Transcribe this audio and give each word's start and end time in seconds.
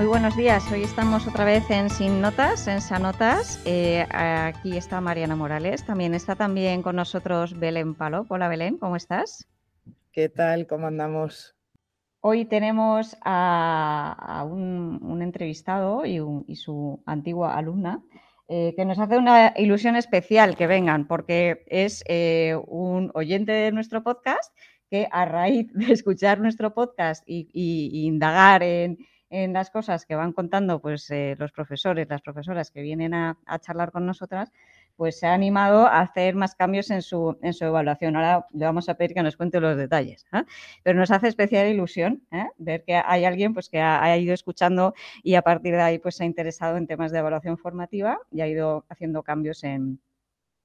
Muy 0.00 0.08
buenos 0.08 0.34
días. 0.34 0.64
Hoy 0.72 0.82
estamos 0.82 1.28
otra 1.28 1.44
vez 1.44 1.70
en 1.70 1.90
Sin 1.90 2.22
Notas, 2.22 2.66
en 2.68 2.80
Sanotas. 2.80 3.60
Eh, 3.66 4.06
aquí 4.10 4.78
está 4.78 4.98
Mariana 5.02 5.36
Morales. 5.36 5.84
También 5.84 6.14
está 6.14 6.36
también 6.36 6.80
con 6.80 6.96
nosotros 6.96 7.58
Belén 7.60 7.94
Palo. 7.94 8.24
Hola 8.30 8.48
Belén, 8.48 8.78
¿cómo 8.78 8.96
estás? 8.96 9.46
¿Qué 10.10 10.30
tal? 10.30 10.66
¿Cómo 10.66 10.86
andamos? 10.86 11.54
Hoy 12.20 12.46
tenemos 12.46 13.14
a, 13.20 14.42
un, 14.50 15.20
entrevistado 15.20 16.06
y, 16.06 16.56
su 16.56 17.02
antigua 17.04 17.58
alumna 17.58 18.02
eh, 18.48 18.72
que 18.74 18.86
nos 18.86 18.98
hace 18.98 19.18
una 19.18 19.52
ilusión 19.58 19.96
especial 19.96 20.56
que 20.56 20.66
vengan 20.66 21.08
porque 21.08 21.62
es 21.66 22.02
eh, 22.08 22.56
un 22.68 23.10
oyente 23.12 23.52
de 23.52 23.70
nuestro 23.70 24.02
podcast 24.02 24.50
que 24.90 25.08
a 25.12 25.26
raíz 25.26 25.70
de 25.74 25.92
escuchar 25.92 26.40
nuestro 26.40 26.72
podcast 26.72 27.22
y, 27.26 28.06
indagar 28.06 28.62
en, 28.62 28.96
las 29.30 29.70
cosas 29.70 30.06
que 30.06 30.16
van 30.16 30.32
contando 30.32 30.80
pues, 30.80 31.08
eh, 31.10 31.36
los 31.38 31.52
profesores, 31.52 32.08
las 32.08 32.20
profesoras 32.20 32.70
que 32.70 32.82
vienen 32.82 33.14
a, 33.14 33.36
charlar 33.60 33.92
con 33.92 34.04
nosotras, 34.04 34.50
pues 34.96 35.20
se 35.20 35.26
ha 35.26 35.34
animado 35.34 35.86
a 35.86 36.00
hacer 36.00 36.34
más 36.34 36.56
cambios 36.56 36.90
en 36.90 37.00
su, 37.00 37.38
en 37.40 37.54
evaluación. 37.60 38.16
Ahora 38.16 38.46
le 38.52 38.64
vamos 38.64 38.88
a 38.88 38.94
pedir 38.94 39.14
que 39.14 39.22
nos 39.22 39.36
cuente 39.36 39.60
los 39.60 39.76
detalles. 39.76 40.26
¿eh? 40.32 40.42
Pero 40.82 40.98
nos 40.98 41.10
hace 41.10 41.28
especial 41.28 41.68
ilusión 41.68 42.22
¿eh? 42.32 42.46
ver 42.58 42.82
que 42.84 42.96
hay 42.96 43.24
alguien 43.24 43.54
pues, 43.54 43.68
que 43.68 43.80
ha, 43.80 44.18
ido 44.18 44.34
escuchando 44.34 44.94
y 45.22 45.36
a 45.36 45.42
partir 45.42 45.74
de 45.74 45.82
ahí 45.82 45.98
pues, 45.98 46.16
se 46.16 46.24
ha 46.24 46.26
interesado 46.26 46.76
en 46.76 46.88
temas 46.88 47.12
de 47.12 47.20
evaluación 47.20 47.56
formativa 47.56 48.18
y 48.32 48.40
ha 48.40 48.48
ido 48.48 48.84
haciendo 48.88 49.22
cambios 49.22 49.62
en, 49.62 50.00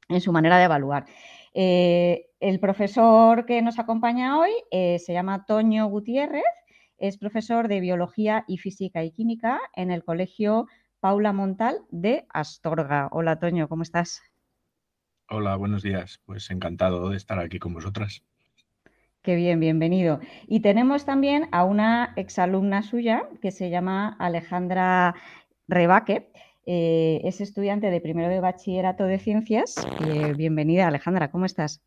en 0.10 0.22
su 0.22 0.32
manera 0.32 0.58
de 0.58 0.66
evaluar. 0.66 1.06
El 1.54 2.60
profesor 2.60 3.46
que 3.46 3.62
nos 3.62 3.80
acompaña 3.80 4.38
hoy 4.40 4.52
se 4.72 5.14
llama 5.14 5.46
Toño 5.46 5.86
Gutiérrez, 5.88 6.44
es 6.98 7.18
profesor 7.18 7.68
de 7.68 7.80
Biología 7.80 8.46
y 8.48 8.58
Física 8.58 9.04
y 9.04 9.12
Química 9.12 9.60
en 9.76 9.92
el 9.92 10.04
Colegio 10.04 10.68
Paula 11.00 11.34
Montal 11.34 11.82
de 11.90 12.26
Astorga. 12.30 13.10
Hola 13.12 13.40
Toño, 13.40 13.68
¿cómo 13.68 13.84
estás? 13.84 14.22
Hola, 15.30 15.56
buenos 15.56 15.84
días. 15.84 16.22
Pues 16.26 16.50
encantado 16.52 17.10
de 17.10 17.18
estar 17.18 17.40
aquí 17.40 17.60
con 17.60 17.74
vosotras. 17.74 18.24
Qué 19.22 19.36
bien, 19.36 19.60
bienvenido. 19.60 20.20
Y 20.48 20.60
tenemos 20.60 21.04
también 21.04 21.50
a 21.52 21.64
una 21.64 22.14
exalumna 22.16 22.84
suya 22.84 23.28
que 23.42 23.52
se 23.52 23.72
llama 23.72 24.16
Alejandra 24.20 25.16
Rebaque. 25.68 26.32
Eh, 26.68 27.22
es 27.24 27.42
estudiante 27.42 27.90
de 27.90 28.02
primero 28.02 28.30
de 28.30 28.40
bachillerato 28.40 29.06
de 29.06 29.18
ciencias. 29.18 29.76
Eh, 30.08 30.34
bienvenida, 30.34 30.88
Alejandra, 30.88 31.32
¿cómo 31.32 31.46
estás? 31.46 31.82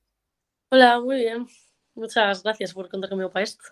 Hola, 0.70 1.00
muy 1.00 1.18
bien. 1.18 1.46
Muchas 1.94 2.42
gracias 2.42 2.74
por 2.74 2.88
contar 2.88 3.10
conmigo 3.10 3.30
para 3.30 3.44
esto. 3.44 3.64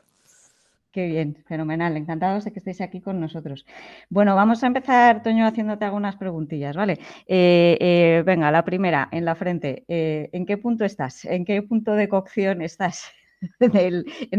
Qué 0.97 1.07
bien, 1.09 1.37
fenomenal. 1.47 1.95
Encantados 1.99 2.47
de 2.47 2.53
que 2.53 2.59
estéis 2.59 2.81
aquí 2.81 3.03
con 3.03 3.21
nosotros. 3.21 3.67
Bueno, 4.09 4.35
vamos 4.35 4.65
a 4.65 4.67
empezar, 4.67 5.23
Toño, 5.23 5.47
haciéndote 5.47 5.85
algunas 5.85 6.17
preguntillas, 6.17 6.75
¿vale? 6.75 6.99
Eh, 7.27 8.23
venga, 8.25 8.51
la 8.51 8.65
primera, 8.65 9.07
en 9.13 9.27
la 9.27 9.35
frente. 9.35 9.85
¿En 9.89 10.47
qué 10.47 10.57
punto 10.57 10.87
estás? 10.87 11.27
¿En 11.27 11.45
qué 11.45 11.61
punto 11.61 11.93
de 11.93 12.09
cocción 12.09 12.63
estás 12.63 13.13
en 13.61 13.77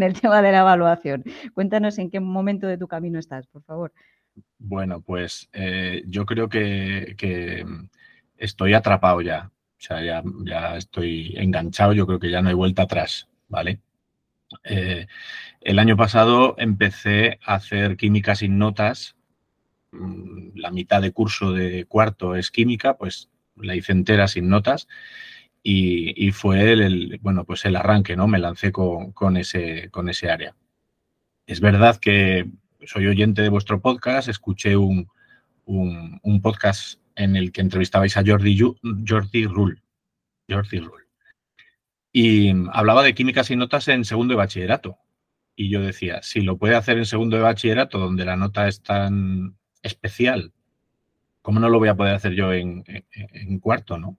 el, 0.03 0.19
tema 0.19 0.41
de 0.41 0.51
la 0.51 0.61
evaluación? 0.61 1.23
Cuéntanos 1.53 1.99
en 1.99 2.09
qué 2.09 2.19
momento 2.19 2.65
de 2.65 2.79
tu 2.79 2.87
camino 2.87 3.19
estás, 3.19 3.45
por 3.45 3.61
favor. 3.61 3.93
Bueno, 4.57 5.01
pues 5.01 5.51
eh, 5.53 6.01
yo 6.07 6.25
creo 6.25 6.49
que, 6.49 7.15
estoy 8.35 8.73
atrapado 8.73 9.21
ya. 9.21 9.51
O 9.53 9.79
sea, 9.79 10.03
ya, 10.03 10.75
estoy 10.75 11.35
enganchado, 11.37 11.93
yo 11.93 12.07
creo 12.07 12.17
que 12.17 12.31
ya 12.31 12.41
no 12.41 12.49
hay 12.49 12.55
vuelta 12.55 12.81
atrás, 12.81 13.29
¿vale? 13.47 13.79
Eh, 14.63 15.07
el 15.61 15.79
año 15.79 15.97
pasado 15.97 16.55
empecé 16.57 17.39
a 17.45 17.55
hacer 17.55 17.97
química 17.97 18.35
sin 18.35 18.57
notas. 18.57 19.15
Mm, 19.91 20.51
la 20.55 20.71
mitad 20.71 21.01
de 21.01 21.11
curso 21.11 21.53
de 21.53 21.85
cuarto 21.85 22.35
es 22.35 22.51
química, 22.51 22.97
pues 22.97 23.29
la 23.55 23.75
hice 23.75 23.91
entera 23.91 24.27
sin 24.27 24.49
notas. 24.49 24.87
Y, 25.63 26.31
fue 26.31 26.71
el, 26.71 27.19
bueno, 27.21 27.43
pues 27.43 27.65
el 27.65 27.75
arranque, 27.75 28.15
¿no? 28.15 28.25
Me 28.27 28.39
lancé 28.39 28.71
con, 28.71 29.35
ese, 29.35 29.89
con 29.91 30.07
ese 30.07 30.31
área. 30.31 30.55
Es 31.45 31.59
verdad 31.59 31.97
que 31.97 32.49
soy 32.85 33.07
oyente 33.07 33.41
de 33.41 33.49
vuestro 33.49 33.81
podcast, 33.81 34.29
escuché 34.29 34.77
un, 34.77 35.09
podcast 36.41 37.01
en 37.15 37.35
el 37.35 37.51
que 37.51 37.59
entrevistabais 37.61 38.15
a 38.15 38.23
Jordi, 38.25 38.57
Jordi 39.05 39.45
Rull. 39.45 39.81
Jordi 40.47 40.79
Rull. 40.79 41.06
Y 42.19 42.51
hablaba 42.73 43.03
de 43.03 43.13
químicas 43.13 43.51
y 43.51 43.55
notas 43.55 43.87
en 43.89 44.03
segundo 44.03 44.31
de 44.31 44.37
bachillerato. 44.39 44.97
Y 45.55 45.69
yo 45.69 45.81
decía, 45.81 46.23
si 46.23 46.41
lo 46.41 46.57
puede 46.57 46.73
hacer 46.73 46.97
en 46.97 47.05
segundo 47.05 47.37
de 47.37 47.43
bachillerato, 47.43 47.99
donde 47.99 48.25
la 48.25 48.35
nota 48.35 48.67
es 48.67 48.81
tan 48.81 49.55
especial, 49.83 50.51
¿cómo 51.43 51.59
no 51.59 51.69
lo 51.69 51.77
voy 51.77 51.89
a 51.89 51.95
poder 51.95 52.15
hacer 52.15 52.33
yo 52.33 52.53
en, 52.53 52.83
en 52.87 53.59
cuarto, 53.59 53.99
no? 53.99 54.17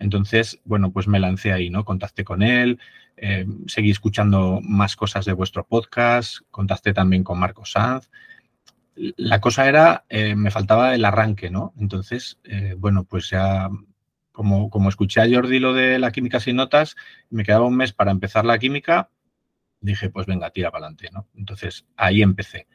Entonces, 0.00 0.60
bueno, 0.64 0.90
pues 0.90 1.06
me 1.06 1.20
lancé 1.20 1.52
ahí, 1.52 1.70
¿no? 1.70 1.84
Contacté 1.84 2.24
con 2.24 2.42
él, 2.42 2.80
eh, 3.16 3.46
seguí 3.68 3.92
escuchando 3.92 4.58
más 4.60 4.96
cosas 4.96 5.24
de 5.24 5.32
vuestro 5.32 5.64
podcast, 5.64 6.38
contacté 6.50 6.92
también 6.92 7.22
con 7.22 7.38
Marco 7.38 7.64
Sanz. 7.64 8.10
La 8.96 9.40
cosa 9.40 9.68
era, 9.68 10.04
eh, 10.08 10.34
me 10.34 10.50
faltaba 10.50 10.92
el 10.92 11.04
arranque, 11.04 11.50
¿no? 11.50 11.72
Entonces, 11.78 12.40
eh, 12.42 12.74
bueno, 12.76 13.04
pues 13.04 13.30
ya 13.30 13.70
como, 14.44 14.88
escuché 14.88 15.20
a 15.20 15.28
Jordi 15.28 15.58
lo 15.58 15.72
de 15.74 15.98
la 15.98 16.12
química 16.12 16.38
sin 16.38 16.56
notas, 16.56 16.94
me 17.28 17.44
quedaba 17.44 17.66
un 17.66 17.76
mes 17.76 17.92
para 17.92 18.12
empezar 18.12 18.44
la 18.44 18.58
química, 18.58 19.10
dije, 19.80 20.10
pues 20.10 20.26
venga, 20.26 20.50
tira 20.50 20.70
para 20.70 20.86
adelante, 20.86 21.08
¿no? 21.12 21.26
Entonces, 21.34 21.86
ahí 21.96 22.22
empecé. 22.22 22.68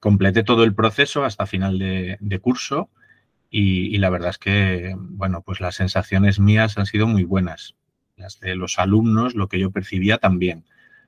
completé 0.00 0.44
todo 0.44 0.64
el 0.64 0.74
proceso 0.74 1.24
hasta 1.24 1.46
final 1.46 1.78
de, 1.78 2.38
curso 2.40 2.90
y, 3.50 3.98
la 3.98 4.10
verdad 4.10 4.30
es 4.30 4.38
que, 4.38 4.94
bueno, 4.96 5.42
pues 5.42 5.60
las 5.60 5.74
sensaciones 5.74 6.38
mías 6.38 6.78
han 6.78 6.86
sido 6.86 7.06
muy 7.06 7.24
buenas 7.24 7.74
las 8.16 8.38
de 8.38 8.54
los 8.54 8.78
alumnos, 8.78 9.34
lo 9.34 9.48
que 9.48 9.58
yo 9.58 9.72
percibía 9.72 10.18
también. 10.18 10.64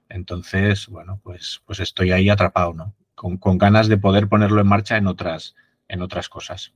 Entonces, 0.09 0.89
bueno, 0.89 1.21
pues, 1.23 1.63
pues 1.65 1.81
estoy 1.81 2.11
ahí 2.13 2.29
atrapado, 2.29 2.75
¿no? 2.75 2.95
Con, 3.15 3.39
ganas 3.59 3.87
de 3.89 3.99
poder 3.99 4.29
ponerlo 4.29 4.61
en 4.61 4.67
marcha 4.67 4.97
en 4.97 5.07
otras, 5.07 5.55
en 5.87 6.03
otras 6.03 6.29
cosas. 6.29 6.75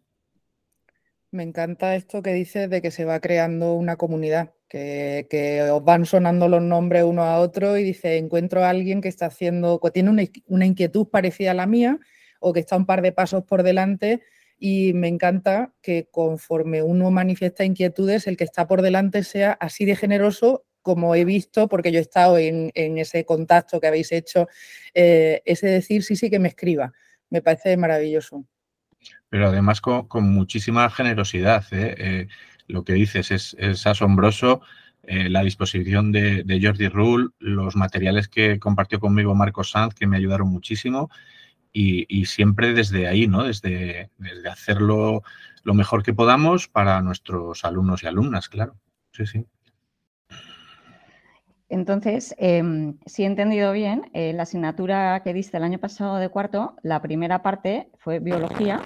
Me 1.31 1.43
encanta 1.43 1.95
esto 1.95 2.23
que 2.23 2.33
dices 2.33 2.71
de 2.71 2.81
que 2.81 2.91
se 2.91 3.05
va 3.05 3.21
creando 3.21 3.75
una 3.75 3.97
comunidad, 3.97 4.55
que, 4.67 5.69
os 5.71 5.85
van 5.85 6.07
sonando 6.07 6.49
los 6.49 6.63
nombres 6.63 7.05
uno 7.05 7.23
a 7.23 7.39
otro 7.41 7.77
y 7.77 7.85
dice, 7.85 8.17
encuentro 8.17 8.65
a 8.65 8.71
alguien 8.71 9.03
que 9.03 9.09
está 9.09 9.27
haciendo, 9.27 9.79
que 9.79 9.91
tiene 9.91 10.09
una, 10.47 10.67
inquietud 10.67 11.09
parecida 11.09 11.51
a 11.51 11.55
la 11.55 11.67
mía 11.67 11.99
o 12.41 12.55
que 12.55 12.61
está 12.61 12.77
un 12.77 12.87
par 12.87 13.03
de 13.03 13.13
pasos 13.13 13.45
por 13.45 13.63
delante 13.63 14.23
y 14.59 14.95
me 14.95 15.09
encanta 15.09 15.75
que 15.83 16.09
conforme 16.11 16.83
uno 16.83 17.11
manifiesta 17.11 17.65
inquietudes, 17.65 18.27
el 18.27 18.39
que 18.39 18.45
está 18.45 18.67
por 18.67 18.81
delante 18.81 19.23
sea 19.23 19.53
así 19.53 19.85
de 19.85 19.97
generoso 19.97 20.65
como 20.81 21.15
he 21.15 21.27
visto, 21.27 21.69
porque 21.69 21.93
yo 21.93 21.99
he 21.99 22.03
estado 22.03 22.39
en, 22.39 22.73
ese 22.75 23.27
contacto 23.27 23.81
que 23.81 23.87
habéis 23.89 24.13
hecho, 24.13 24.49
eh, 24.95 25.43
ese 25.45 25.67
decir 25.67 26.03
sí, 26.05 26.17
sí 26.17 26.31
que 26.31 26.39
me 26.39 26.49
escriba. 26.49 26.93
Me 27.31 27.43
parece 27.43 27.77
maravilloso. 27.77 28.47
Pero 29.29 29.49
además 29.49 29.81
con, 29.81 30.33
muchísima 30.33 30.89
generosidad. 30.91 31.65
¿eh? 31.73 31.95
Eh, 31.99 32.29
lo 32.67 32.85
que 32.85 32.95
dices 32.95 33.31
es, 33.31 33.87
asombroso. 33.87 34.61
la 35.05 35.43
disposición 35.43 36.13
de, 36.13 36.61
Jordi 36.63 36.89
Rull, 36.89 37.33
los 37.39 37.77
materiales 37.77 38.29
que 38.29 38.59
compartió 38.59 39.01
conmigo 39.01 39.35
Marcos 39.35 39.71
Sanz, 39.71 39.95
que 39.95 40.07
me 40.07 40.17
ayudaron 40.17 40.49
muchísimo 40.49 41.11
y, 41.73 42.27
siempre 42.27 42.73
desde 42.75 43.07
ahí, 43.07 43.27
¿no? 43.27 43.45
Desde, 43.45 44.11
desde 44.19 44.49
hacerlo 44.49 45.23
lo 45.63 45.75
mejor 45.75 46.03
que 46.03 46.15
podamos 46.15 46.69
para 46.69 47.01
nuestros 47.03 47.65
alumnos 47.65 48.03
y 48.03 48.07
alumnas, 48.07 48.49
claro. 48.49 48.77
Sí, 49.13 49.27
sí. 49.27 49.47
Entonces, 51.69 52.35
em, 52.39 52.97
si 53.05 53.25
he 53.25 53.27
entendido 53.27 53.73
bien, 53.73 54.11
eh, 54.15 54.33
la 54.33 54.45
asignatura 54.45 55.21
que 55.23 55.35
diste 55.35 55.59
el 55.59 55.65
año 55.65 55.79
pasado 55.79 56.17
de 56.17 56.31
cuarto, 56.31 56.77
la 56.83 57.03
primera 57.03 57.43
parte 57.43 57.91
fue 57.99 58.21
biología, 58.21 58.81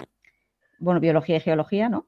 bueno, 0.82 1.00
biología 1.00 1.36
y 1.36 1.40
geología, 1.40 1.88
¿no? 1.88 2.06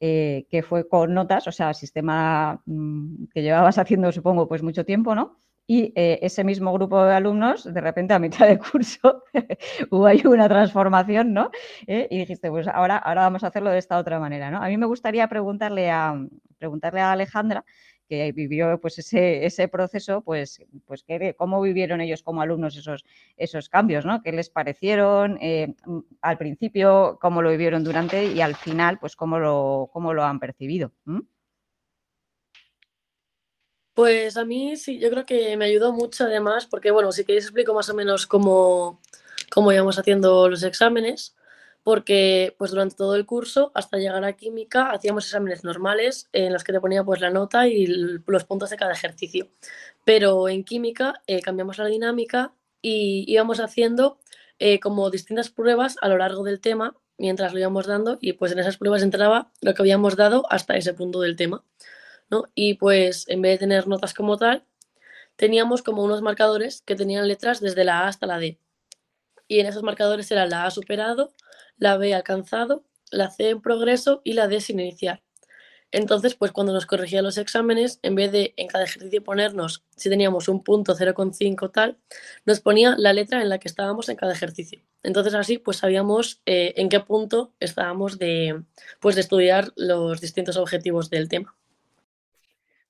Eh, 0.00 0.46
que 0.50 0.62
fue 0.62 0.88
con 0.88 1.14
notas, 1.14 1.46
o 1.46 1.52
sea, 1.52 1.74
sistema 1.74 2.60
mm, 2.66 3.26
que 3.34 3.42
llevabas 3.42 3.78
haciendo, 3.78 4.12
supongo, 4.12 4.48
pues 4.48 4.62
mucho 4.62 4.84
tiempo, 4.84 5.14
¿no? 5.14 5.38
y 5.66 5.92
eh, 5.96 6.18
ese 6.22 6.44
mismo 6.44 6.72
grupo 6.72 7.04
de 7.04 7.14
alumnos, 7.14 7.64
de 7.64 7.80
repente 7.80 8.14
a 8.14 8.18
mitad 8.18 8.46
de 8.46 8.58
curso, 8.70 9.24
hubo 9.90 10.06
ahí 10.06 10.22
una 10.26 10.48
transformación, 10.48 11.32
¿no? 11.32 11.50
Eh, 11.86 12.08
y 12.10 12.18
dijiste, 12.18 12.50
pues 12.50 12.68
ahora, 12.68 12.98
ahora 12.98 13.22
vamos 13.22 13.44
a 13.44 13.48
hacerlo 13.48 13.70
de 13.70 13.78
esta 13.78 13.98
otra 13.98 14.18
manera, 14.18 14.50
¿no? 14.50 14.62
A 14.62 14.68
mí 14.68 14.76
me 14.76 14.86
gustaría 14.86 15.26
preguntarle 15.28 15.90
a, 15.90 16.14
preguntarle 16.58 17.00
a 17.00 17.12
Alejandra, 17.12 17.64
que 18.08 18.32
vivió 18.32 18.78
pues 18.80 18.98
ese, 18.98 19.44
ese 19.44 19.68
proceso, 19.68 20.22
pues, 20.22 20.62
pues 20.86 21.04
cómo 21.36 21.60
vivieron 21.60 22.00
ellos 22.00 22.22
como 22.22 22.42
alumnos 22.42 22.76
esos, 22.76 23.04
esos 23.36 23.68
cambios, 23.68 24.04
¿no? 24.04 24.22
¿Qué 24.22 24.32
les 24.32 24.50
parecieron 24.50 25.38
eh, 25.40 25.74
al 26.20 26.38
principio, 26.38 27.18
cómo 27.20 27.42
lo 27.42 27.50
vivieron 27.50 27.84
durante 27.84 28.26
y 28.26 28.40
al 28.40 28.54
final, 28.54 28.98
pues 28.98 29.16
cómo 29.16 29.38
lo, 29.38 29.90
cómo 29.92 30.12
lo 30.12 30.24
han 30.24 30.40
percibido? 30.40 30.92
Pues 33.94 34.36
a 34.36 34.44
mí 34.44 34.76
sí, 34.76 34.98
yo 34.98 35.10
creo 35.10 35.26
que 35.26 35.56
me 35.56 35.66
ayudó 35.66 35.92
mucho 35.92 36.24
además, 36.24 36.66
porque 36.66 36.90
bueno, 36.90 37.12
si 37.12 37.24
queréis 37.24 37.44
explico 37.44 37.74
más 37.74 37.88
o 37.90 37.94
menos 37.94 38.26
cómo, 38.26 39.00
cómo 39.50 39.72
íbamos 39.72 39.98
haciendo 39.98 40.48
los 40.48 40.62
exámenes. 40.62 41.34
Porque 41.82 42.54
pues 42.58 42.70
durante 42.70 42.96
todo 42.96 43.16
el 43.16 43.26
curso, 43.26 43.72
hasta 43.74 43.98
llegar 43.98 44.24
a 44.24 44.34
química, 44.34 44.90
hacíamos 44.90 45.24
exámenes 45.24 45.64
normales 45.64 46.28
en 46.32 46.52
los 46.52 46.64
que 46.64 46.72
te 46.72 46.80
ponía 46.80 47.04
pues 47.04 47.20
la 47.20 47.30
nota 47.30 47.66
y 47.66 47.86
los 47.86 48.44
puntos 48.44 48.70
de 48.70 48.76
cada 48.76 48.92
ejercicio. 48.92 49.48
Pero 50.04 50.48
en 50.48 50.64
química 50.64 51.22
eh, 51.26 51.40
cambiamos 51.42 51.78
la 51.78 51.86
dinámica 51.86 52.54
y 52.80 53.24
íbamos 53.28 53.60
haciendo 53.60 54.18
eh, 54.58 54.80
como 54.80 55.10
distintas 55.10 55.50
pruebas 55.50 55.96
a 56.02 56.08
lo 56.08 56.18
largo 56.18 56.44
del 56.44 56.60
tema 56.60 56.96
mientras 57.18 57.52
lo 57.52 57.60
íbamos 57.60 57.86
dando 57.86 58.18
y 58.20 58.32
pues 58.34 58.52
en 58.52 58.58
esas 58.58 58.76
pruebas 58.78 59.02
entraba 59.02 59.52
lo 59.60 59.74
que 59.74 59.82
habíamos 59.82 60.16
dado 60.16 60.44
hasta 60.50 60.76
ese 60.76 60.94
punto 60.94 61.20
del 61.20 61.36
tema. 61.36 61.64
¿no? 62.30 62.44
Y 62.54 62.74
pues 62.74 63.28
en 63.28 63.42
vez 63.42 63.52
de 63.52 63.58
tener 63.58 63.86
notas 63.86 64.14
como 64.14 64.36
tal, 64.38 64.64
teníamos 65.36 65.82
como 65.82 66.02
unos 66.02 66.22
marcadores 66.22 66.82
que 66.82 66.96
tenían 66.96 67.28
letras 67.28 67.60
desde 67.60 67.84
la 67.84 68.00
A 68.00 68.08
hasta 68.08 68.26
la 68.26 68.38
D. 68.38 68.58
Y 69.48 69.60
en 69.60 69.66
esos 69.66 69.82
marcadores 69.82 70.30
era 70.30 70.46
la 70.46 70.64
A 70.64 70.70
superado, 70.70 71.32
la 71.76 71.96
B 71.96 72.14
alcanzado, 72.14 72.84
la 73.10 73.30
C 73.30 73.50
en 73.50 73.60
progreso 73.60 74.20
y 74.24 74.32
la 74.34 74.48
D 74.48 74.60
sin 74.60 74.80
iniciar. 74.80 75.22
Entonces, 75.92 76.34
pues 76.34 76.52
cuando 76.52 76.72
nos 76.72 76.86
corregía 76.86 77.20
los 77.20 77.36
exámenes, 77.36 78.00
en 78.02 78.14
vez 78.14 78.32
de 78.32 78.54
en 78.56 78.66
cada 78.66 78.84
ejercicio 78.84 79.22
ponernos 79.22 79.84
si 79.94 80.08
teníamos 80.08 80.48
un 80.48 80.64
punto 80.64 80.96
0,5 80.96 81.70
tal, 81.70 81.98
nos 82.46 82.60
ponía 82.60 82.96
la 82.96 83.12
letra 83.12 83.42
en 83.42 83.50
la 83.50 83.58
que 83.58 83.68
estábamos 83.68 84.08
en 84.08 84.16
cada 84.16 84.32
ejercicio. 84.32 84.80
Entonces 85.02 85.34
así 85.34 85.58
pues 85.58 85.76
sabíamos 85.76 86.40
eh, 86.46 86.72
en 86.76 86.88
qué 86.88 87.00
punto 87.00 87.52
estábamos 87.60 88.18
de, 88.18 88.62
pues, 89.00 89.16
de 89.16 89.20
estudiar 89.20 89.72
los 89.76 90.22
distintos 90.22 90.56
objetivos 90.56 91.10
del 91.10 91.28
tema. 91.28 91.54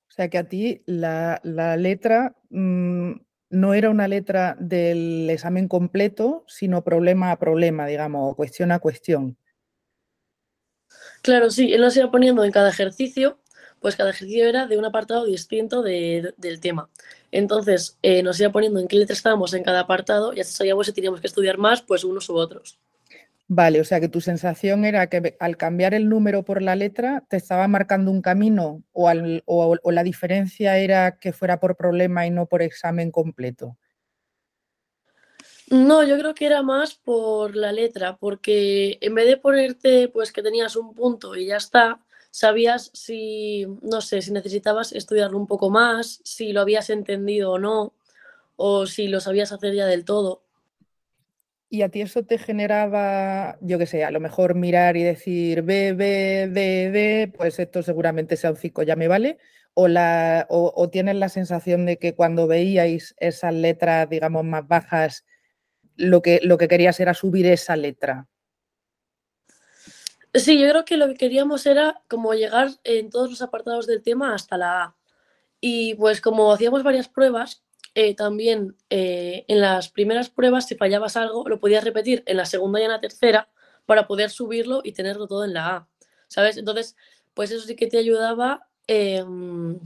O 0.07 0.15
sea 0.15 0.29
que 0.29 0.37
a 0.37 0.47
ti 0.47 0.81
la, 0.85 1.41
letra 1.43 2.35
mm, 2.51 3.13
no 3.53 3.73
era 3.73 3.89
una 3.89 4.07
letra 4.07 4.57
del 4.59 5.29
examen 5.29 5.67
completo, 5.67 6.43
sino 6.47 6.83
problema 6.83 7.31
a 7.31 7.39
problema, 7.39 7.85
digamos, 7.85 8.35
cuestión 8.35 8.71
a 8.71 8.79
cuestión. 8.79 9.37
Claro, 11.21 11.49
sí, 11.51 11.71
él 11.71 11.81
nos 11.81 11.95
iba 11.95 12.11
poniendo 12.11 12.43
en 12.43 12.51
cada 12.51 12.69
ejercicio, 12.69 13.39
pues 13.79 13.95
cada 13.95 14.09
ejercicio 14.09 14.47
era 14.47 14.65
de 14.65 14.77
un 14.77 14.85
apartado 14.85 15.25
distinto 15.25 15.83
del 15.83 16.59
tema. 16.61 16.89
Entonces 17.31 17.97
eh, 18.01 18.23
nos 18.23 18.39
iba 18.39 18.51
poniendo 18.51 18.79
en 18.79 18.87
qué 18.87 18.97
letra 18.97 19.13
estábamos 19.13 19.53
en 19.53 19.63
cada 19.63 19.81
apartado 19.81 20.33
y 20.33 20.41
así 20.41 20.53
sabíamos 20.53 20.87
si 20.87 20.93
teníamos 20.93 21.21
que 21.21 21.27
estudiar 21.27 21.57
más, 21.57 21.81
pues 21.81 22.03
unos 22.03 22.29
u 22.29 22.35
otros. 22.35 22.79
Vale, 23.55 23.79
o 23.79 23.83
sea 23.83 23.99
que 23.99 24.09
tu 24.09 24.19
sensación 24.19 24.83
era 24.83 25.07
que 25.09 25.37
al 25.39 25.57
cambiar 25.57 25.93
el 25.93 26.09
número 26.09 26.43
por 26.43 26.63
la 26.63 26.75
letra 26.75 27.23
te 27.29 27.37
estaba 27.37 27.67
marcando 27.67 28.09
un 28.09 28.23
camino 28.23 28.81
o, 28.93 29.11
o 29.45 29.91
la 29.91 30.03
diferencia 30.03 30.79
era 30.79 31.19
que 31.19 31.33
fuera 31.33 31.59
por 31.59 31.75
problema 31.75 32.25
y 32.25 32.31
no 32.31 32.47
por 32.47 32.63
examen 32.63 33.11
completo. 33.11 33.77
No, 35.69 36.03
yo 36.03 36.17
creo 36.17 36.33
que 36.33 36.47
era 36.47 36.63
más 36.63 36.95
por 36.95 37.55
la 37.55 37.71
letra, 37.71 38.17
porque 38.17 38.97
en 39.01 39.13
vez 39.13 39.27
de 39.27 39.37
ponerte 39.37 40.07
pues 40.07 40.31
que 40.31 40.41
tenías 40.41 40.75
un 40.75 40.95
punto 40.95 41.35
y 41.35 41.45
ya 41.45 41.57
está, 41.57 41.99
sabías 42.31 42.89
si, 42.95 43.67
no 43.83 44.01
sé, 44.01 44.23
si 44.23 44.31
necesitabas 44.31 44.93
estudiarlo 44.93 45.37
un 45.37 45.45
poco 45.45 45.69
más, 45.69 46.21
si 46.23 46.53
lo 46.53 46.61
habías 46.61 46.89
entendido 46.89 47.51
o 47.51 47.59
no, 47.59 47.93
o 48.55 48.87
si 48.87 49.09
lo 49.09 49.19
sabías 49.19 49.51
hacer 49.51 49.75
ya 49.75 49.85
del 49.85 50.05
todo. 50.05 50.41
¿Y 51.73 51.81
a 51.81 51.89
ti 51.89 52.01
eso 52.01 52.21
te 52.21 52.37
generaba, 52.37 53.57
yo 53.59 53.79
qué 53.79 53.87
sé, 53.87 54.03
a 54.03 54.11
lo 54.11 54.19
mejor 54.19 54.53
mirar 54.53 54.95
y 54.95 55.01
decir 55.01 55.63
B, 55.63 55.93
B, 55.93 56.47
D, 56.47 56.91
D, 56.91 57.33
pues 57.35 57.57
esto 57.57 57.81
seguramente 57.81 58.37
sea 58.37 58.51
un 58.51 58.57
5, 58.57 58.83
ya 58.83 58.95
me 58.95 59.07
vale? 59.07 59.39
¿O, 59.73 59.87
la, 59.87 60.45
o 60.49 60.89
tienes 60.91 61.15
la 61.15 61.29
sensación 61.29 61.87
de 61.87 61.97
que 61.97 62.13
cuando 62.13 62.45
veíais 62.45 63.15
esas 63.17 63.55
letras, 63.55 64.07
digamos, 64.07 64.45
más 64.45 64.67
bajas, 64.67 65.25
lo 65.95 66.21
que, 66.21 66.41
lo 66.43 66.59
que 66.59 66.67
querías 66.67 66.99
era 66.99 67.15
subir 67.15 67.47
esa 67.47 67.75
letra. 67.75 68.27
Sí, 70.31 70.59
yo 70.59 70.69
creo 70.69 70.85
que 70.85 70.97
lo 70.97 71.07
que 71.07 71.15
queríamos 71.15 71.65
era 71.65 72.03
como 72.07 72.35
llegar 72.35 72.69
en 72.83 73.09
todos 73.09 73.31
los 73.31 73.41
apartados 73.41 73.87
del 73.87 74.03
tema 74.03 74.35
hasta 74.35 74.59
la 74.59 74.83
A. 74.83 74.95
Y 75.59 75.95
pues 75.95 76.21
como 76.21 76.53
hacíamos 76.53 76.83
varias 76.83 77.09
pruebas, 77.09 77.63
eh, 77.95 78.15
también 78.15 78.75
eh, 78.89 79.45
en 79.47 79.61
las 79.61 79.89
primeras 79.89 80.29
pruebas, 80.29 80.67
si 80.67 80.75
fallabas 80.75 81.15
algo, 81.17 81.47
lo 81.47 81.59
podías 81.59 81.83
repetir 81.83 82.23
en 82.25 82.37
la 82.37 82.45
segunda 82.45 82.79
y 82.79 82.83
en 82.83 82.91
la 82.91 82.99
tercera 82.99 83.49
para 83.85 84.07
poder 84.07 84.29
subirlo 84.29 84.81
y 84.83 84.93
tenerlo 84.93 85.27
todo 85.27 85.45
en 85.45 85.53
la 85.53 85.75
A. 85.75 85.87
¿Sabes? 86.27 86.57
Entonces, 86.57 86.95
pues 87.33 87.51
eso 87.51 87.65
sí 87.65 87.75
que 87.75 87.87
te 87.87 87.97
ayudaba 87.97 88.67
em, 88.87 89.79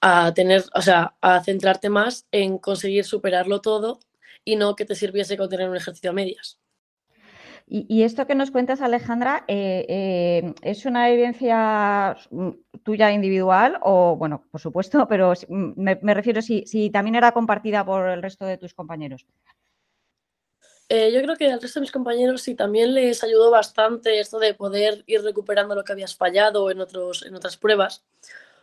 a 0.00 0.34
tener, 0.34 0.64
o 0.74 0.82
sea, 0.82 1.16
a 1.20 1.42
centrarte 1.42 1.88
más 1.88 2.26
en 2.32 2.58
conseguir 2.58 3.04
superarlo 3.04 3.60
todo 3.60 4.00
y 4.44 4.56
no 4.56 4.76
que 4.76 4.84
te 4.84 4.94
sirviese 4.94 5.36
con 5.36 5.48
tener 5.48 5.68
un 5.68 5.76
ejercicio 5.76 6.10
a 6.10 6.14
medias. 6.14 6.58
Y, 7.70 8.02
esto 8.02 8.26
que 8.26 8.34
nos 8.34 8.50
cuentas, 8.50 8.80
Alejandra, 8.80 9.44
eh, 9.46 9.84
eh, 9.88 10.54
¿es 10.62 10.86
una 10.86 11.10
evidencia 11.10 12.16
mm, 12.30 12.50
tuya 12.82 13.12
individual 13.12 13.78
o, 13.82 14.16
bueno, 14.16 14.44
por 14.50 14.58
supuesto, 14.58 15.06
pero 15.08 15.34
mm, 15.48 15.72
me, 15.76 16.14
refiero 16.14 16.40
si, 16.40 16.64
si, 16.66 16.88
también 16.88 17.14
era 17.14 17.32
compartida 17.32 17.84
por 17.84 18.08
el 18.08 18.22
resto 18.22 18.46
de 18.46 18.56
tus 18.56 18.72
compañeros? 18.72 19.26
Eh, 20.88 21.12
yo 21.12 21.20
creo 21.20 21.36
que 21.36 21.52
al 21.52 21.60
resto 21.60 21.78
de 21.78 21.82
mis 21.82 21.92
compañeros 21.92 22.40
sí 22.40 22.54
también 22.54 22.94
les 22.94 23.22
ayudó 23.22 23.50
bastante 23.50 24.18
esto 24.18 24.38
de 24.38 24.54
poder 24.54 25.04
ir 25.06 25.20
recuperando 25.22 25.74
lo 25.74 25.84
que 25.84 25.92
habías 25.92 26.16
fallado 26.16 26.70
en, 26.70 26.80
otros, 26.80 27.26
en 27.26 27.34
otras 27.34 27.58
pruebas. 27.58 28.02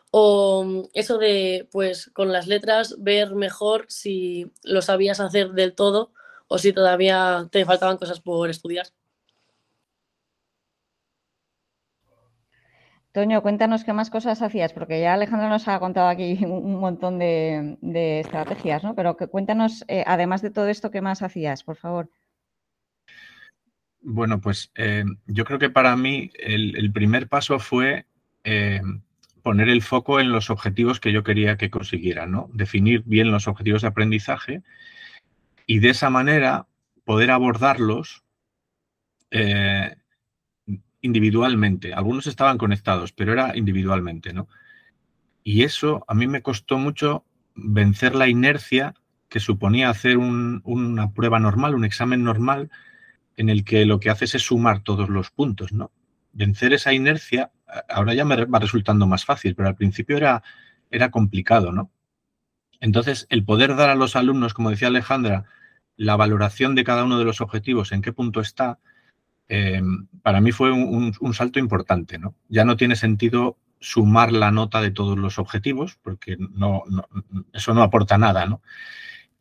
O 0.09 0.63
mm, 0.63 0.83
eso 0.93 1.19
de, 1.19 1.69
pues, 1.71 2.09
con 2.11 2.31
las 2.31 2.47
letras, 2.47 2.95
ver 2.97 3.35
mejor 3.35 3.85
si 3.87 4.51
lo 4.63 4.81
sabías 4.81 5.19
hacer 5.19 5.51
del 5.51 5.75
todo 5.75 6.11
o 6.47 6.57
si 6.57 6.73
todavía 6.73 7.47
te 7.51 7.65
faltaban 7.65 7.97
cosas 7.97 8.19
por 8.19 8.49
estudiar. 8.49 8.87
Toño, 13.15 13.41
cuéntanos 13.41 13.85
qué 13.85 13.93
más 13.93 14.09
cosas 14.09 14.41
hacías, 14.41 14.73
porque 14.73 14.99
ya 14.99 15.13
Alejandro 15.13 15.47
nos 15.47 15.69
ha 15.69 15.79
contado 15.79 16.09
aquí 16.09 16.37
un 16.43 16.81
montón 16.81 17.17
de, 17.17 18.19
estrategias, 18.19 18.83
¿no? 18.83 18.93
Pero 18.93 19.15
que 19.15 19.27
cuéntanos, 19.27 19.85
eh, 19.87 20.03
además 20.05 20.41
de 20.41 20.49
todo 20.49 20.67
esto, 20.67 20.91
qué 20.91 20.99
más 20.99 21.21
hacías, 21.21 21.63
por 21.63 21.77
favor. 21.77 22.09
Bueno, 24.01 24.41
pues 24.41 24.69
eh, 24.75 25.05
yo 25.27 25.45
creo 25.45 25.59
que 25.59 25.69
para 25.69 25.95
mí 25.95 26.29
el, 26.37 26.91
primer 26.91 27.29
paso 27.29 27.57
fue 27.57 28.05
eh, 28.43 28.81
poner 29.41 29.69
el 29.69 29.81
foco 29.81 30.19
en 30.19 30.33
los 30.33 30.49
objetivos 30.49 30.99
que 30.99 31.13
yo 31.13 31.23
quería 31.23 31.55
que 31.55 31.69
consiguieran, 31.69 32.31
¿no? 32.31 32.49
Definir 32.51 33.01
bien 33.05 33.31
los 33.31 33.47
objetivos 33.47 33.83
de 33.83 33.87
aprendizaje 33.87 34.61
y 35.65 35.79
de 35.79 35.89
esa 35.89 36.09
manera 36.09 36.67
poder 37.03 37.31
abordarlos 37.31 38.23
eh, 39.31 39.95
individualmente. 41.01 41.93
Algunos 41.93 42.27
estaban 42.27 42.57
conectados, 42.57 43.11
pero 43.11 43.33
era 43.33 43.55
individualmente, 43.55 44.33
¿no? 44.33 44.47
Y 45.43 45.63
eso 45.63 46.03
a 46.07 46.13
mí 46.13 46.27
me 46.27 46.41
costó 46.41 46.77
mucho 46.77 47.23
vencer 47.55 48.15
la 48.15 48.27
inercia 48.27 48.95
que 49.29 49.39
suponía 49.39 49.89
hacer 49.89 50.17
una 50.17 51.13
prueba 51.13 51.39
normal, 51.39 51.75
un 51.75 51.85
examen 51.85 52.23
normal, 52.23 52.69
en 53.37 53.49
el 53.49 53.63
que 53.63 53.85
lo 53.85 53.99
que 53.99 54.09
haces 54.09 54.33
es 54.35 54.43
sumar 54.43 54.81
todos 54.81 55.09
los 55.09 55.29
puntos, 55.29 55.73
¿no? 55.73 55.91
vencer 56.35 56.73
esa 56.73 56.93
inercia, 56.93 57.51
ahora 57.89 58.13
ya 58.13 58.25
me 58.25 58.45
va 58.45 58.59
resultando 58.59 59.07
más 59.07 59.25
fácil, 59.25 59.55
pero 59.55 59.69
al 59.69 59.75
principio 59.75 60.17
era, 60.17 60.43
era 60.91 61.09
complicado, 61.09 61.71
¿no? 61.71 61.91
Entonces, 62.79 63.27
el 63.29 63.43
poder 63.43 63.75
dar 63.75 63.89
a 63.89 63.95
los 63.95 64.15
alumnos, 64.15 64.53
como 64.53 64.69
decía 64.69 64.89
Alejandra, 64.89 65.45
la 65.97 66.15
valoración 66.15 66.75
de 66.75 66.83
cada 66.83 67.03
uno 67.03 67.17
de 67.17 67.25
los 67.25 67.41
objetivos, 67.41 67.91
en 67.91 68.01
qué 68.01 68.11
punto 68.11 68.41
está, 68.41 68.79
eh, 69.47 69.81
para 70.21 70.41
mí 70.41 70.51
fue 70.51 70.71
un, 70.71 71.33
salto 71.33 71.59
importante, 71.59 72.17
¿no? 72.17 72.35
Ya 72.49 72.65
no 72.65 72.77
tiene 72.77 72.95
sentido 72.95 73.57
sumar 73.79 74.31
la 74.31 74.51
nota 74.51 74.81
de 74.81 74.91
todos 74.91 75.17
los 75.17 75.37
objetivos, 75.37 75.97
porque 76.01 76.37
no, 76.39 76.83
eso 77.53 77.73
no 77.73 77.83
aporta 77.83 78.17
nada, 78.17 78.45
¿no? 78.45 78.61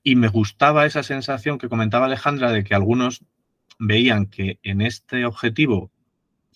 Y 0.03 0.17
me 0.17 0.29
gustaba 0.29 0.85
esa 0.87 1.03
sensación 1.03 1.59
que 1.59 1.69
comentaba 1.69 2.07
Alejandra 2.07 2.53
de 2.53 2.65
que 2.65 2.75
algunos 2.75 3.25
veían 3.79 4.27
que 4.27 4.59
en 4.63 4.83
este 4.83 5.25
objetivo 5.25 5.91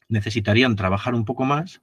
necesitarían 0.08 0.76
trabajar 0.76 1.14
un 1.14 1.25
poco 1.25 1.44
más 1.44 1.80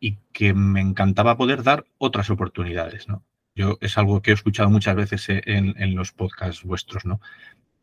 y 0.00 0.18
que 0.32 0.54
me 0.54 0.80
encantaba 0.80 1.36
poder 1.36 1.62
dar 1.62 1.84
otras 1.98 2.30
oportunidades, 2.30 3.08
¿no? 3.08 3.22
Yo 3.54 3.78
es 3.80 3.98
algo 3.98 4.22
que 4.22 4.30
he 4.30 4.34
escuchado 4.34 4.70
muchas 4.70 4.96
veces 4.96 5.26
en, 5.28 5.94
los 5.94 6.12
podcasts 6.12 6.64
vuestros, 6.64 7.04
¿no? 7.04 7.20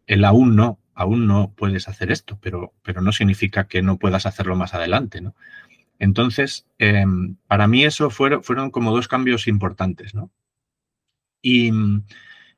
El 0.08 0.26
aún 0.26 0.56
no, 0.56 0.80
aún 0.96 1.28
no 1.28 1.54
puedes 1.56 1.88
hacer 1.88 2.12
esto, 2.12 2.40
pero, 2.42 2.74
pero 2.84 3.02
no 3.02 3.12
significa 3.12 3.68
que 3.68 3.82
no 3.82 3.98
puedas 3.98 4.26
hacerlo 4.26 4.56
más 4.56 4.74
adelante, 4.74 5.22
¿no? 5.22 5.36
Entonces, 6.00 6.66
em, 6.80 7.36
para 7.48 7.68
mí 7.68 7.84
eso 7.84 8.10
fueron, 8.10 8.44
fueron 8.44 8.72
como 8.72 8.92
dos 8.92 9.08
cambios 9.08 9.48
importantes, 9.48 10.16
¿no? 10.16 10.32
Y, 11.42 11.72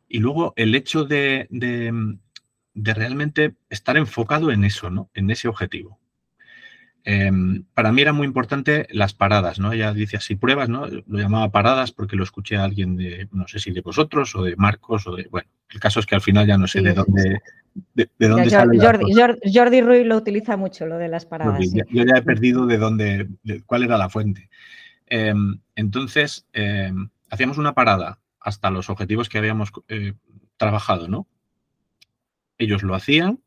luego 0.09 0.53
el 0.55 0.75
hecho 0.75 1.05
de, 1.05 1.47
de, 1.49 2.17
de 2.73 2.93
realmente 2.93 3.55
estar 3.69 3.97
enfocado 3.97 4.51
en 4.51 4.63
eso, 4.63 4.89
¿no? 4.89 5.09
En 5.13 5.29
ese 5.29 5.47
objetivo. 5.47 6.00
Em, 7.03 7.63
para 7.73 7.91
mí 7.91 8.01
era 8.01 8.13
muy 8.13 8.27
importante 8.27 8.87
las 8.91 9.13
paradas, 9.13 9.59
¿no? 9.59 9.71
Ella 9.71 9.91
dice 9.91 10.17
así 10.17 10.35
pruebas, 10.35 10.69
¿no? 10.69 10.85
Lo 10.85 11.17
llamaba 11.17 11.49
paradas 11.49 11.91
porque 11.91 12.15
lo 12.15 12.23
escuché 12.23 12.57
a 12.57 12.63
alguien 12.63 12.95
de, 12.95 13.27
no 13.31 13.47
sé 13.47 13.59
si 13.59 13.71
de 13.71 13.81
vosotros 13.81 14.35
o 14.35 14.43
de 14.43 14.55
Marcos 14.55 15.07
o 15.07 15.15
de, 15.15 15.27
bueno, 15.31 15.49
el 15.69 15.79
caso 15.79 15.99
es 15.99 16.05
que 16.05 16.13
al 16.13 16.21
final 16.21 16.45
ya 16.45 16.57
no 16.57 16.67
sé 16.67 16.81
de 16.81 16.93
dónde, 16.93 17.41
de, 17.95 18.09
dónde 18.19 18.49
sale 18.51 18.77
Jordi, 18.79 19.13
Jordi, 19.13 19.51
Jordi, 19.51 19.81
Ruiz 19.81 20.05
lo 20.05 20.15
utiliza 20.15 20.57
mucho, 20.57 20.85
lo 20.85 20.97
de 20.97 21.07
las 21.07 21.25
paradas. 21.25 21.59
Yo 21.73 22.03
ya 22.03 22.17
he 22.17 22.21
perdido 22.21 22.67
de 22.67 22.77
dónde, 22.77 23.29
cuál 23.65 23.83
era 23.83 23.97
la 23.97 24.09
fuente. 24.09 24.49
Em, 25.07 25.59
entonces, 25.75 26.45
em, 26.53 27.09
hacíamos 27.31 27.57
una 27.57 27.73
parada 27.73 28.19
hasta 28.39 28.69
los 28.69 28.91
objetivos 28.91 29.27
que 29.27 29.39
habíamos 29.39 29.71
eh, 29.87 30.13
trabajado, 30.57 31.07
¿no? 31.07 31.27
Ellos 32.59 32.83
lo 32.83 32.93
hacían, 32.93 33.39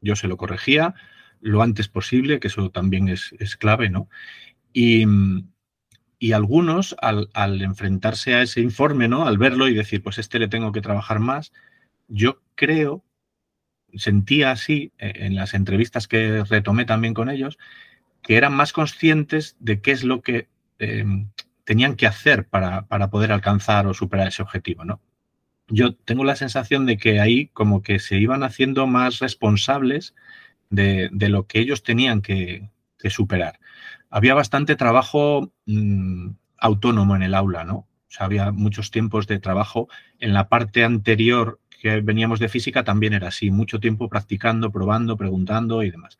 yo 0.00 0.14
se 0.14 0.28
lo 0.28 0.36
corregía 0.36 0.94
lo 1.40 1.62
antes 1.62 1.88
posible, 1.88 2.40
que 2.40 2.48
eso 2.48 2.70
también 2.70 3.08
es, 3.08 3.56
clave, 3.58 3.90
¿no? 3.90 4.08
Y, 4.72 5.04
algunos, 6.32 6.94
al, 7.00 7.62
enfrentarse 7.62 8.34
a 8.34 8.42
ese 8.42 8.60
informe, 8.60 9.08
¿no? 9.08 9.26
Al 9.26 9.38
verlo 9.38 9.68
y 9.68 9.74
decir, 9.74 10.02
pues 10.02 10.18
este 10.18 10.38
le 10.38 10.48
tengo 10.48 10.72
que 10.72 10.82
trabajar 10.82 11.18
más, 11.18 11.52
yo 12.08 12.42
creo, 12.54 13.04
sentía 13.94 14.50
así 14.50 14.92
eh, 14.98 15.12
en 15.16 15.34
las 15.34 15.54
entrevistas 15.54 16.06
que 16.06 16.44
retomé 16.44 16.84
también 16.84 17.14
con 17.14 17.30
ellos, 17.30 17.58
que 18.22 18.36
eran 18.36 18.54
más 18.54 18.72
conscientes 18.72 19.56
de 19.60 19.80
qué 19.80 19.92
es 19.92 20.04
lo 20.04 20.20
que 20.20 20.48
em, 20.78 21.30
tenían 21.64 21.96
que 21.96 22.06
hacer 22.06 22.46
para, 22.46 22.86
para, 22.86 23.10
poder 23.10 23.32
alcanzar 23.32 23.86
o 23.86 23.94
superar 23.94 24.28
ese 24.28 24.42
objetivo, 24.42 24.84
¿no? 24.84 25.00
Yo 25.68 25.94
tengo 25.94 26.24
la 26.24 26.36
sensación 26.36 26.84
de 26.84 26.98
que 26.98 27.20
ahí 27.20 27.46
como 27.48 27.82
que 27.82 28.00
se 28.00 28.18
iban 28.18 28.42
haciendo 28.42 28.86
más 28.86 29.20
responsables 29.20 30.14
de, 30.70 31.10
lo 31.28 31.46
que 31.46 31.60
ellos 31.60 31.82
tenían 31.82 32.22
que, 32.22 32.70
superar. 33.08 33.58
Había 34.10 34.34
bastante 34.34 34.76
trabajo 34.76 35.52
mm, 35.66 36.30
autónomo 36.58 37.16
en 37.16 37.22
el 37.22 37.34
aula, 37.34 37.64
¿no? 37.64 37.76
O 37.76 38.12
sea, 38.12 38.26
había 38.26 38.50
muchos 38.50 38.90
tiempos 38.90 39.26
de 39.26 39.38
trabajo. 39.38 39.88
En 40.18 40.34
la 40.34 40.48
parte 40.48 40.84
anterior 40.84 41.60
que 41.80 42.00
veníamos 42.02 42.40
de 42.40 42.48
física 42.48 42.84
también 42.84 43.14
era 43.14 43.28
así, 43.28 43.50
mucho 43.50 43.80
tiempo 43.80 44.08
practicando, 44.08 44.70
probando, 44.70 45.16
preguntando 45.16 45.82
y 45.82 45.90
demás. 45.90 46.18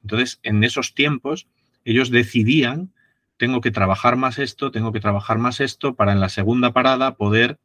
Entonces, 0.00 0.40
en 0.42 0.64
esos 0.64 0.94
tiempos, 0.94 1.46
ellos 1.84 2.10
decidían, 2.10 2.92
tengo 3.36 3.60
que 3.60 3.70
trabajar 3.70 4.16
más 4.16 4.38
esto, 4.38 4.70
tengo 4.70 4.92
que 4.92 5.00
trabajar 5.00 5.38
más 5.38 5.60
esto, 5.60 5.94
para 5.94 6.12
en 6.12 6.20
la 6.20 6.30
segunda 6.30 6.72
parada 6.72 7.16
poder 7.16 7.58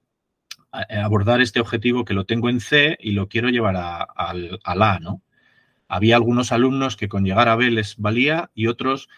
eh, 0.89 0.98
abordar 0.98 1.39
este 1.39 1.62
objetivo 1.62 2.03
que 2.03 2.13
lo 2.13 2.25
tengo 2.25 2.50
en 2.50 2.59
C 2.59 2.98
y 3.00 3.12
lo 3.12 3.29
quiero 3.29 3.50
llevar 3.50 3.77
al 3.77 4.81
A, 4.81 5.00
¿no? 5.00 5.21
Había 5.89 6.15
algunos 6.15 6.51
alumnos 6.51 6.96
que 6.96 7.10
con 7.10 7.25
llegar 7.25 7.50
a 7.50 7.55
B 7.55 7.72
les 7.72 7.98
valía 7.98 8.51
y 8.53 8.67
otros 8.67 9.10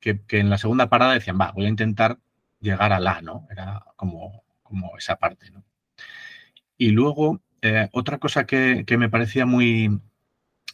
que, 0.00 0.20
en 0.30 0.50
la 0.50 0.58
segunda 0.58 0.88
parada 0.88 1.14
decían, 1.14 1.38
va, 1.38 1.52
voy 1.52 1.66
a 1.66 1.68
intentar 1.68 2.18
llegar 2.60 2.92
a 2.92 3.00
la, 3.00 3.20
¿no? 3.20 3.46
Era 3.50 3.84
como, 3.96 4.44
como 4.62 4.96
esa 4.96 5.16
parte, 5.16 5.50
¿no? 5.50 5.64
Y 6.78 6.90
luego, 6.90 7.40
eh, 7.60 7.88
otra 7.92 8.18
cosa 8.18 8.46
que, 8.46 8.84
me 8.96 9.10
parecía 9.10 9.46
muy, 9.46 10.00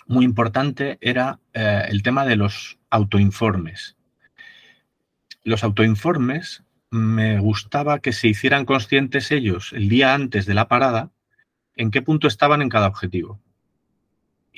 muy 0.06 0.24
importante 0.24 0.98
era 1.00 1.40
eh, 1.54 1.84
el 1.88 2.02
tema 2.02 2.26
de 2.26 2.36
los 2.36 2.78
autoinformes. 2.90 3.96
Los 5.44 5.64
autoinformes 5.64 6.62
me 6.90 7.38
gustaba 7.38 8.00
que 8.00 8.12
se 8.12 8.28
hicieran 8.28 8.64
conscientes 8.66 9.30
ellos 9.30 9.72
el 9.72 9.88
día 9.88 10.14
antes 10.14 10.46
de 10.46 10.54
la 10.54 10.68
parada 10.68 11.10
en 11.76 11.90
qué 11.90 12.02
punto 12.02 12.28
estaban 12.28 12.62
en 12.62 12.70
cada 12.70 12.88
objetivo 12.88 13.40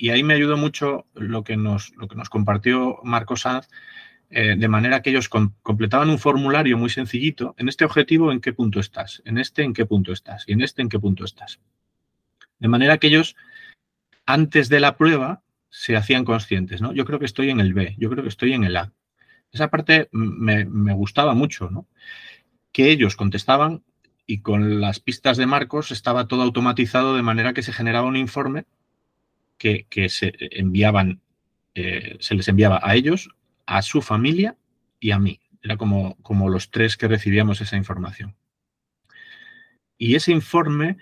y 0.00 0.08
ahí 0.08 0.22
me 0.22 0.32
ayudó 0.32 0.56
mucho 0.56 1.06
lo 1.12 1.44
que 1.44 1.58
nos, 1.58 1.94
lo 1.96 2.08
que 2.08 2.16
nos 2.16 2.30
compartió 2.30 3.00
Marco 3.04 3.36
Sanz, 3.36 3.68
eh, 4.30 4.56
de 4.56 4.68
manera 4.68 5.02
que 5.02 5.10
ellos 5.10 5.28
completaban 5.28 6.08
un 6.08 6.18
formulario 6.18 6.78
muy 6.78 6.88
sencillito. 6.88 7.54
En 7.58 7.68
este 7.68 7.84
objetivo, 7.84 8.32
¿en 8.32 8.40
qué 8.40 8.54
punto 8.54 8.80
estás? 8.80 9.20
En 9.26 9.36
este, 9.36 9.62
¿en 9.62 9.74
qué 9.74 9.84
punto 9.84 10.12
estás? 10.12 10.44
Y 10.46 10.52
en 10.52 10.62
este, 10.62 10.80
¿en 10.80 10.88
qué 10.88 10.98
punto 10.98 11.26
estás? 11.26 11.60
De 12.58 12.68
manera 12.68 12.96
que 12.96 13.08
ellos, 13.08 13.36
antes 14.24 14.70
de 14.70 14.80
la 14.80 14.96
prueba, 14.96 15.42
se 15.68 15.96
hacían 15.96 16.24
conscientes, 16.24 16.80
¿no? 16.80 16.94
Yo 16.94 17.04
creo 17.04 17.18
que 17.18 17.26
estoy 17.26 17.50
en 17.50 17.60
el 17.60 17.74
B, 17.74 17.94
yo 17.98 18.08
creo 18.08 18.22
que 18.22 18.30
estoy 18.30 18.54
en 18.54 18.64
el 18.64 18.78
A. 18.78 18.94
Esa 19.52 19.68
parte 19.68 20.08
me, 20.12 20.64
me 20.64 20.94
gustaba 20.94 21.34
mucho, 21.34 21.68
¿no? 21.68 21.86
Que 22.72 22.90
ellos 22.90 23.16
contestaban 23.16 23.84
y 24.26 24.40
con 24.40 24.80
las 24.80 24.98
pistas 24.98 25.36
de 25.36 25.44
Marcos 25.44 25.90
estaba 25.90 26.26
todo 26.26 26.40
automatizado 26.40 27.16
de 27.16 27.22
manera 27.22 27.52
que 27.52 27.62
se 27.62 27.74
generaba 27.74 28.08
un 28.08 28.16
informe 28.16 28.64
que, 29.60 30.08
se 30.08 30.32
enviaban, 30.38 31.20
eh, 31.74 32.16
se 32.18 32.34
les 32.34 32.48
enviaba 32.48 32.80
a 32.82 32.94
ellos, 32.94 33.28
a 33.66 33.82
su 33.82 34.00
familia 34.00 34.56
y 34.98 35.10
a 35.10 35.18
mí. 35.18 35.40
Era 35.62 35.76
como, 35.76 36.16
como 36.22 36.48
los 36.48 36.70
tres 36.70 36.96
que 36.96 37.08
recibíamos 37.08 37.60
esa 37.60 37.76
información. 37.76 38.34
Y 39.98 40.14
ese 40.14 40.32
informe, 40.32 40.96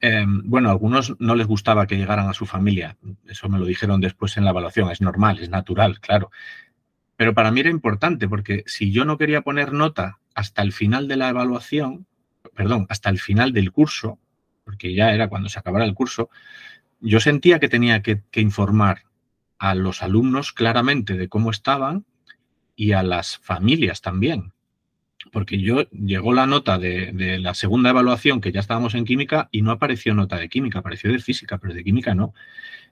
em, 0.00 0.42
bueno, 0.44 0.68
a 0.68 0.72
algunos 0.72 1.18
no 1.18 1.34
les 1.34 1.46
gustaba 1.46 1.86
que 1.86 1.96
llegaran 1.96 2.28
a 2.28 2.34
su 2.34 2.44
familia. 2.44 2.98
Eso 3.26 3.48
me 3.48 3.58
lo 3.58 3.64
dijeron 3.64 4.00
después 4.00 4.36
en 4.36 4.44
la 4.44 4.50
evaluación. 4.50 4.90
Es 4.90 5.00
normal, 5.00 5.38
es 5.38 5.48
natural, 5.48 5.98
claro. 6.00 6.30
Pero 7.16 7.32
para 7.32 7.50
mí 7.50 7.60
era 7.60 7.70
importante 7.70 8.28
porque 8.28 8.62
si 8.66 8.92
yo 8.92 9.06
no 9.06 9.16
quería 9.16 9.40
poner 9.40 9.72
nota 9.72 10.18
hasta 10.34 10.60
el 10.60 10.72
final 10.72 11.08
de 11.08 11.16
la 11.16 11.30
evaluación, 11.30 12.06
perdón, 12.54 12.86
hasta 12.90 13.08
el 13.08 13.18
final 13.18 13.52
del 13.54 13.72
curso, 13.72 14.18
porque 14.64 14.94
ya 14.94 15.14
era 15.14 15.28
cuando 15.28 15.48
se 15.48 15.58
acabara 15.58 15.86
el 15.86 15.94
curso, 15.94 16.28
yo 17.02 17.20
sentía 17.20 17.58
que 17.58 17.68
tenía 17.68 18.00
que, 18.02 18.22
informar 18.34 19.02
a 19.58 19.74
los 19.74 20.02
alumnos 20.02 20.52
claramente 20.52 21.16
de 21.16 21.28
cómo 21.28 21.50
estaban 21.50 22.06
y 22.74 22.92
a 22.92 23.02
las 23.02 23.38
familias 23.38 24.00
también. 24.00 24.52
Porque 25.30 25.60
yo 25.60 25.88
llegó 25.90 26.32
la 26.32 26.46
nota 26.46 26.78
de, 26.78 27.38
la 27.38 27.54
segunda 27.54 27.90
evaluación, 27.90 28.40
que 28.40 28.52
ya 28.52 28.60
estábamos 28.60 28.94
en 28.94 29.04
química, 29.04 29.48
y 29.52 29.62
no 29.62 29.70
apareció 29.70 30.14
nota 30.14 30.36
de 30.36 30.48
química, 30.48 30.80
apareció 30.80 31.12
de 31.12 31.18
física, 31.18 31.58
pero 31.58 31.74
de 31.74 31.84
química 31.84 32.14
no. 32.14 32.34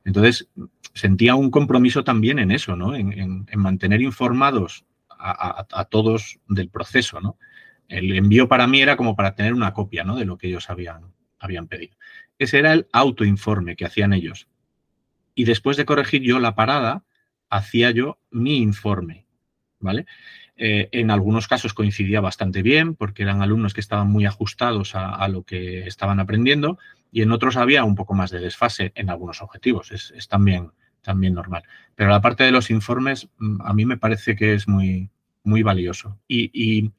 Entonces, 0.05 0.49
sentía 0.95 1.35
un 1.35 1.51
compromiso 1.51 2.05
también 2.05 2.39
en 2.39 2.51
eso, 2.51 2.77
¿no? 2.77 2.95
En, 2.95 3.47
mantener 3.57 4.01
informados 4.01 4.85
a, 5.09 5.85
todos 5.91 6.39
del 6.49 6.71
proceso, 6.71 7.21
¿no? 7.21 7.37
El 7.89 8.17
envío 8.17 8.49
para 8.49 8.67
mí 8.67 8.81
era 8.81 8.97
como 8.97 9.17
para 9.17 9.35
tener 9.35 9.53
una 9.53 9.75
copia, 9.75 10.05
¿no? 10.05 10.17
De 10.17 10.25
lo 10.25 10.39
que 10.39 10.49
ellos 10.49 10.71
habían, 10.71 11.13
habían 11.41 11.67
pedido. 11.67 11.97
Ese 12.39 12.59
era 12.59 12.73
el 12.73 12.87
autoinforme 12.93 13.75
que 13.75 13.87
hacían 13.87 14.13
ellos. 14.13 14.47
Y 15.35 15.45
después 15.45 15.77
de 15.77 15.85
corregir 15.85 16.23
yo 16.23 16.39
la 16.39 16.55
parada, 16.55 17.05
hacía 17.49 17.91
yo 17.91 18.19
mi 18.31 18.59
informe, 18.59 19.27
¿vale? 19.81 20.07
Eh, 20.57 20.89
en 20.93 21.11
algunos 21.11 21.49
casos 21.49 21.73
coincidía 21.73 22.21
bastante 22.21 22.63
bien 22.63 22.95
porque 22.95 23.23
eran 23.23 23.41
alumnos 23.41 23.73
que 23.73 23.81
estaban 23.81 24.11
muy 24.11 24.27
ajustados 24.27 24.95
a, 24.95 25.27
lo 25.29 25.43
que 25.43 25.87
estaban 25.87 26.21
aprendiendo 26.21 26.79
y 27.11 27.23
en 27.23 27.33
otros 27.33 27.57
había 27.57 27.83
un 27.85 27.95
poco 27.95 28.13
más 28.13 28.31
de 28.31 28.41
desfase 28.41 28.93
en 28.95 29.09
algunos 29.09 29.41
objetivos. 29.41 29.91
Es, 29.91 30.29
también, 30.29 30.73
también 31.01 31.35
normal. 31.35 31.63
Pero 31.95 32.11
la 32.11 32.21
parte 32.21 32.45
de 32.45 32.53
los 32.53 32.71
informes 32.71 33.29
mm, 33.39 33.63
a 33.63 33.73
mí 33.73 33.87
me 33.87 33.97
parece 33.97 34.37
que 34.37 34.53
es 34.55 34.69
muy, 34.69 35.11
muy 35.43 35.63
valioso. 35.63 36.19
y 36.29 36.51
y 36.53 36.93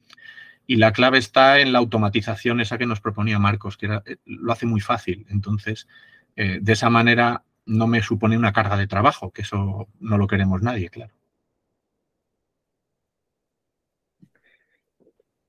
la 0.68 0.92
clave 0.92 1.18
está 1.18 1.60
en 1.60 1.72
la 1.72 1.78
automatización 1.78 2.60
esa 2.60 2.78
que 2.78 2.86
nos 2.86 3.00
proponía 3.00 3.38
Marcos, 3.38 3.76
que 3.76 3.86
eh, 3.86 4.16
lo 4.24 4.52
hace 4.52 4.66
muy 4.66 4.80
fácil. 4.80 5.26
Entonces, 5.30 5.88
eh, 6.36 6.58
de 6.60 6.72
esa 6.72 6.90
manera 6.90 7.44
no 7.66 7.86
me 7.86 8.02
supone 8.02 8.36
una 8.38 8.52
carga 8.52 8.76
de 8.76 8.86
trabajo, 8.86 9.30
que 9.32 9.42
eso 9.42 9.88
no 10.00 10.18
lo 10.18 10.26
queremos 10.26 10.62
nadie, 10.62 10.88
claro. 10.90 11.12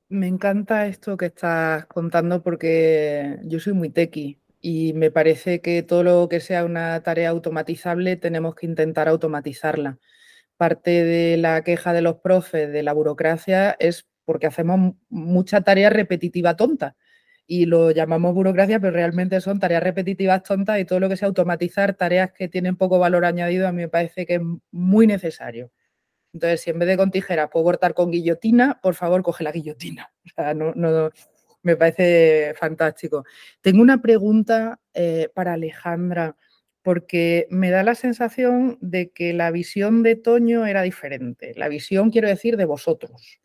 Me 0.10 0.28
encanta 0.28 0.86
esto 0.86 1.18
que 1.18 1.26
estás 1.28 1.88
contando 1.88 2.44
porque 2.44 3.40
yo 3.46 3.60
soy 3.60 3.74
muy 3.74 3.90
tequi 3.90 4.40
y 4.62 4.94
me 4.94 5.10
parece 5.12 5.60
que 5.62 5.82
todo 5.84 6.04
lo 6.04 6.30
que 6.30 6.40
sea 6.40 6.66
una 6.66 7.02
tarea 7.02 7.30
automatizable 7.30 8.16
tenemos 8.16 8.56
que 8.56 8.68
intentar 8.68 9.08
automatizarla. 9.08 9.98
Parte 10.58 11.04
de 11.04 11.38
la 11.38 11.64
queja 11.64 11.94
de 11.94 12.04
los 12.04 12.18
profes 12.18 12.72
de 12.72 12.84
la 12.84 12.94
burocracia 12.94 13.76
es 13.80 14.08
porque 14.26 14.48
hacemos 14.48 14.96
mucha 15.10 15.62
tarea 15.62 15.90
repetitiva 15.90 16.56
tonta 16.56 16.96
y 17.46 17.66
lo 17.66 17.92
llamamos 17.92 18.34
burocracia, 18.34 18.80
pero 18.80 18.94
realmente 18.94 19.42
son 19.42 19.60
tareas 19.60 19.84
repetitivas 19.84 20.44
tontas 20.44 20.80
y 20.80 20.86
todo 20.86 21.00
lo 21.00 21.10
que 21.10 21.18
sea 21.18 21.28
automatizar 21.28 21.94
tareas 21.94 22.32
que 22.32 22.48
tienen 22.48 22.78
poco 22.78 23.00
valor 23.00 23.26
añadido 23.26 23.68
a 23.68 23.72
mí 23.72 23.82
me 23.82 23.90
parece 23.90 24.26
que 24.26 24.36
es 24.36 24.42
muy 24.72 25.08
necesario. 25.08 25.72
Entonces, 26.34 26.62
si 26.62 26.72
en 26.72 26.80
vez 26.80 26.88
de 26.88 26.98
con 26.98 27.12
tijeras 27.12 27.50
puedo 27.52 27.66
cortar 27.66 27.94
con 27.94 28.12
guillotina, 28.12 28.80
por 28.82 28.96
favor, 28.96 29.22
coge 29.22 29.44
la 29.44 29.52
guillotina. 29.52 30.12
no, 30.56 31.12
me 31.62 31.78
parece 31.78 32.54
fantástico. 32.58 33.24
Tengo 33.62 33.82
una 33.82 34.02
pregunta 34.02 34.80
eh, 34.94 35.30
para 35.34 35.54
Alejandra, 35.54 36.36
porque 36.82 37.48
me 37.50 37.70
da 37.70 37.84
la 37.84 37.96
sensación 37.96 38.78
de 38.82 39.12
que 39.12 39.34
la 39.34 39.52
visión 39.52 40.04
de 40.04 40.16
Toño 40.16 40.66
era 40.66 40.82
diferente. 40.82 41.54
La 41.56 41.70
visión, 41.70 42.10
quiero 42.10 42.28
decir, 42.28 42.58
de 42.58 42.66
vosotros. 42.66 43.40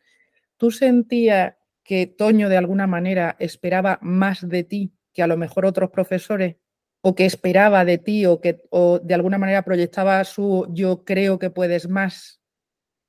¿Tú 0.59 0.71
sentías 0.71 1.55
que 1.83 2.07
Toño 2.07 2.50
de 2.50 2.59
alguna 2.59 2.87
manera 2.87 3.37
esperaba 3.38 3.99
más 4.03 4.47
de 4.47 4.65
ti 4.65 4.93
que 5.15 5.23
a 5.23 5.27
lo 5.27 5.38
mejor 5.38 5.65
otros 5.65 5.91
profesores? 5.91 6.57
¿O 7.00 7.15
que 7.15 7.25
esperaba 7.25 7.85
de 7.85 7.97
ti 7.97 8.27
o 8.27 8.41
que 8.41 8.61
de 9.03 9.15
alguna 9.15 9.38
manera 9.38 9.62
proyectaba 9.62 10.23
su 10.25 10.67
yo 10.71 11.05
creo 11.05 11.38
que 11.38 11.49
puedes 11.49 11.88
más? 11.88 12.41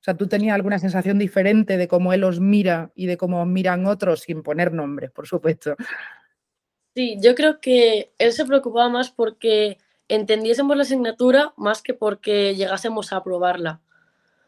O 0.00 0.02
sea, 0.02 0.16
¿tú 0.16 0.28
tenías 0.28 0.54
alguna 0.54 0.78
sensación 0.78 1.18
diferente 1.18 1.76
de 1.76 1.86
cómo 1.86 2.14
él 2.14 2.24
os 2.24 2.40
mira 2.40 2.90
y 2.94 3.04
de 3.04 3.18
cómo 3.18 3.42
os 3.42 3.46
miran 3.46 3.84
otros, 3.84 4.20
sin 4.20 4.42
poner 4.42 4.72
nombres, 4.72 5.10
por 5.10 5.26
supuesto? 5.26 5.76
Sí, 6.94 7.18
yo 7.20 7.34
creo 7.34 7.60
que 7.60 8.12
él 8.16 8.32
se 8.32 8.46
preocupaba 8.46 8.88
más 8.88 9.10
porque 9.10 9.76
entendiésemos 10.08 10.76
la 10.76 10.84
asignatura 10.84 11.52
más 11.56 11.82
que 11.82 11.92
porque 11.94 12.54
llegásemos 12.54 13.12
a 13.12 13.16
aprobarla. 13.16 13.82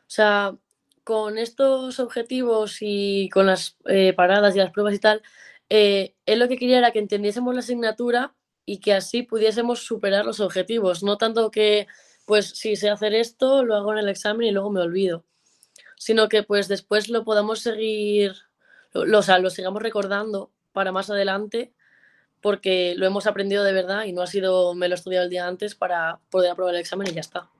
O 0.01 0.15
sea, 0.15 0.57
con 1.05 1.39
estos 1.39 1.99
objetivos 2.01 2.79
y 2.81 3.29
con 3.31 3.47
las 3.47 3.77
eh, 3.87 4.13
paradas 4.13 4.55
y 4.55 4.59
las 4.59 4.71
pruebas 4.71 4.95
y 4.95 4.99
tal, 4.99 5.23
eh, 5.69 6.15
él 6.27 6.39
lo 6.39 6.49
que 6.49 6.57
quería 6.59 6.79
era 6.79 6.93
que 6.93 6.99
entendiésemos 6.99 7.55
la 7.55 7.61
asignatura 7.61 8.35
y 8.65 8.79
que 8.81 8.95
así 8.95 9.23
pudiésemos 9.23 9.81
superar 9.85 10.25
los 10.25 10.41
objetivos, 10.41 11.03
no 11.03 11.17
tanto 11.19 11.51
que, 11.51 11.87
pues, 12.27 12.51
si 12.51 12.77
sé 12.77 12.91
hacer 12.91 13.15
esto, 13.15 13.65
lo 13.65 13.75
hago 13.75 13.93
en 13.93 13.99
el 13.99 14.09
examen 14.09 14.47
y 14.47 14.53
luego 14.53 14.71
me 14.71 14.81
olvido, 14.81 15.25
sino 15.97 16.29
que, 16.29 16.43
pues, 16.43 16.69
después 16.69 17.09
lo 17.09 17.25
podamos 17.25 17.61
seguir, 17.61 18.35
lo, 18.93 19.19
o 19.19 19.23
sea, 19.23 19.39
lo 19.39 19.51
sigamos 19.51 19.83
recordando 19.83 20.53
para 20.73 20.93
más 20.93 21.11
adelante, 21.11 21.73
porque 22.41 22.95
lo 22.97 23.07
hemos 23.07 23.27
aprendido 23.27 23.65
de 23.65 23.73
verdad 23.73 24.05
y 24.05 24.13
no 24.13 24.23
ha 24.23 24.27
sido, 24.27 24.75
me 24.75 24.89
lo 24.89 24.95
he 24.95 24.99
estudiado 24.99 25.25
el 25.25 25.31
día 25.31 25.47
antes 25.47 25.75
para 25.75 26.21
poder 26.31 26.51
aprobar 26.51 26.75
el 26.75 26.81
examen 26.81 27.09
y 27.09 27.13
ya 27.13 27.21
está. 27.21 27.51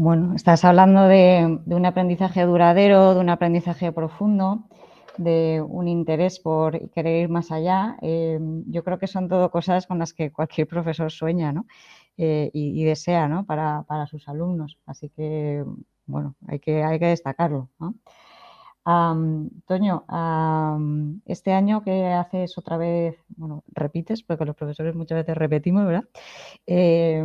Bueno, 0.00 0.36
estás 0.36 0.64
hablando 0.64 1.08
de, 1.08 1.58
un 1.66 1.84
aprendizaje 1.84 2.44
duradero, 2.44 3.14
de 3.14 3.20
un 3.20 3.30
aprendizaje 3.30 3.90
profundo 3.90 4.68
de 5.16 5.60
un 5.60 5.88
interés 5.88 6.38
por 6.38 6.88
querer 6.90 7.24
ir 7.24 7.28
más 7.28 7.50
allá, 7.50 7.96
eh, 8.00 8.38
yo 8.68 8.84
creo 8.84 9.00
que 9.00 9.08
son 9.08 9.28
todo 9.28 9.50
cosas 9.50 9.88
con 9.88 9.98
las 9.98 10.12
que 10.12 10.30
cualquier 10.30 10.68
profesor 10.68 11.10
sueña 11.10 11.52
eh, 12.16 12.48
y, 12.54 12.84
desea 12.84 13.44
para, 13.44 14.06
sus 14.06 14.28
alumnos. 14.28 14.78
Así 14.86 15.08
que, 15.08 15.64
bueno, 16.06 16.36
hay 16.46 16.60
que, 16.60 16.84
hay 16.84 17.00
que 17.00 17.06
destacarlo. 17.06 17.68
Toño, 19.66 20.04
este 21.26 21.52
año 21.52 21.82
que 21.82 22.06
haces 22.06 22.56
otra 22.56 22.78
vez, 22.78 23.16
bueno, 23.36 23.62
repites, 23.68 24.22
porque 24.22 24.46
los 24.46 24.56
profesores 24.56 24.94
muchas 24.94 25.16
veces 25.16 25.36
repetimos, 25.36 25.84
¿verdad? 25.84 26.04
Eh, 26.66 27.22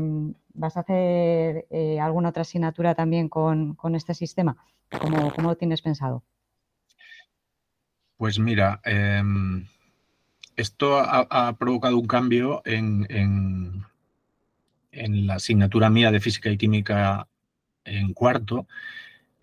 ¿Vas 0.55 0.75
a 0.75 0.82
hacer 0.82 1.65
alguna 2.01 2.29
otra 2.29 2.41
asignatura 2.41 2.96
también 2.96 3.29
con, 3.29 3.77
este 3.96 4.13
sistema? 4.13 4.58
¿Cómo, 5.01 5.32
¿Cómo 5.34 5.50
lo 5.50 5.55
tienes 5.55 5.82
pensado? 5.82 6.24
Pues 8.17 8.39
mira, 8.39 8.79
em, 8.84 9.65
esto 10.55 10.98
ha, 10.98 11.55
provocado 11.58 11.98
un 11.98 12.08
cambio 12.08 12.62
en, 12.65 13.05
en, 13.10 13.86
la 15.27 15.36
asignatura 15.36 15.89
mía 15.89 16.12
de 16.12 16.20
física 16.20 16.50
y 16.50 16.58
química 16.58 17.27
en 17.86 18.13
cuarto. 18.13 18.67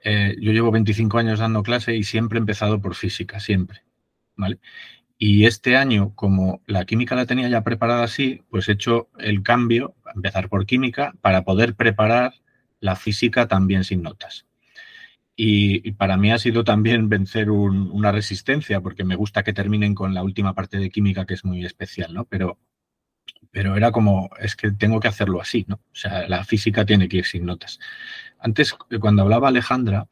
Eh, 0.04 0.36
yo 0.40 0.52
llevo 0.52 0.70
25 0.70 1.18
años 1.18 1.38
dando 1.38 1.62
clase 1.62 1.96
y 1.96 2.04
siempre 2.04 2.38
he 2.38 2.40
empezado 2.40 2.80
por 2.80 2.94
física, 2.94 3.40
siempre. 3.40 3.82
¿vale? 4.36 4.58
Y 5.18 5.44
este 5.44 5.76
año, 5.76 6.14
como 6.14 6.62
la 6.66 6.86
química 6.86 7.14
la 7.14 7.26
tenía 7.26 7.48
ya 7.48 7.62
preparada 7.62 8.04
así, 8.04 8.42
pues 8.50 8.68
he 8.68 8.72
hecho 8.72 9.10
el 9.18 9.42
cambio, 9.42 9.94
empezar 10.14 10.48
por 10.48 10.66
química, 10.66 11.12
para 11.20 11.44
poder 11.44 11.74
preparar 11.74 12.32
la 12.80 12.96
física 12.96 13.46
también 13.46 13.84
sin 13.84 14.02
notas. 14.02 14.46
Y, 15.36 15.92
para 15.92 16.16
mí 16.16 16.32
ha 16.32 16.38
sido 16.38 16.64
también 16.64 17.08
vencer 17.08 17.50
una 17.50 18.12
resistencia, 18.12 18.80
porque 18.80 19.04
me 19.04 19.16
gusta 19.16 19.42
que 19.42 19.52
terminen 19.52 19.94
con 19.94 20.14
la 20.14 20.22
última 20.22 20.54
parte 20.54 20.78
de 20.78 20.90
química, 20.90 21.24
que 21.26 21.34
es 21.34 21.44
muy 21.44 21.64
especial, 21.64 22.12
¿no? 22.14 22.24
Pero, 22.24 22.58
pero 23.50 23.76
era 23.76 23.90
como, 23.90 24.30
es 24.38 24.56
que 24.56 24.70
tengo 24.70 25.00
que 25.00 25.08
hacerlo 25.08 25.40
así, 25.40 25.64
¿no? 25.68 25.76
O 25.76 25.94
sea, 25.94 26.28
la 26.28 26.44
física 26.44 26.84
tiene 26.84 27.08
que 27.08 27.18
ir 27.18 27.26
sin 27.26 27.44
notas. 27.44 27.78
Antes, 28.38 28.74
cuando 29.00 29.22
hablaba 29.22 29.48
Alejandra, 29.48 30.08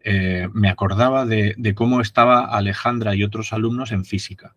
eh, 0.00 0.48
me 0.52 0.68
acordaba 0.68 1.24
de, 1.26 1.74
cómo 1.74 2.00
estaba 2.00 2.44
Alejandra 2.44 3.14
y 3.14 3.22
otros 3.22 3.52
alumnos 3.52 3.92
en 3.92 4.04
física. 4.04 4.56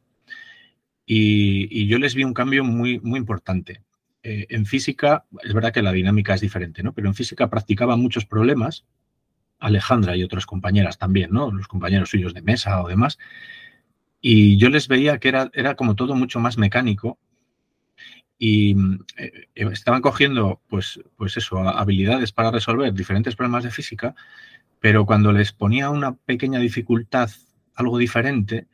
Y, 1.05 1.88
yo 1.88 2.00
les 2.00 2.15
vi 2.15 2.24
un 2.24 2.34
cambio 2.34 2.64
muy, 2.64 3.00
muy 3.00 3.20
importante. 3.20 3.83
Eh, 4.24 4.48
en 4.50 4.66
física, 4.66 5.25
es 5.44 5.53
verdad 5.53 5.72
que 5.72 5.83
la 5.83 5.92
dinámica 5.92 6.33
es 6.33 6.42
diferente, 6.42 6.81
¿no? 6.81 6.94
Pero 6.94 7.07
en 7.07 7.14
física 7.14 7.50
practicaban 7.50 8.01
muchos 8.01 8.25
problemas 8.25 8.85
Alejandra 9.59 10.16
y 10.18 10.24
otras 10.24 10.46
compañeras 10.46 10.98
también, 10.98 11.31
¿no? 11.31 11.51
Los 11.51 11.68
compañeros 11.68 12.09
suyos 12.09 12.33
de 12.33 12.42
mesa 12.42 12.81
o 12.81 12.88
demás. 12.88 13.18
Y 14.20 14.57
yo 14.57 14.70
les 14.70 14.88
veía 14.88 15.20
que 15.20 15.29
era, 15.29 15.50
era 15.53 15.75
como 15.75 15.96
todo 15.96 16.16
mucho 16.16 16.40
más 16.40 16.57
mecánico 16.57 17.20
y 18.38 18.76
eh, 19.18 19.48
eh, 19.56 19.70
estaban 19.72 20.02
cogiendo, 20.02 20.62
pues, 20.68 21.00
pues 21.16 21.38
eso, 21.38 21.60
habilidades 21.60 22.32
para 22.32 22.52
resolver 22.52 22.94
diferentes 22.94 23.36
problemas 23.36 23.64
de 23.64 23.72
física, 23.72 24.16
pero 24.80 25.06
cuando 25.06 25.32
les 25.32 25.52
ponía 25.54 25.90
una 25.90 26.16
pequeña 26.16 26.60
dificultad, 26.60 27.30
algo 27.76 27.98
diferente, 27.98 28.68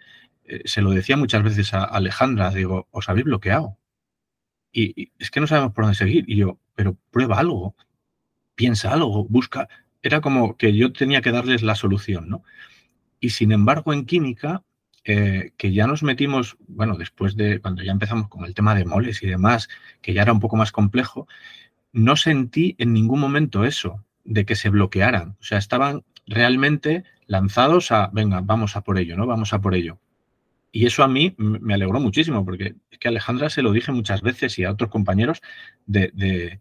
eh, 0.46 0.62
se 0.66 0.82
lo 0.82 0.92
decía 0.92 1.18
muchas 1.18 1.44
veces 1.44 1.74
a 1.74 1.84
Alejandra, 1.84 2.52
digo, 2.52 2.88
os 2.92 3.10
habéis 3.10 3.26
bloqueado. 3.26 3.78
Y, 4.72 5.02
y, 5.02 5.12
es 5.20 5.32
que 5.32 5.40
no 5.42 5.48
sabemos 5.48 5.74
por 5.74 5.86
dónde 5.86 5.98
seguir. 5.98 6.26
Y 6.28 6.38
yo, 6.38 6.60
pero 6.76 6.98
prueba 7.12 7.40
algo, 7.40 7.76
piensa 8.56 8.94
algo, 8.94 9.26
busca 9.26 9.68
era 10.02 10.22
como 10.22 10.58
que 10.58 10.76
yo 10.76 10.92
tenía 10.94 11.22
que 11.22 11.32
darles 11.32 11.62
la 11.62 11.76
solución, 11.76 12.30
¿no? 12.30 12.44
Y 13.20 13.32
sin 13.32 13.52
embargo, 13.52 13.94
en 13.94 14.06
química, 14.06 14.64
eh, 15.04 15.52
que 15.58 15.74
ya 15.74 15.88
nos 15.88 16.04
metimos, 16.04 16.58
bueno, 16.68 16.96
después 16.98 17.36
de 17.36 17.60
cuando 17.60 17.84
ya 17.84 17.92
empezamos 17.92 18.28
con 18.28 18.46
el 18.46 18.54
tema 18.54 18.76
de 18.76 18.86
moles 18.86 19.24
y 19.24 19.28
demás, 19.28 19.70
que 20.02 20.14
ya 20.14 20.22
era 20.22 20.34
un 20.34 20.40
poco 20.40 20.56
más 20.56 20.72
complejo, 20.72 21.28
no 21.94 22.16
sentí 22.16 22.76
en 22.78 22.94
ningún 22.94 23.20
momento 23.20 23.66
eso, 23.66 24.04
de 24.24 24.46
que 24.46 24.56
se 24.56 24.70
bloquearan. 24.70 25.38
O 25.40 25.44
sea, 25.44 25.58
estaban 25.58 26.04
realmente 26.28 27.04
lanzados 27.28 27.92
a, 27.92 28.10
venga, 28.14 28.42
vamos 28.42 28.76
a 28.76 28.82
por 28.82 28.98
ello, 28.98 29.18
¿no? 29.18 29.26
Vamos 29.26 29.54
a 29.54 29.62
por 29.62 29.76
ello. 29.76 30.00
Y 30.72 30.86
eso 30.86 31.04
a 31.04 31.08
mí 31.08 31.36
me 31.38 31.74
alegró 31.74 32.00
muchísimo, 32.00 32.46
porque 32.46 32.76
es 32.92 32.98
que 32.98 33.08
Alejandra 33.10 33.50
se 33.50 33.62
lo 33.62 33.74
dije 33.74 33.92
muchas 33.92 34.22
veces 34.22 34.58
y 34.58 34.64
a 34.64 34.72
otros 34.72 34.90
compañeros 34.90 35.42
de, 35.86 36.60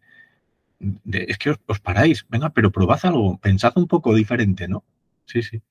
es 1.05 1.39
que 1.39 1.51
os, 1.67 1.81
paráis, 1.81 2.27
venga, 2.29 2.51
pero 2.51 2.73
probad 2.73 3.01
algo, 3.05 3.39
pensad 3.39 3.73
un 3.77 3.87
poco 3.87 4.15
diferente, 4.15 4.67
¿no? 4.67 4.85
Sí, 5.27 5.43
sí. 5.43 5.63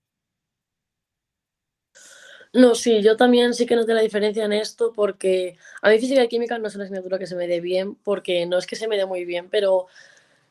No, 2.52 2.74
sí, 2.74 3.04
yo 3.04 3.16
también 3.16 3.54
sí 3.54 3.68
que 3.68 3.76
noté 3.76 3.94
la 3.94 4.02
diferencia 4.02 4.44
en 4.44 4.54
esto 4.54 4.92
porque 4.92 5.58
a 5.84 5.90
mí 5.90 6.00
física 6.00 6.24
y 6.24 6.28
química 6.28 6.58
no 6.58 6.68
es 6.68 6.74
una 6.76 6.86
asignatura 6.86 7.20
que 7.20 7.28
se 7.28 7.36
me 7.36 7.48
dé 7.48 7.62
bien, 7.62 7.94
porque 7.96 8.46
no 8.48 8.58
es 8.58 8.66
que 8.66 8.76
se 8.76 8.88
me 8.88 8.98
dé 8.98 9.06
muy 9.06 9.24
bien, 9.24 9.50
pero 9.52 9.86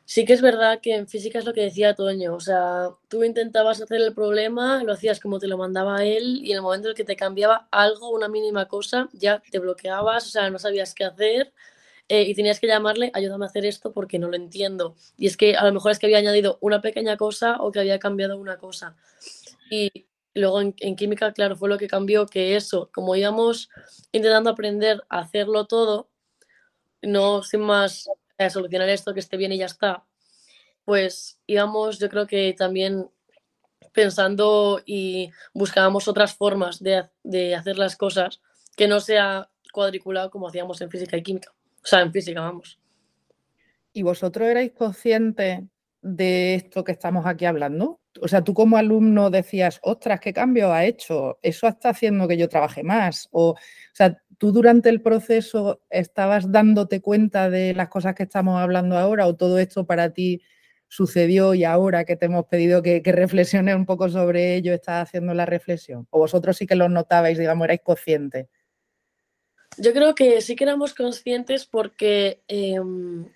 sí 0.05 0.25
que 0.25 0.33
es 0.33 0.41
verdad 0.41 0.79
que 0.81 0.95
en 0.95 1.07
física 1.07 1.39
es 1.39 1.45
lo 1.45 1.53
que 1.53 1.61
decía 1.61 1.95
Toño, 1.95 2.35
o 2.35 2.39
sea, 2.39 2.91
tú 3.09 3.23
intentabas 3.25 3.81
hacer 3.81 4.01
el 4.01 4.13
problema, 4.13 4.83
lo 4.83 4.93
hacías 4.93 5.19
como 5.19 5.39
te 5.39 5.47
lo 5.47 5.57
mandaba 5.57 6.05
él 6.05 6.41
y 6.43 6.51
en 6.51 6.57
el 6.57 6.63
momento 6.63 6.87
en 6.87 6.91
el 6.91 6.95
que 6.97 7.05
te 7.05 7.17
cambiaba 7.17 7.67
algo, 7.71 8.11
una 8.11 8.29
mínima 8.29 8.67
cosa, 8.67 9.09
ya 9.13 9.41
te 9.51 9.59
bloqueabas, 9.59 10.27
o 10.27 10.29
sea, 10.29 10.49
no 10.51 10.59
sabías 10.59 10.95
qué 10.95 11.05
hacer 11.05 11.53
eh, 12.09 12.23
y 12.23 12.35
tenías 12.35 12.59
que 12.59 12.67
llamarle, 12.67 13.11
ayúdame 13.15 13.45
a 13.45 13.49
hacer 13.49 13.65
esto 13.65 13.93
porque 13.93 14.19
no 14.19 14.29
lo 14.29 14.35
entiendo. 14.37 14.95
Y 15.17 15.27
es 15.27 15.37
que 15.37 15.55
a 15.57 15.65
lo 15.65 15.73
mejor 15.73 15.91
es 15.93 15.99
que 15.99 16.07
había 16.07 16.19
añadido 16.19 16.59
una 16.61 16.81
pequeña 16.81 17.17
cosa 17.17 17.57
o 17.61 17.71
que 17.71 17.79
había 17.79 17.99
cambiado 17.99 18.37
una 18.37 18.57
cosa. 18.57 18.97
Y 19.69 20.07
luego 20.39 20.61
en, 20.61 20.95
química, 20.95 21.31
claro, 21.33 21.55
fue 21.55 21.69
lo 21.69 21.77
que 21.77 21.87
cambió, 21.87 22.25
que 22.25 22.55
eso, 22.55 22.89
como 22.93 23.15
íbamos 23.15 23.69
intentando 24.11 24.49
aprender 24.49 25.03
a 25.09 25.19
hacerlo 25.19 25.65
todo, 25.65 26.09
no 27.01 27.43
sin 27.43 27.61
más 27.61 28.09
a 28.37 28.49
solucionar 28.49 28.89
esto, 28.89 29.13
que 29.13 29.19
esté 29.19 29.37
bien 29.37 29.51
y 29.51 29.57
ya 29.57 29.65
está, 29.65 30.05
pues 30.85 31.39
íbamos, 31.45 31.99
yo 31.99 32.09
creo 32.09 32.27
que 32.27 32.53
también 32.57 33.09
pensando 33.91 34.81
y 34.85 35.31
buscábamos 35.53 36.07
otras 36.07 36.35
formas 36.35 36.81
de, 36.81 37.09
de 37.23 37.55
hacer 37.55 37.77
las 37.77 37.95
cosas 37.95 38.41
que 38.75 38.87
no 38.87 38.99
sea 38.99 39.49
cuadriculado 39.73 40.29
como 40.29 40.47
hacíamos 40.47 40.81
en 40.81 40.89
física 40.89 41.17
y 41.17 41.23
química. 41.23 41.53
O 41.83 41.87
sea, 41.87 42.01
en 42.01 42.11
física, 42.11 42.41
vamos. 42.41 42.79
¿Y 43.93 44.03
vosotros 44.03 44.47
erais 44.47 44.71
conscientes 44.71 45.63
de 46.01 46.55
esto 46.55 46.83
que 46.83 46.91
estamos 46.91 47.25
aquí 47.25 47.45
hablando? 47.45 47.99
O 48.21 48.27
sea, 48.27 48.43
tú 48.43 48.53
como 48.53 48.77
alumno 48.77 49.29
decías, 49.29 49.79
ostras, 49.83 50.19
¿qué 50.19 50.33
cambio 50.33 50.71
ha 50.73 50.85
hecho? 50.85 51.39
Eso 51.41 51.67
está 51.67 51.89
haciendo 51.89 52.27
que 52.27 52.37
yo 52.37 52.49
trabaje 52.49 52.83
más. 52.83 53.29
O, 53.31 53.51
o 53.51 53.55
sea, 53.93 54.21
tú 54.37 54.51
durante 54.51 54.89
el 54.89 55.01
proceso 55.01 55.81
estabas 55.89 56.51
dándote 56.51 57.01
cuenta 57.01 57.49
de 57.49 57.73
las 57.73 57.89
cosas 57.89 58.15
que 58.15 58.23
estamos 58.23 58.59
hablando 58.59 58.97
ahora 58.97 59.27
o 59.27 59.35
todo 59.35 59.59
esto 59.59 59.85
para 59.85 60.11
ti 60.13 60.41
sucedió 60.89 61.53
y 61.53 61.63
ahora 61.63 62.03
que 62.03 62.15
te 62.15 62.25
hemos 62.25 62.45
pedido 62.47 62.81
que, 62.81 63.01
que 63.01 63.11
reflexiones 63.11 63.75
un 63.75 63.85
poco 63.85 64.09
sobre 64.09 64.55
ello, 64.55 64.73
estás 64.73 65.07
haciendo 65.07 65.33
la 65.33 65.45
reflexión? 65.45 66.07
¿O 66.09 66.19
vosotros 66.19 66.57
sí 66.57 66.65
que 66.65 66.75
lo 66.75 66.89
notabais, 66.89 67.37
digamos, 67.37 67.65
erais 67.65 67.81
conscientes? 67.83 68.47
Yo 69.77 69.93
creo 69.93 70.15
que 70.15 70.41
sí 70.41 70.55
que 70.55 70.63
éramos 70.63 70.93
conscientes 70.93 71.65
porque 71.65 72.41
em, 72.47 73.27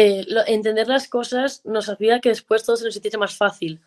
eh, 0.00 0.24
entender 0.46 0.86
las 0.86 1.08
cosas 1.08 1.60
nos 1.64 1.88
hacía 1.88 2.20
que 2.20 2.28
después 2.28 2.62
todo 2.64 2.76
se 2.76 2.84
nos 2.84 2.94
hiciese 2.94 3.18
más 3.18 3.36
fácil. 3.36 3.80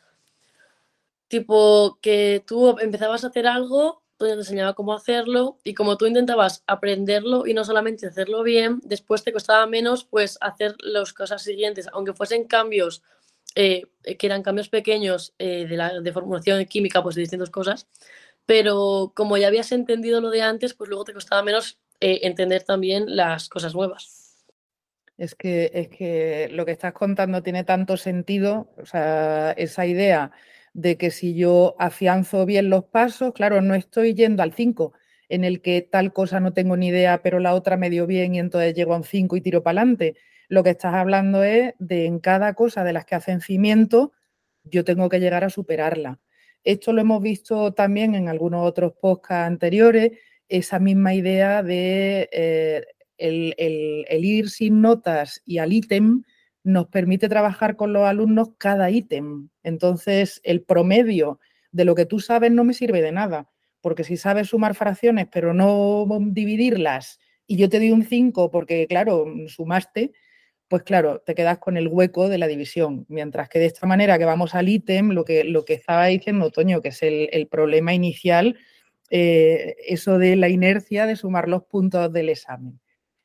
Tipo, 1.29 1.99
que 2.01 2.43
tú 2.45 2.77
empezabas 2.79 3.23
a 3.23 3.27
hacer 3.27 3.47
algo, 3.47 4.03
tú 4.17 4.25
te 4.25 4.33
enseñaba 4.33 4.73
cómo 4.73 4.93
hacerlo 4.93 5.57
y 5.63 5.73
como 5.73 5.95
tú 5.95 6.05
intentabas 6.07 6.65
aprenderlo 6.67 7.47
y 7.47 7.53
no 7.53 7.63
solamente 7.63 8.07
hacerlo 8.07 8.43
bien, 8.43 8.81
después 8.83 9.23
te 9.23 9.31
costaba 9.31 9.65
menos 9.67 10.03
pues 10.03 10.37
hacer 10.41 10.75
las 10.79 11.13
cosas 11.13 11.43
siguientes, 11.43 11.87
aunque 11.93 12.11
fuesen 12.11 12.43
cambios 12.43 13.03
que 13.55 13.87
eran 14.19 14.43
cambios 14.43 14.67
pequeños 14.67 15.33
de, 15.37 15.67
la, 15.69 16.01
de 16.01 16.11
formulación 16.13 16.65
química 16.65 17.01
pues, 17.01 17.15
de 17.15 17.21
distintas 17.21 17.49
cosas, 17.49 17.87
pero 18.45 19.13
como 19.15 19.37
ya 19.37 19.47
habías 19.47 19.71
entendido 19.71 20.19
lo 20.19 20.29
de 20.29 20.41
antes, 20.41 20.73
pues 20.73 20.89
luego 20.89 21.05
te 21.05 21.13
costaba 21.13 21.41
menos 21.41 21.79
entender 22.01 22.63
también 22.63 23.15
las 23.15 23.47
cosas 23.47 23.73
nuevas. 23.75 24.20
Es 25.17 25.35
que, 25.35 25.69
es 25.73 25.89
que 25.89 26.49
lo 26.51 26.65
que 26.65 26.71
estás 26.71 26.93
contando 26.93 27.43
tiene 27.43 27.63
tanto 27.63 27.97
sentido, 27.97 28.73
o 28.77 28.85
sea, 28.85 29.51
esa 29.51 29.85
idea 29.85 30.31
de 30.73 30.97
que 30.97 31.11
si 31.11 31.35
yo 31.35 31.75
afianzo 31.79 32.45
bien 32.45 32.69
los 32.69 32.85
pasos, 32.85 33.33
claro, 33.33 33.61
no 33.61 33.75
estoy 33.75 34.13
yendo 34.13 34.41
al 34.41 34.53
5, 34.53 34.93
en 35.29 35.43
el 35.43 35.61
que 35.61 35.81
tal 35.81 36.13
cosa 36.13 36.39
no 36.39 36.53
tengo 36.53 36.75
ni 36.77 36.87
idea, 36.87 37.21
pero 37.21 37.39
la 37.39 37.53
otra 37.53 37.77
me 37.77 37.89
dio 37.89 38.07
bien 38.07 38.35
y 38.35 38.39
entonces 38.39 38.73
llego 38.73 38.93
a 38.93 38.97
un 38.97 39.03
5 39.03 39.35
y 39.35 39.41
tiro 39.41 39.63
para 39.63 39.81
adelante. 39.81 40.15
Lo 40.49 40.63
que 40.63 40.71
estás 40.71 40.93
hablando 40.95 41.43
es 41.43 41.73
de 41.79 42.05
en 42.05 42.19
cada 42.19 42.53
cosa 42.53 42.83
de 42.83 42.93
las 42.93 43.05
que 43.05 43.15
hacen 43.15 43.41
cimiento, 43.41 44.13
yo 44.63 44.83
tengo 44.83 45.09
que 45.09 45.19
llegar 45.19 45.43
a 45.43 45.49
superarla. 45.49 46.19
Esto 46.63 46.93
lo 46.93 47.01
hemos 47.01 47.21
visto 47.21 47.73
también 47.73 48.15
en 48.15 48.27
algunos 48.29 48.67
otros 48.67 48.93
podcasts 48.99 49.47
anteriores, 49.47 50.11
esa 50.49 50.79
misma 50.79 51.13
idea 51.13 51.63
de 51.63 52.29
eh, 52.31 52.85
el, 53.21 54.25
ir 54.25 54.49
sin 54.49 54.81
notas 54.81 55.41
y 55.45 55.59
al 55.59 55.73
ítem 55.73 56.23
nos 56.63 56.87
permite 56.87 57.29
trabajar 57.29 57.75
con 57.75 57.93
los 57.93 58.03
alumnos 58.03 58.51
cada 58.57 58.89
ítem. 58.89 59.49
Entonces, 59.63 60.41
el 60.43 60.61
promedio 60.61 61.39
de 61.71 61.85
lo 61.85 61.95
que 61.95 62.05
tú 62.05 62.19
sabes 62.19 62.51
no 62.51 62.63
me 62.63 62.73
sirve 62.73 63.01
de 63.01 63.11
nada, 63.11 63.49
porque 63.81 64.03
si 64.03 64.17
sabes 64.17 64.49
sumar 64.49 64.75
fracciones 64.75 65.27
pero 65.31 65.53
no 65.53 66.05
dividirlas 66.27 67.19
y 67.47 67.57
yo 67.57 67.69
te 67.69 67.77
doy 67.77 67.91
un 67.91 68.03
5 68.03 68.51
porque, 68.51 68.87
claro, 68.87 69.25
sumaste, 69.47 70.11
pues 70.67 70.83
claro, 70.83 71.21
te 71.25 71.35
quedas 71.35 71.57
con 71.57 71.77
el 71.77 71.87
hueco 71.87 72.29
de 72.29 72.37
la 72.37 72.47
división. 72.47 73.05
Mientras 73.09 73.49
que 73.49 73.59
de 73.59 73.65
esta 73.65 73.87
manera 73.87 74.17
que 74.17 74.25
vamos 74.25 74.55
al 74.55 74.69
ítem, 74.69 75.09
lo 75.09 75.25
que, 75.25 75.43
lo 75.43 75.65
que 75.65 75.73
estaba 75.73 76.05
diciendo 76.05 76.49
Toño, 76.51 76.81
que 76.81 76.89
es 76.89 77.03
el, 77.03 77.47
problema 77.49 77.93
inicial, 77.93 78.57
eh, 79.09 79.75
eso 79.87 80.17
de 80.17 80.37
la 80.37 80.47
inercia 80.47 81.05
de 81.05 81.17
sumar 81.17 81.49
los 81.49 81.63
puntos 81.63 82.13
del 82.13 82.29
examen 82.29 82.79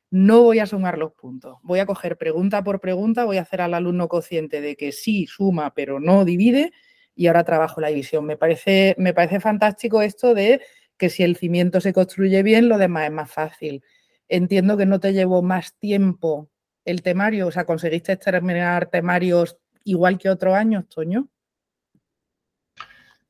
no 0.09 0.43
voy 0.43 0.59
a 0.59 0.65
sumar 0.65 0.97
los 0.97 1.13
puntos. 1.13 1.57
Voy 1.63 1.79
a 1.79 1.85
coger 1.85 2.17
pregunta 2.17 2.63
por 2.63 2.79
pregunta, 2.79 3.25
voy 3.25 3.37
a 3.37 3.41
hacer 3.41 3.61
al 3.61 3.73
alumno 3.73 4.07
consciente 4.07 4.61
de 4.61 4.75
que 4.75 4.91
sí 4.91 5.27
suma, 5.27 5.73
pero 5.73 5.99
no 5.99 6.25
divide, 6.25 6.71
y 7.15 7.27
ahora 7.27 7.43
trabajo 7.43 7.81
la 7.81 7.89
división. 7.89 8.25
Me 8.25 8.37
parece, 8.37 8.95
me 8.97 9.13
parece 9.13 9.39
fantástico 9.39 10.01
esto 10.01 10.33
de 10.33 10.61
que 10.97 11.09
si 11.09 11.23
el 11.23 11.35
cimiento 11.35 11.81
se 11.81 11.93
construye 11.93 12.43
bien, 12.43 12.69
lo 12.69 12.77
demás 12.77 13.05
es 13.05 13.11
más 13.11 13.31
fácil. 13.31 13.83
Entiendo 14.27 14.77
que 14.77 14.85
no 14.85 14.99
te 14.99 15.13
llevó 15.13 15.41
más 15.41 15.77
tiempo 15.77 16.49
el 16.85 17.01
temario, 17.01 17.47
o 17.47 17.51
sea, 17.51 17.65
conseguiste 17.65 18.15
terminar 18.17 18.89
temarios 18.89 19.57
igual 19.83 20.17
que 20.17 20.29
otros 20.29 20.53
años, 20.53 20.87
Toño. 20.87 21.27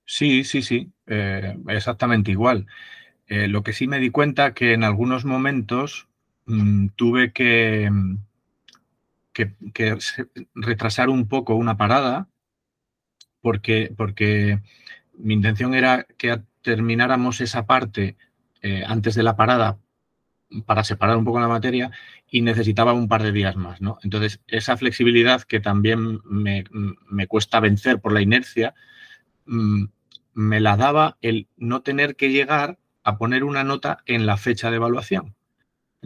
Sí, 0.06 0.44
sí, 0.44 0.62
sí, 0.62 0.92
eh, 1.08 1.58
exactamente 1.68 2.32
igual. 2.32 2.68
Eh, 3.28 3.48
lo 3.48 3.64
que 3.64 3.74
sí 3.74 3.88
me 3.88 4.00
di 4.00 4.10
cuenta 4.10 4.54
que 4.54 4.74
en 4.74 4.84
algunos 4.84 5.26
momentos 5.26 6.08
Mm, 6.48 6.90
tuve 6.96 7.34
que, 7.34 7.90
que, 9.34 9.98
retrasar 10.56 11.10
un 11.10 11.28
poco 11.28 11.56
una 11.56 11.78
parada 11.78 12.30
porque, 13.42 13.94
porque 13.96 14.62
mi 15.14 15.34
intención 15.34 15.74
era 15.74 16.06
que 16.18 16.42
termináramos 16.62 17.42
esa 17.42 17.66
parte 17.66 18.16
eh, 18.62 18.84
antes 18.88 19.16
de 19.16 19.24
la 19.24 19.36
parada 19.36 19.78
para 20.66 20.84
separar 20.86 21.18
un 21.18 21.26
poco 21.26 21.42
la 21.42 21.50
materia 21.50 21.92
y 22.32 22.42
necesitaba 22.42 22.94
un 22.94 23.10
par 23.10 23.24
de 23.24 23.34
días 23.34 23.58
más, 23.58 23.82
¿no? 23.82 24.00
Entonces, 24.04 24.40
esa 24.48 24.78
flexibilidad 24.78 25.44
que 25.44 25.60
también 25.60 26.22
me, 26.24 26.64
me 27.10 27.28
cuesta 27.28 27.60
vencer 27.60 28.00
por 28.00 28.14
la 28.14 28.22
inercia, 28.22 28.74
mm, 29.46 29.86
me 30.34 30.60
la 30.62 30.78
daba 30.78 31.18
el 31.22 31.48
no 31.58 31.82
tener 31.82 32.16
que 32.16 32.32
llegar 32.32 32.80
a 33.04 33.18
poner 33.18 33.44
una 33.44 33.64
nota 33.64 34.00
en 34.06 34.26
la 34.26 34.38
fecha 34.38 34.70
de 34.70 34.78
evaluación. 34.78 35.37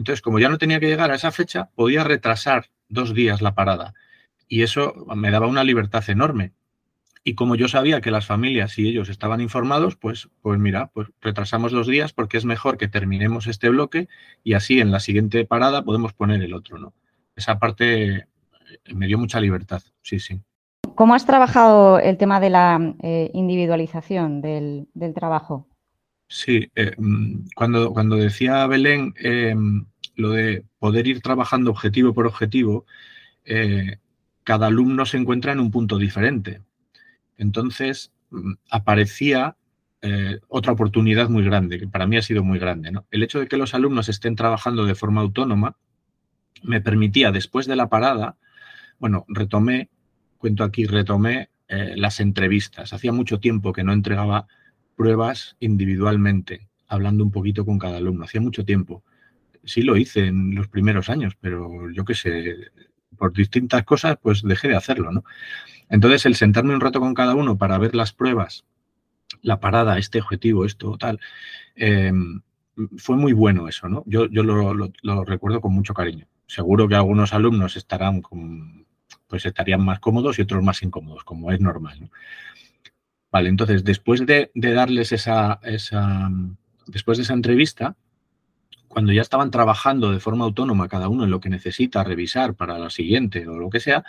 Entonces, 0.02 0.20
como 0.20 0.40
ya 0.40 0.48
no 0.48 0.58
tenía 0.58 0.80
que 0.80 0.88
llegar 0.88 1.12
a 1.12 1.14
esa 1.14 1.30
fecha, 1.30 1.70
podía 1.76 2.02
retrasar 2.02 2.66
dos 2.88 3.14
días 3.14 3.40
la 3.40 3.54
parada. 3.54 3.94
Y 4.48 4.62
eso 4.62 5.06
me 5.14 5.30
daba 5.30 5.46
una 5.46 5.62
libertad 5.62 6.02
enorme. 6.10 6.54
Y 7.22 7.36
como 7.36 7.54
yo 7.54 7.68
sabía 7.68 8.00
que 8.00 8.10
las 8.10 8.26
familias 8.26 8.76
y 8.80 8.88
ellos 8.88 9.08
estaban 9.08 9.40
informados, 9.40 9.94
pues, 9.94 10.28
pues 10.40 10.58
mira, 10.58 10.90
pues 10.92 11.06
retrasamos 11.20 11.70
dos 11.70 11.86
días 11.86 12.12
porque 12.12 12.36
es 12.36 12.44
mejor 12.44 12.78
que 12.78 12.88
terminemos 12.88 13.46
este 13.46 13.68
bloque 13.68 14.08
y 14.42 14.54
así 14.54 14.80
en 14.80 14.90
la 14.90 14.98
siguiente 14.98 15.44
parada 15.44 15.84
podemos 15.84 16.14
poner 16.14 16.42
el 16.42 16.52
otro, 16.52 16.78
¿no? 16.78 16.94
Esa 17.36 17.60
parte 17.60 18.16
eh, 18.16 18.26
me 18.92 19.06
dio 19.06 19.18
mucha 19.18 19.38
libertad, 19.38 19.82
sí, 20.02 20.18
sí. 20.18 20.40
¿Cómo 20.96 21.14
has 21.14 21.26
trabajado 21.26 22.00
el 22.00 22.16
tema 22.16 22.40
de 22.40 22.50
la 22.50 22.96
eh, 23.04 23.30
individualización 23.34 24.40
del 24.42 25.14
trabajo? 25.14 25.68
Sí, 26.32 26.66
eh, 26.76 26.92
mm, 26.96 27.48
cuando, 27.54 27.92
cuando 27.92 28.16
decía 28.16 28.66
Belén 28.66 29.12
eh, 29.22 29.54
lo 30.16 30.30
de 30.30 30.64
poder 30.78 31.06
ir 31.06 31.20
trabajando 31.20 31.70
objetivo 31.70 32.14
por 32.14 32.26
objetivo, 32.26 32.86
eh, 33.44 33.98
cada 34.44 34.66
alumno 34.68 35.06
se 35.06 35.16
encuentra 35.18 35.52
en 35.52 35.60
un 35.60 35.70
punto 35.70 35.98
diferente. 35.98 36.62
Entonces, 37.36 38.12
mm, 38.30 38.52
aparecía 38.70 39.56
otra 40.48 40.72
oportunidad 40.72 41.28
muy 41.28 41.44
grande, 41.44 41.78
que 41.78 41.86
para 41.86 42.08
mí 42.08 42.16
ha 42.16 42.22
sido 42.22 42.42
muy 42.42 42.58
grande. 42.58 42.90
El 43.12 43.22
hecho 43.22 43.38
de 43.38 43.46
que 43.46 43.56
los 43.56 43.72
alumnos 43.72 44.08
estén 44.08 44.34
trabajando 44.34 44.84
de 44.84 44.96
forma 44.96 45.20
autónoma 45.20 45.76
me 46.64 46.80
permitía, 46.80 47.30
después 47.30 47.66
de 47.66 47.76
la 47.76 47.88
parada, 47.88 48.36
bueno, 48.98 49.24
retomé, 49.28 49.90
cuento 50.38 50.64
aquí, 50.64 50.86
retomé 50.86 51.50
las 51.68 52.18
entrevistas. 52.18 52.92
Hacía 52.92 53.12
mucho 53.12 53.38
tiempo 53.38 53.72
que 53.72 53.84
no 53.84 53.92
entregaba 53.92 54.48
pruebas 54.96 55.56
individualmente, 55.60 56.68
hablando 56.86 57.24
un 57.24 57.30
poquito 57.30 57.64
con 57.64 57.78
cada 57.78 57.98
alumno. 57.98 58.24
Hacía 58.24 58.40
mucho 58.40 58.64
tiempo. 58.64 59.02
Sí 59.64 59.82
lo 59.82 59.96
hice 59.96 60.26
en 60.26 60.54
los 60.54 60.68
primeros 60.68 61.08
años, 61.08 61.36
pero 61.40 61.90
yo 61.90 62.04
qué 62.04 62.14
sé, 62.14 62.56
por 63.16 63.32
distintas 63.32 63.84
cosas, 63.84 64.18
pues 64.20 64.42
dejé 64.42 64.68
de 64.68 64.76
hacerlo, 64.76 65.12
¿no? 65.12 65.24
Entonces, 65.88 66.26
el 66.26 66.34
sentarme 66.34 66.74
un 66.74 66.80
rato 66.80 67.00
con 67.00 67.14
cada 67.14 67.34
uno 67.34 67.58
para 67.58 67.78
ver 67.78 67.94
las 67.94 68.12
pruebas, 68.12 68.64
la 69.42 69.60
parada, 69.60 69.98
este 69.98 70.20
objetivo, 70.20 70.64
esto, 70.64 70.96
tal, 70.98 71.20
em, 71.74 72.40
fue 72.96 73.16
muy 73.16 73.32
bueno 73.32 73.68
eso, 73.68 73.88
¿no? 73.88 74.02
Yo, 74.06 74.26
yo 74.26 74.42
lo, 74.42 75.24
recuerdo 75.24 75.60
con 75.60 75.72
mucho 75.72 75.94
cariño. 75.94 76.26
Seguro 76.46 76.88
que 76.88 76.94
algunos 76.94 77.32
alumnos 77.32 77.76
estarán 77.76 78.22
con, 78.22 78.86
pues 79.28 79.46
estarían 79.46 79.84
más 79.84 80.00
cómodos 80.00 80.38
y 80.38 80.42
otros 80.42 80.62
más 80.62 80.82
incómodos, 80.82 81.24
como 81.24 81.52
es 81.52 81.60
normal. 81.60 82.00
¿no? 82.00 82.10
Vale, 83.30 83.48
entonces 83.48 83.84
después 83.84 84.26
de, 84.26 84.50
darles 84.54 85.12
esa, 85.12 85.60
esa, 85.62 86.30
después 86.86 87.18
de 87.18 87.24
esa 87.24 87.34
entrevista, 87.34 87.96
cuando 88.92 89.10
ya 89.10 89.22
estaban 89.22 89.50
trabajando 89.50 90.12
de 90.12 90.20
forma 90.20 90.44
autónoma 90.44 90.86
cada 90.86 91.08
uno 91.08 91.24
en 91.24 91.30
lo 91.30 91.40
que 91.40 91.48
necesita 91.48 92.04
revisar 92.04 92.54
para 92.54 92.78
la 92.78 92.90
siguiente 92.90 93.48
o 93.48 93.58
lo 93.58 93.70
que 93.70 93.80
sea, 93.80 94.04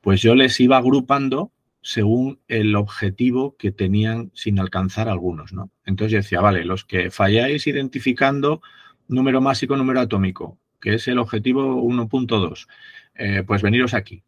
pues 0.00 0.22
yo 0.22 0.36
les 0.36 0.60
iba 0.60 0.76
agrupando 0.76 1.50
según 1.80 2.38
el 2.46 2.76
objetivo 2.76 3.56
que 3.56 3.72
tenían 3.72 4.30
sin 4.32 4.60
alcanzar 4.60 5.08
algunos, 5.08 5.52
¿no? 5.52 5.72
Entonces 5.84 6.12
yo 6.12 6.18
decía, 6.18 6.40
vale, 6.40 6.64
los 6.64 6.84
que 6.84 7.10
falláis 7.10 7.66
identificando 7.66 8.62
número 9.08 9.40
másico, 9.40 9.76
número 9.76 9.98
atómico, 9.98 10.56
que 10.80 10.94
es 10.94 11.08
el 11.08 11.18
objetivo 11.18 11.82
1.2, 11.82 12.68
eh, 13.16 13.42
pues 13.44 13.60
veniros 13.60 13.92
aquí. 13.92 14.22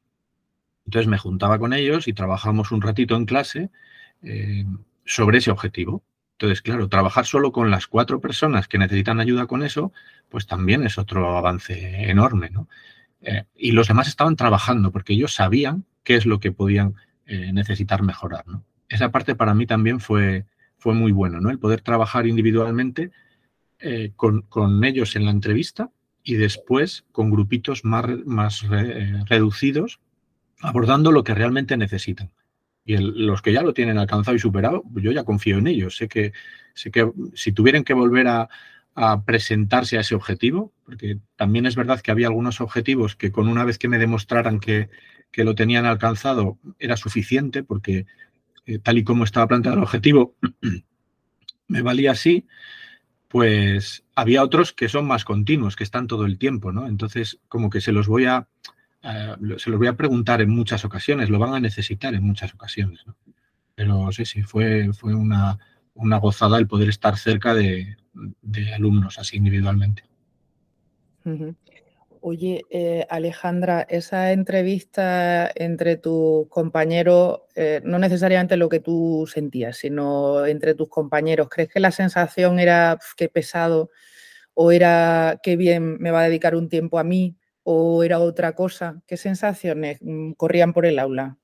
Entonces 0.87 1.07
me 1.07 1.19
juntaba 1.19 1.61
con 1.61 1.73
ellos 1.73 2.09
y 2.09 2.15
trabajamos 2.15 2.73
un 2.73 2.83
ratito 2.83 3.15
en 3.15 3.27
clase 3.27 3.71
eh, 4.25 4.65
sobre 5.05 5.39
ese 5.39 5.53
objetivo. 5.53 6.03
Entonces, 6.35 6.63
claro, 6.63 6.89
trabajar 6.89 7.27
solo 7.27 7.53
con 7.53 7.71
las 7.71 7.87
cuatro 7.87 8.21
personas 8.21 8.67
que 8.67 8.79
necesitan 8.79 9.21
ayuda 9.21 9.47
con 9.47 9.63
eso, 9.63 9.93
pues 10.29 10.47
también 10.47 10.85
es 10.85 10.99
otro 10.99 11.37
avance 11.37 12.11
enorme, 12.11 12.51
¿no? 12.51 12.69
Eh, 13.21 13.45
y 13.57 13.73
los 13.73 13.89
demás 13.89 14.09
estaban 14.09 14.37
trabajando 14.37 14.91
porque 14.91 15.13
ellos 15.13 15.33
sabían 15.33 15.85
qué 16.03 16.17
es 16.17 16.27
lo 16.27 16.41
que 16.41 16.53
podían 16.53 16.95
eh, 17.27 17.53
necesitar 17.53 18.03
mejorar, 18.03 18.47
¿no? 18.49 18.65
Esa 18.89 19.11
parte 19.11 19.35
para 19.35 19.55
mí 19.55 19.67
también 19.67 20.01
fue, 20.01 20.45
fue 20.77 20.95
muy 20.95 21.13
bueno, 21.13 21.41
¿no? 21.41 21.51
El 21.51 21.59
poder 21.59 21.81
trabajar 21.81 22.27
individualmente 22.27 23.11
con, 24.17 24.83
ellos 24.83 25.15
en 25.15 25.27
la 25.27 25.31
entrevista 25.31 25.91
y 26.23 26.37
después 26.37 27.05
con 27.13 27.31
grupitos 27.31 27.85
más, 27.85 28.07
más 28.25 28.67
reducidos 29.29 30.01
abordando 30.61 31.13
lo 31.13 31.23
que 31.23 31.35
realmente 31.35 31.77
necesitan. 31.77 32.31
Y 32.85 32.97
los 32.99 33.41
que 33.41 33.53
ya 33.53 33.63
lo 33.63 33.73
tienen 33.73 33.99
alcanzado 33.99 34.37
y 34.37 34.41
superado, 34.41 34.85
yo 34.95 35.11
ya 35.13 35.25
confío 35.25 35.59
en 35.59 35.67
ellos. 35.67 35.97
Sé 35.97 36.09
que, 36.09 36.33
sé 36.75 36.91
que 36.91 37.11
si 37.35 37.53
tuvieran 37.53 37.85
que 37.85 37.95
volver 37.95 38.29
a, 38.29 38.49
presentarse 39.27 39.99
a 39.99 40.03
ese 40.03 40.15
objetivo, 40.15 40.73
porque 40.85 41.19
también 41.35 41.67
es 41.67 41.75
verdad 41.75 42.01
que 42.01 42.13
había 42.13 42.29
algunos 42.29 42.61
objetivos 42.61 43.17
que 43.17 43.33
con 43.33 43.49
una 43.49 43.65
vez 43.65 43.77
que 43.77 43.89
me 43.89 43.99
demostraran 43.99 44.61
que, 44.61 44.89
lo 45.37 45.57
tenían 45.57 45.85
alcanzado 45.85 46.61
era 46.79 46.97
suficiente, 46.97 47.65
porque 47.65 48.07
eh, 48.67 48.79
tal 48.79 48.99
y 48.99 49.03
como 49.03 49.25
estaba 49.25 49.49
planteado 49.49 49.79
el 49.79 49.83
objetivo, 49.83 50.37
me 51.67 51.83
valía 51.83 52.13
así, 52.13 52.47
pues 53.27 54.05
había 54.15 54.45
otros 54.45 54.73
que 54.73 54.89
son 54.89 55.09
más 55.09 55.25
continuos, 55.25 55.75
que 55.75 55.83
están 55.83 56.07
todo 56.07 56.25
el 56.25 56.39
tiempo, 56.39 56.71
¿no? 56.71 56.87
Entonces, 56.87 57.41
como 57.49 57.71
que 57.71 57.81
se 57.81 57.91
los 57.91 58.07
voy 58.07 58.27
a, 58.27 58.47
eh, 59.05 59.37
se 59.59 59.71
los 59.71 59.79
voy 59.79 59.89
a 59.89 59.97
preguntar 59.97 60.41
en 60.41 60.51
muchas 60.51 60.85
ocasiones, 60.85 61.29
lo 61.29 61.39
van 61.39 61.55
a 61.55 61.61
necesitar 61.61 62.15
en 62.15 62.23
muchas 62.23 62.55
ocasiones. 62.55 63.05
Pero 63.75 64.11
sí, 64.13 64.25
sí, 64.25 64.43
fue, 64.43 64.93
fue 64.95 65.15
una, 65.15 65.59
gozada 65.95 66.59
el 66.59 66.67
poder 66.67 66.89
estar 66.89 67.19
cerca 67.19 67.55
de, 67.55 67.97
alumnos 68.75 69.19
así 69.19 69.37
individualmente. 69.37 70.05
Oye, 72.21 72.63
eh, 72.71 73.07
Alejandra, 73.11 73.83
esa 73.83 74.33
entrevista 74.33 75.51
entre 75.55 75.97
tus 75.97 76.49
compañeros, 76.49 77.41
eh, 77.55 77.83
no 77.85 77.99
necesariamente 77.99 78.57
lo 78.57 78.71
que 78.71 78.81
tú 78.81 79.29
sentías, 79.31 79.77
sino 79.77 80.47
entre 80.47 80.75
tus 80.75 80.89
compañeros, 80.89 81.49
¿crees 81.51 81.69
que 81.69 81.81
la 81.81 81.91
sensación 81.91 82.59
era 82.59 82.99
que 83.17 83.29
pesado 83.29 83.91
o 84.55 84.73
era 84.73 85.41
que 85.43 85.57
bien 85.57 85.99
me 85.99 86.11
va 86.11 86.21
a 86.21 86.29
dedicar 86.29 86.55
un 86.57 86.71
tiempo 86.71 86.99
a 86.99 87.05
mí 87.05 87.37
o 87.65 88.05
era 88.05 88.21
otra 88.21 88.55
cosa? 88.55 89.03
¿Qué 89.07 89.17
sensaciones 89.17 89.99
mm, 90.01 90.33
corrían 90.33 90.73
por 90.73 90.87
el 90.87 90.99
aula? 90.99 91.39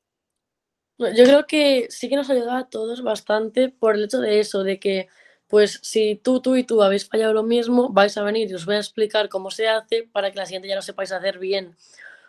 Yo 0.98 1.24
creo 1.24 1.46
que 1.46 1.86
sí 1.88 2.10
que 2.10 2.16
nos 2.16 2.28
ayudaba 2.28 2.58
a 2.58 2.68
todos 2.68 3.02
bastante 3.02 3.70
por 3.70 3.94
el 3.94 4.04
hecho 4.04 4.20
de 4.20 4.38
eso, 4.38 4.62
de 4.62 4.78
que 4.78 5.08
pues 5.48 5.80
si 5.82 6.14
tú, 6.14 6.40
tú 6.40 6.56
y 6.56 6.62
tú 6.62 6.82
habéis 6.82 7.08
fallado 7.08 7.32
lo 7.32 7.42
mismo, 7.42 7.88
vais 7.88 8.16
a 8.16 8.22
venir 8.22 8.50
y 8.50 8.54
os 8.54 8.66
voy 8.66 8.76
a 8.76 8.78
explicar 8.78 9.28
cómo 9.28 9.50
se 9.50 9.66
hace 9.66 10.04
para 10.12 10.30
que 10.30 10.38
la 10.38 10.46
siguiente 10.46 10.68
ya 10.68 10.76
lo 10.76 10.82
sepáis 10.82 11.10
hacer 11.10 11.38
bien. 11.38 11.76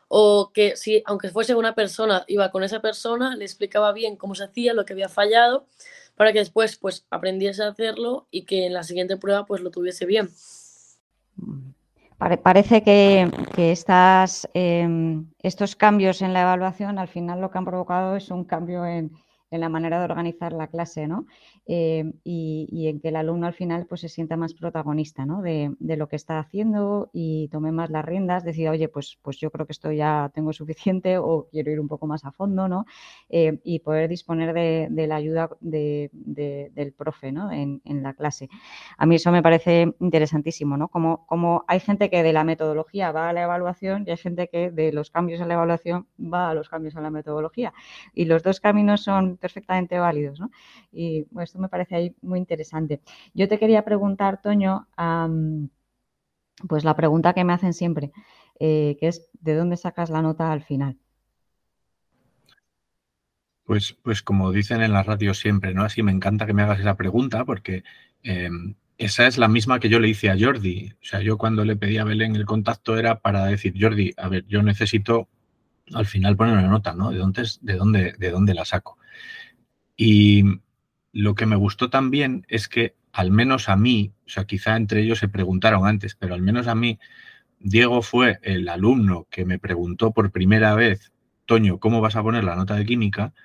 O 0.07 0.51
que 0.53 0.75
si, 0.75 1.03
aunque 1.05 1.29
fuese 1.29 1.53
una 1.53 1.75
persona, 1.75 2.23
iba 2.27 2.49
con 2.49 2.63
esa 2.63 2.81
persona, 2.81 3.35
le 3.35 3.45
explicaba 3.45 3.91
bien 3.93 4.15
cómo 4.15 4.35
se 4.35 4.45
hacía, 4.45 4.73
lo 4.73 4.85
que 4.85 4.93
había 4.93 5.09
fallado, 5.09 5.67
para 6.15 6.33
que 6.33 6.39
después 6.39 6.77
pues 6.77 7.05
aprendiese 7.11 7.63
a 7.63 7.69
hacerlo 7.69 8.27
y 8.31 8.43
que 8.45 8.65
en 8.65 8.73
la 8.73 8.83
siguiente 8.83 9.17
prueba 9.17 9.45
pues 9.45 9.61
lo 9.61 9.69
tuviese 9.69 10.05
bien. 10.05 10.31
Parece 12.43 12.83
que, 12.83 13.29
estas, 13.57 14.47
em, 14.53 15.25
estos 15.39 15.75
cambios 15.75 16.21
en 16.21 16.33
la 16.33 16.41
evaluación 16.41 16.99
al 16.99 17.07
final 17.07 17.41
lo 17.41 17.49
que 17.49 17.57
han 17.57 17.65
provocado 17.65 18.15
es 18.15 18.29
un 18.29 18.43
cambio 18.43 18.85
en, 18.85 19.11
en 19.51 19.59
la 19.59 19.69
manera 19.69 19.99
de 19.99 20.05
organizar 20.05 20.53
la 20.53 20.67
clase, 20.67 21.07
¿no? 21.07 21.25
Eh, 21.67 22.11
y, 22.23 22.87
en 22.87 22.99
que 22.99 23.09
el 23.09 23.15
alumno 23.15 23.47
al 23.47 23.53
final 23.53 23.85
pues, 23.85 24.01
se 24.01 24.09
sienta 24.09 24.35
más 24.35 24.53
protagonista 24.53 25.25
¿no? 25.25 25.41
de, 25.41 25.75
lo 25.79 26.07
que 26.07 26.15
está 26.15 26.39
haciendo 26.39 27.09
y 27.13 27.49
tome 27.49 27.71
más 27.71 27.89
las 27.89 28.03
riendas, 28.03 28.43
decida, 28.43 28.71
oye, 28.71 28.87
pues, 28.87 29.19
pues 29.21 29.37
yo 29.37 29.51
creo 29.51 29.65
que 29.65 29.73
esto 29.73 29.91
ya 29.91 30.31
tengo 30.33 30.53
suficiente 30.53 31.17
o 31.19 31.47
quiero 31.51 31.71
ir 31.71 31.79
un 31.79 31.87
poco 31.87 32.07
más 32.07 32.25
a 32.25 32.31
fondo, 32.31 32.67
¿no? 32.67 32.85
Eh, 33.29 33.59
y 33.63 33.79
poder 33.79 34.09
disponer 34.09 34.53
de, 34.53 35.07
la 35.07 35.15
ayuda 35.15 35.49
del 35.59 36.93
profe 36.97 37.31
¿no? 37.31 37.51
en, 37.51 37.81
la 38.01 38.13
clase. 38.13 38.49
A 38.97 39.05
mí 39.05 39.15
eso 39.15 39.31
me 39.31 39.43
parece 39.43 39.93
interesantísimo, 39.99 40.77
¿no? 40.77 40.87
Como, 40.87 41.25
como 41.25 41.65
hay 41.67 41.79
gente 41.79 42.09
que 42.09 42.23
de 42.23 42.33
la 42.33 42.43
metodología 42.43 43.11
va 43.11 43.29
a 43.29 43.33
la 43.33 43.43
evaluación 43.43 44.05
y 44.07 44.11
hay 44.11 44.17
gente 44.17 44.47
que 44.47 44.71
de 44.71 44.91
los 44.93 45.11
cambios 45.11 45.41
en 45.41 45.49
la 45.49 45.55
evaluación 45.55 46.07
va 46.17 46.49
a 46.49 46.53
los 46.53 46.69
cambios 46.69 46.95
en 46.95 47.03
la 47.03 47.11
metodología. 47.11 47.73
Y 48.13 48.25
los 48.25 48.43
dos 48.43 48.59
caminos 48.59 49.03
son 49.03 49.37
perfectamente 49.41 49.99
válidos, 49.99 50.39
¿no? 50.39 50.49
Y 50.91 51.23
pues, 51.23 51.49
esto 51.49 51.59
me 51.59 51.67
parece 51.67 51.95
ahí 51.95 52.15
muy 52.21 52.39
interesante. 52.39 53.01
Yo 53.33 53.49
te 53.49 53.59
quería 53.59 53.83
preguntar, 53.83 54.41
Toño, 54.41 54.87
pues 56.67 56.83
la 56.83 56.95
pregunta 56.95 57.33
que 57.33 57.43
me 57.43 57.53
hacen 57.53 57.73
siempre, 57.73 58.11
eh, 58.59 58.95
que 58.99 59.07
es 59.07 59.29
¿de 59.41 59.55
dónde 59.55 59.75
sacas 59.77 60.09
la 60.09 60.21
nota 60.21 60.51
al 60.51 60.63
final? 60.63 60.97
Pues, 63.65 63.93
pues 64.01 64.21
como 64.21 64.51
dicen 64.51 64.81
en 64.81 64.93
la 64.93 65.03
radio 65.03 65.33
siempre, 65.33 65.73
¿no? 65.73 65.83
Así 65.83 66.03
me 66.03 66.11
encanta 66.11 66.45
que 66.45 66.53
me 66.53 66.61
hagas 66.63 66.79
esa 66.79 66.95
pregunta 66.95 67.45
porque 67.45 67.83
em, 68.23 68.75
esa 68.97 69.27
es 69.27 69.37
la 69.37 69.47
misma 69.47 69.79
que 69.79 69.89
yo 69.89 69.99
le 69.99 70.09
hice 70.09 70.29
a 70.29 70.37
Jordi. 70.39 70.93
O 71.01 71.05
sea, 71.05 71.21
yo 71.21 71.37
cuando 71.37 71.65
le 71.65 71.75
pedí 71.75 71.97
a 71.97 72.03
Belén 72.03 72.35
el 72.35 72.45
contacto 72.45 72.97
era 72.97 73.19
para 73.19 73.45
decir, 73.45 73.73
Jordi, 73.79 74.13
a 74.17 74.27
ver, 74.29 74.45
yo 74.47 74.61
necesito 74.61 75.29
al 75.93 76.05
final 76.05 76.35
poner 76.35 76.53
una 76.53 76.67
nota, 76.67 76.93
¿no? 76.93 77.11
¿De 77.11 77.17
dónde, 77.17 77.43
de 77.61 77.75
dónde, 77.75 78.13
de 78.17 78.31
dónde 78.31 78.53
la 78.53 78.65
saco? 78.65 78.97
Y 80.03 80.43
lo 81.13 81.35
que 81.35 81.45
me 81.45 81.55
gustó 81.55 81.91
también 81.91 82.43
es 82.47 82.67
que 82.67 82.95
al 83.11 83.29
menos 83.29 83.69
a 83.69 83.75
mí, 83.75 84.15
o 84.25 84.29
sea, 84.29 84.45
quizá 84.45 84.75
entre 84.75 85.03
ellos 85.03 85.19
se 85.19 85.27
preguntaron 85.27 85.85
antes, 85.85 86.15
pero 86.15 86.33
al 86.33 86.41
menos 86.41 86.65
a 86.65 86.73
mí, 86.73 86.97
Diego 87.59 88.01
fue 88.01 88.39
el 88.41 88.67
alumno 88.67 89.27
que 89.29 89.45
me 89.45 89.59
preguntó 89.59 90.11
por 90.11 90.31
primera 90.31 90.73
vez, 90.73 91.11
Toño, 91.45 91.77
¿cómo 91.77 92.01
vas 92.01 92.15
a 92.15 92.23
poner 92.23 92.43
la 92.43 92.55
nota 92.55 92.73
de 92.77 92.85
química? 92.87 93.35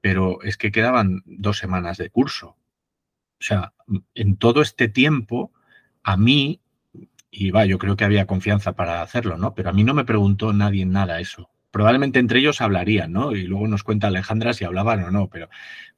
Pero 0.00 0.40
es 0.42 0.56
que 0.56 0.70
quedaban 0.70 1.24
dos 1.26 1.58
semanas 1.58 1.98
de 1.98 2.10
curso. 2.10 2.50
O 2.50 2.56
sea, 3.40 3.74
en 4.14 4.36
todo 4.36 4.62
este 4.62 4.86
tiempo, 4.86 5.50
a 6.04 6.16
mí, 6.16 6.60
y 7.28 7.50
va, 7.50 7.66
yo 7.66 7.78
creo 7.78 7.96
que 7.96 8.04
había 8.04 8.28
confianza 8.28 8.74
para 8.74 9.02
hacerlo, 9.02 9.36
¿no? 9.36 9.52
Pero 9.52 9.70
a 9.70 9.72
mí 9.72 9.82
no 9.82 9.94
me 9.94 10.04
preguntó 10.04 10.52
nadie 10.52 10.86
nada 10.86 11.18
eso 11.18 11.50
probablemente 11.70 12.18
entre 12.18 12.40
ellos 12.40 12.60
hablarían, 12.60 13.12
¿no? 13.12 13.32
Y 13.34 13.42
luego 13.42 13.68
nos 13.68 13.84
cuenta 13.84 14.08
Alejandra 14.08 14.52
si 14.52 14.64
hablaban 14.64 15.02
o 15.04 15.10
no, 15.10 15.28
pero, 15.28 15.48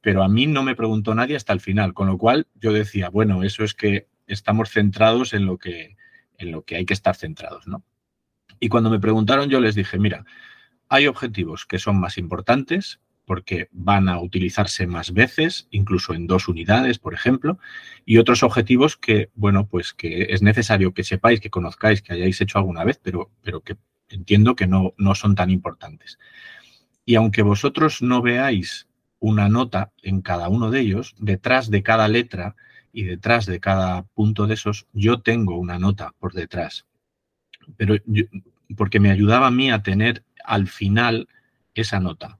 pero 0.01 0.23
a 0.23 0.27
mí 0.27 0.47
no 0.47 0.63
me 0.63 0.75
preguntó 0.75 1.15
nadie 1.15 1.35
hasta 1.35 1.53
el 1.53 1.61
final, 1.61 1.93
con 1.93 2.07
lo 2.07 2.17
cual 2.17 2.47
yo 2.55 2.73
decía, 2.73 3.09
bueno, 3.09 3.43
eso 3.43 3.63
es 3.63 3.73
que 3.73 4.07
estamos 4.27 4.69
centrados 4.69 5.33
en 5.33 5.45
lo 5.45 5.57
que, 5.57 5.97
en 6.37 6.51
lo 6.51 6.63
que 6.63 6.75
hay 6.75 6.85
que 6.85 6.93
estar 6.93 7.15
centrados, 7.15 7.67
¿no? 7.67 7.83
Y 8.59 8.69
cuando 8.69 8.89
me 8.89 8.99
preguntaron 8.99 9.49
yo 9.49 9.59
les 9.59 9.75
dije, 9.75 9.97
mira, 9.97 10.25
hay 10.89 11.07
objetivos 11.07 11.65
que 11.65 11.79
son 11.79 11.99
más 11.99 12.17
importantes 12.17 12.99
porque 13.25 13.69
van 13.71 14.09
a 14.09 14.19
utilizarse 14.19 14.87
más 14.87 15.13
veces, 15.13 15.67
incluso 15.71 16.13
en 16.13 16.27
dos 16.27 16.47
unidades, 16.47 16.99
por 16.99 17.13
ejemplo, 17.13 17.59
y 18.05 18.17
otros 18.17 18.43
objetivos 18.43 18.97
que, 18.97 19.29
bueno, 19.35 19.67
pues 19.67 19.93
que 19.93 20.27
es 20.31 20.41
necesario 20.41 20.93
que 20.93 21.03
sepáis, 21.03 21.39
que 21.39 21.49
conozcáis, 21.49 22.01
que 22.01 22.13
hayáis 22.13 22.41
hecho 22.41 22.57
alguna 22.57 22.83
vez, 22.83 22.99
pero, 23.01 23.31
pero 23.41 23.61
que 23.61 23.77
entiendo 24.11 24.55
que 24.55 24.67
no, 24.67 24.93
no 24.97 25.15
son 25.15 25.35
tan 25.35 25.49
importantes. 25.49 26.19
Y 27.05 27.15
aunque 27.15 27.41
vosotros 27.41 28.01
no 28.01 28.21
veáis 28.21 28.87
una 29.19 29.49
nota 29.49 29.91
en 30.01 30.21
cada 30.21 30.49
uno 30.49 30.71
de 30.71 30.81
ellos, 30.81 31.15
detrás 31.19 31.69
de 31.69 31.83
cada 31.83 32.07
letra 32.07 32.55
y 32.91 33.03
detrás 33.03 33.45
de 33.45 33.59
cada 33.59 34.03
punto 34.03 34.47
de 34.47 34.55
esos, 34.55 34.87
yo 34.93 35.21
tengo 35.21 35.57
una 35.57 35.79
nota 35.79 36.13
por 36.19 36.33
detrás. 36.33 36.85
Pero 37.77 37.95
porque 38.75 38.99
me 38.99 39.11
ayudaba 39.11 39.47
a 39.47 39.51
mí 39.51 39.71
a 39.71 39.83
tener 39.83 40.23
al 40.43 40.67
final 40.67 41.27
esa 41.75 41.99
nota. 41.99 42.39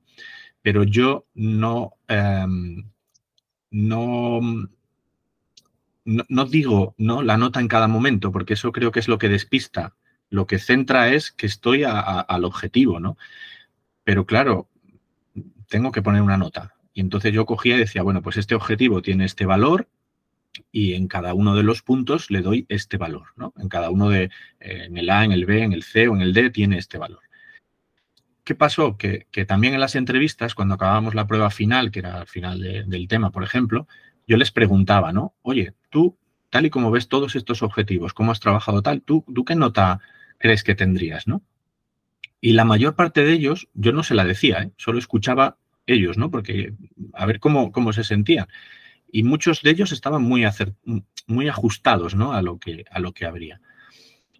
Pero 0.61 0.83
yo 0.83 1.25
no, 1.33 1.93
em, 2.07 2.89
no, 3.71 4.39
no, 6.05 6.23
no, 6.27 6.45
digo 6.45 6.95
¿no? 6.97 7.21
la 7.21 7.37
nota 7.37 7.59
en 7.59 7.67
cada 7.67 7.87
momento, 7.87 8.31
porque 8.31 8.53
eso 8.53 8.71
creo 8.71 8.91
que 8.91 8.99
es 8.99 9.07
lo 9.07 9.17
que 9.17 9.29
despista 9.29 9.95
lo 10.31 10.47
que 10.47 10.57
centra 10.57 11.09
es 11.09 11.31
que 11.31 11.45
estoy 11.45 11.83
al 11.83 12.45
objetivo, 12.45 12.99
¿no? 12.99 13.17
Pero 14.03 14.25
claro, 14.25 14.69
tengo 15.67 15.91
que 15.91 16.01
poner 16.01 16.21
una 16.21 16.37
nota. 16.37 16.73
Y 16.93 17.01
entonces 17.01 17.33
yo 17.33 17.45
cogía 17.45 17.75
y 17.75 17.79
decía, 17.79 18.01
bueno, 18.01 18.21
pues 18.21 18.37
este 18.37 18.55
objetivo 18.55 19.01
tiene 19.01 19.25
este 19.25 19.45
valor 19.45 19.89
y 20.71 20.93
en 20.93 21.07
cada 21.07 21.33
uno 21.33 21.53
de 21.53 21.63
los 21.63 21.81
puntos 21.81 22.31
le 22.31 22.41
doy 22.41 22.65
este 22.69 22.97
valor, 22.97 23.27
¿no? 23.35 23.53
En 23.57 23.67
cada 23.67 23.89
uno 23.89 24.09
de, 24.09 24.23
eh, 24.59 24.85
en 24.85 24.97
el 24.97 25.09
A, 25.09 25.25
en 25.25 25.33
el 25.33 25.45
B, 25.45 25.63
en 25.63 25.73
el 25.73 25.83
C 25.83 26.07
o 26.07 26.15
en 26.15 26.21
el 26.21 26.33
D 26.33 26.49
tiene 26.49 26.77
este 26.77 26.97
valor. 26.97 27.19
¿Qué 28.45 28.55
pasó? 28.55 28.97
Que, 28.97 29.27
también 29.45 29.73
en 29.73 29.81
las 29.81 29.95
entrevistas, 29.95 30.55
cuando 30.55 30.75
acabábamos 30.75 31.13
la 31.13 31.27
prueba 31.27 31.49
final, 31.51 31.91
que 31.91 31.99
era 31.99 32.21
al 32.21 32.27
final 32.27 32.61
del 32.87 33.07
tema, 33.09 33.31
por 33.31 33.43
ejemplo, 33.43 33.85
yo 34.27 34.37
les 34.37 34.51
preguntaba, 34.51 35.11
¿no? 35.11 35.35
Oye, 35.41 35.73
tú, 35.89 36.17
tal 36.49 36.65
y 36.65 36.69
como 36.69 36.89
ves 36.89 37.09
todos 37.09 37.35
estos 37.35 37.63
objetivos, 37.63 38.13
¿cómo 38.13 38.31
has 38.31 38.39
trabajado 38.39 38.81
tal? 38.81 39.01
¿Tú, 39.01 39.25
tú 39.33 39.43
qué 39.45 39.55
nota 39.55 39.99
crees 40.41 40.63
que 40.63 40.75
tendrías, 40.75 41.27
¿no? 41.27 41.43
Y 42.41 42.53
la 42.53 42.65
mayor 42.65 42.95
parte 42.95 43.23
de 43.23 43.33
ellos, 43.33 43.69
yo 43.75 43.91
no 43.93 44.03
se 44.03 44.15
la 44.15 44.25
decía, 44.25 44.63
¿eh? 44.63 44.71
solo 44.75 44.97
escuchaba 44.97 45.57
ellos, 45.85 46.17
¿no? 46.17 46.31
Porque 46.31 46.73
a 47.13 47.25
ver 47.27 47.39
cómo, 47.39 47.71
cómo 47.71 47.93
se 47.93 48.03
sentían. 48.03 48.47
Y 49.11 49.23
muchos 49.23 49.61
de 49.61 49.69
ellos 49.69 49.91
estaban 49.91 50.23
muy, 50.23 50.43
muy 51.27 51.47
ajustados, 51.47 52.15
¿no? 52.15 52.33
A 52.33 52.41
lo, 52.41 52.57
que, 52.57 52.85
a 52.89 52.99
lo 52.99 53.13
que 53.13 53.25
habría. 53.25 53.61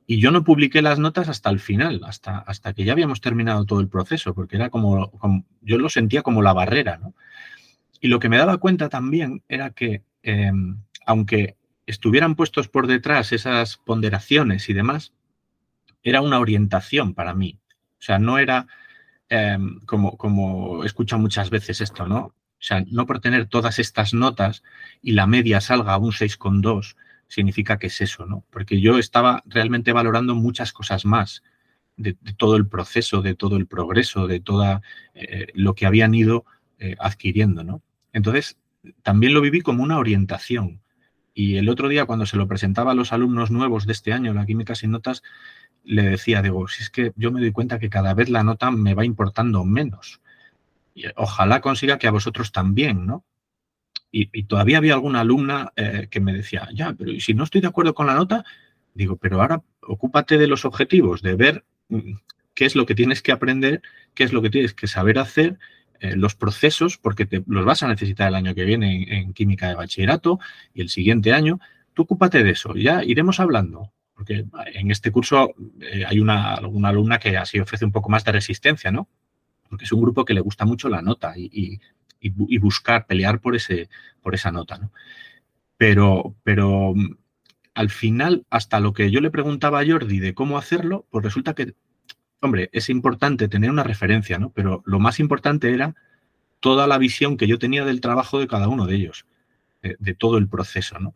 Y 0.07 0.19
yo 0.19 0.31
no 0.31 0.43
publiqué 0.43 0.81
las 0.81 0.97
notas 0.97 1.29
hasta 1.29 1.51
el 1.51 1.59
final, 1.59 2.01
hasta, 2.03 2.39
hasta 2.39 2.73
que 2.73 2.83
ya 2.83 2.93
habíamos 2.93 3.21
terminado 3.21 3.65
todo 3.65 3.79
el 3.79 3.87
proceso, 3.87 4.33
porque 4.33 4.55
era 4.55 4.69
como, 4.69 5.45
yo 5.61 5.77
lo 5.77 5.89
sentía 5.89 6.23
como 6.23 6.41
la 6.41 6.53
barrera, 6.53 6.97
¿no? 6.97 7.13
Y 7.99 8.07
lo 8.07 8.19
que 8.19 8.29
me 8.29 8.37
daba 8.37 8.57
cuenta 8.57 8.89
también 8.89 9.43
era 9.47 9.69
que, 9.69 10.01
em, 10.23 10.81
aunque 11.05 11.55
estuvieran 11.85 12.35
puestos 12.35 12.67
por 12.67 12.87
detrás 12.87 13.31
esas 13.31 13.77
ponderaciones 13.77 14.69
y 14.69 14.73
demás, 14.73 15.13
era 16.03 16.21
una 16.21 16.39
orientación 16.39 17.13
para 17.13 17.33
mí. 17.33 17.59
O 17.99 18.01
sea, 18.03 18.19
no 18.19 18.39
era 18.39 18.67
em, 19.29 19.79
como, 19.85 20.17
como 20.17 20.83
escucho 20.83 21.17
muchas 21.17 21.49
veces 21.49 21.81
esto, 21.81 22.07
¿no? 22.07 22.19
O 22.61 22.63
sea, 22.63 22.83
no 22.87 23.05
por 23.05 23.19
tener 23.19 23.47
todas 23.47 23.79
estas 23.79 24.13
notas 24.13 24.63
y 25.01 25.13
la 25.13 25.27
media 25.27 25.61
salga 25.61 25.93
a 25.93 25.97
un 25.97 26.11
6,2 26.11 26.95
significa 27.27 27.79
que 27.79 27.87
es 27.87 28.01
eso, 28.01 28.25
¿no? 28.25 28.45
Porque 28.51 28.81
yo 28.81 28.99
estaba 28.99 29.41
realmente 29.45 29.93
valorando 29.93 30.35
muchas 30.35 30.73
cosas 30.73 31.05
más 31.05 31.43
de, 31.95 32.13
todo 32.37 32.55
el 32.55 32.67
proceso, 32.67 33.21
de 33.21 33.35
todo 33.35 33.57
el 33.57 33.67
progreso, 33.67 34.27
de 34.27 34.39
todo 34.41 34.81
eh, 35.13 35.47
lo 35.53 35.73
que 35.75 35.85
habían 35.85 36.13
ido 36.13 36.45
eh, 36.77 36.95
adquiriendo, 36.99 37.63
¿no? 37.63 37.81
Entonces, 38.13 38.57
también 39.01 39.33
lo 39.33 39.41
viví 39.41 39.61
como 39.61 39.83
una 39.83 39.97
orientación. 39.97 40.81
Y 41.33 41.55
el 41.55 41.69
otro 41.69 41.87
día, 41.87 42.05
cuando 42.05 42.25
se 42.25 42.37
lo 42.37 42.47
presentaba 42.47 42.91
a 42.91 42.95
los 42.95 43.13
alumnos 43.13 43.51
nuevos 43.51 43.85
de 43.85 43.93
este 43.93 44.11
año, 44.13 44.33
la 44.33 44.45
química 44.45 44.75
sin 44.75 44.91
notas, 44.91 45.23
le 45.84 46.04
decía, 46.04 46.41
digo, 46.41 46.67
si 46.67 46.84
es 46.84 46.89
que 46.89 47.12
yo 47.15 47.32
me 47.32 47.41
doy 47.41 47.52
cuenta 47.52 47.80
que 47.80 47.89
cada 47.89 48.13
vez 48.13 48.30
la 48.30 48.44
nota 48.44 48.72
me 48.72 48.94
va 48.94 49.06
importando 49.06 49.63
menos. 49.65 50.22
Y 50.94 51.06
ojalá 51.15 51.62
consiga 51.62 51.98
que 51.98 52.08
a 52.08 52.12
vosotros 52.12 52.52
también, 52.52 53.06
¿no? 53.06 53.24
Y, 54.13 54.44
todavía 54.44 54.78
había 54.78 54.94
alguna 54.94 55.22
alumna 55.22 55.72
eh, 55.78 56.08
que 56.12 56.20
me 56.20 56.34
decía, 56.34 56.67
ya, 56.74 56.94
pero 56.94 57.17
si 57.20 57.34
no 57.34 57.46
estoy 57.46 57.62
de 57.62 57.67
acuerdo 57.67 57.94
con 57.94 58.08
la 58.08 58.13
nota? 58.13 58.44
Digo, 58.94 59.15
pero 59.15 59.41
ahora 59.41 59.63
ocúpate 59.82 60.38
de 60.38 60.48
los 60.48 60.65
objetivos, 60.65 61.22
de 61.22 61.36
ver 61.36 61.63
mm, 61.88 62.15
qué 62.54 62.65
es 62.65 62.76
lo 62.76 62.86
que 62.86 62.94
tienes 62.94 63.22
que 63.22 63.32
aprender, 63.32 63.82
qué 64.13 64.26
es 64.26 64.34
lo 64.34 64.41
que 64.41 64.50
tienes 64.50 64.74
que 64.74 64.88
saber 64.88 65.17
hacer, 65.17 65.58
eh, 66.02 66.15
los 66.15 66.36
procesos, 66.36 66.98
porque 66.98 67.26
te, 67.26 67.44
los 67.48 67.63
vas 67.63 67.84
a 67.84 67.88
necesitar 67.88 68.28
el 68.28 68.36
año 68.36 68.56
que 68.56 68.65
viene 68.65 69.06
en, 69.17 69.34
química 69.34 69.70
de 69.70 69.76
bachillerato 69.76 70.39
y 70.74 70.82
el 70.82 70.89
siguiente 70.89 71.32
año. 71.32 71.60
Tú 71.94 72.02
ocúpate 72.04 72.44
de 72.44 72.52
eso, 72.52 72.76
ya 72.76 73.04
iremos 73.04 73.39
hablando. 73.39 73.94
Porque 74.13 74.45
en 74.74 74.91
este 74.91 75.12
curso 75.12 75.54
eh, 75.80 76.06
hay 76.06 76.19
una, 76.19 76.56
alumna 76.56 77.17
que 77.19 77.38
así 77.38 77.60
ofrece 77.60 77.86
un 77.86 77.91
poco 77.91 78.10
más 78.10 78.24
de 78.24 78.32
resistencia, 78.32 78.91
¿no? 78.91 79.08
Porque 79.69 79.86
es 79.86 79.91
un 79.91 80.02
grupo 80.02 80.26
que 80.26 80.34
le 80.34 80.41
gusta 80.41 80.65
mucho 80.65 80.89
la 80.89 81.02
nota 81.02 81.34
y, 81.38 81.80
buscar, 82.60 83.08
pelear 83.08 83.39
por, 83.39 83.56
ese, 83.56 83.89
por 84.21 84.36
esa 84.36 84.52
nota, 84.52 84.78
¿no? 84.78 84.91
Pero, 85.78 86.36
pero 86.43 86.93
al 87.74 87.89
final, 87.89 88.45
hasta 88.50 88.80
lo 88.80 88.93
que 88.93 89.10
yo 89.10 89.21
le 89.21 89.32
preguntaba 89.32 89.80
a 89.80 89.86
Jordi 89.86 90.19
de 90.19 90.36
cómo 90.36 90.58
hacerlo, 90.58 91.08
pues 91.10 91.24
resulta 91.24 91.56
que 91.56 91.74
hombre, 92.41 92.69
es 92.74 92.89
importante 92.89 93.47
tener 93.47 93.69
una 93.69 93.84
referencia, 93.84 94.38
¿no? 94.38 94.52
Pero 94.52 94.84
lo 94.86 95.00
más 95.00 95.19
importante 95.19 95.74
era 95.74 95.95
toda 96.60 96.88
la 96.88 96.97
visión 96.97 97.38
que 97.38 97.47
yo 97.47 97.60
tenía 97.60 97.86
del 97.86 98.02
trabajo 98.02 98.39
de 98.39 98.47
cada 98.47 98.67
uno 98.67 98.86
de 98.86 98.95
ellos, 98.95 99.26
de, 99.82 100.13
todo 100.13 100.38
el 100.38 100.47
proceso, 100.47 101.00
¿no? 101.00 101.15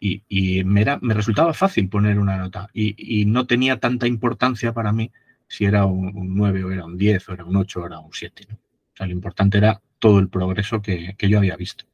Y, 0.00 0.62
me, 0.64 0.84
resultaba 1.14 1.52
fácil 1.54 1.88
poner 1.88 2.18
una 2.18 2.36
nota 2.36 2.68
y, 2.72 3.24
no 3.26 3.46
tenía 3.46 3.80
tanta 3.80 4.06
importancia 4.06 4.72
para 4.72 4.92
mí 4.92 5.10
si 5.48 5.64
era 5.64 5.86
un, 5.86 6.12
9 6.36 6.64
o 6.64 6.70
era 6.70 6.84
un 6.84 6.96
10 6.96 7.28
o 7.28 7.32
era 7.32 7.44
un 7.44 7.56
8 7.56 7.80
o 7.80 7.86
era 7.86 7.98
un 7.98 8.12
7, 8.12 8.46
¿no? 8.48 8.54
O 8.54 8.96
sea, 8.96 9.06
lo 9.06 9.12
importante 9.12 9.58
era 9.58 9.80
todo 9.98 10.18
el 10.18 10.28
progreso 10.28 10.82
que, 10.82 11.14
yo 11.18 11.38
había 11.38 11.56
visto. 11.56 11.84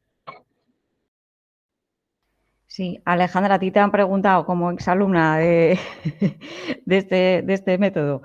Sí, 2.67 3.01
Alejandra, 3.05 3.55
a 3.55 3.59
ti 3.59 3.71
te 3.71 3.79
han 3.79 3.93
preguntado 3.93 4.45
como 4.45 4.71
exalumna 4.71 5.39
de, 5.39 5.79
este, 6.87 7.43
de 7.43 7.55
este 7.55 7.79
método, 7.79 8.23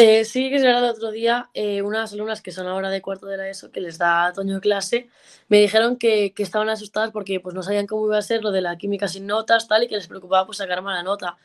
eh, 0.00 0.24
sí, 0.24 0.48
que 0.48 0.56
es 0.56 0.62
verdad, 0.62 0.84
el 0.84 0.90
otro 0.90 1.10
día 1.10 1.50
eh, 1.54 1.82
unas 1.82 2.12
alumnas 2.12 2.40
que 2.40 2.52
son 2.52 2.68
ahora 2.68 2.88
de 2.88 3.02
cuarto 3.02 3.26
de 3.26 3.36
la 3.36 3.48
ESO, 3.48 3.72
que 3.72 3.80
les 3.80 3.98
da 3.98 4.32
Toño 4.32 4.60
clase, 4.60 5.08
me 5.48 5.58
dijeron 5.60 5.96
que, 5.96 6.32
estaban 6.38 6.68
asustadas 6.68 7.10
porque 7.10 7.40
pues, 7.40 7.52
no 7.52 7.64
sabían 7.64 7.88
cómo 7.88 8.06
iba 8.06 8.16
a 8.16 8.22
ser 8.22 8.44
lo 8.44 8.52
de 8.52 8.60
la 8.60 8.78
química 8.78 9.08
sin 9.08 9.26
notas 9.26 9.66
tal, 9.66 9.82
y 9.82 9.88
que 9.88 9.96
les 9.96 10.06
preocupaba 10.06 10.46
pues, 10.46 10.58
sacar 10.58 10.82
mala 10.82 11.02
nota. 11.02 11.36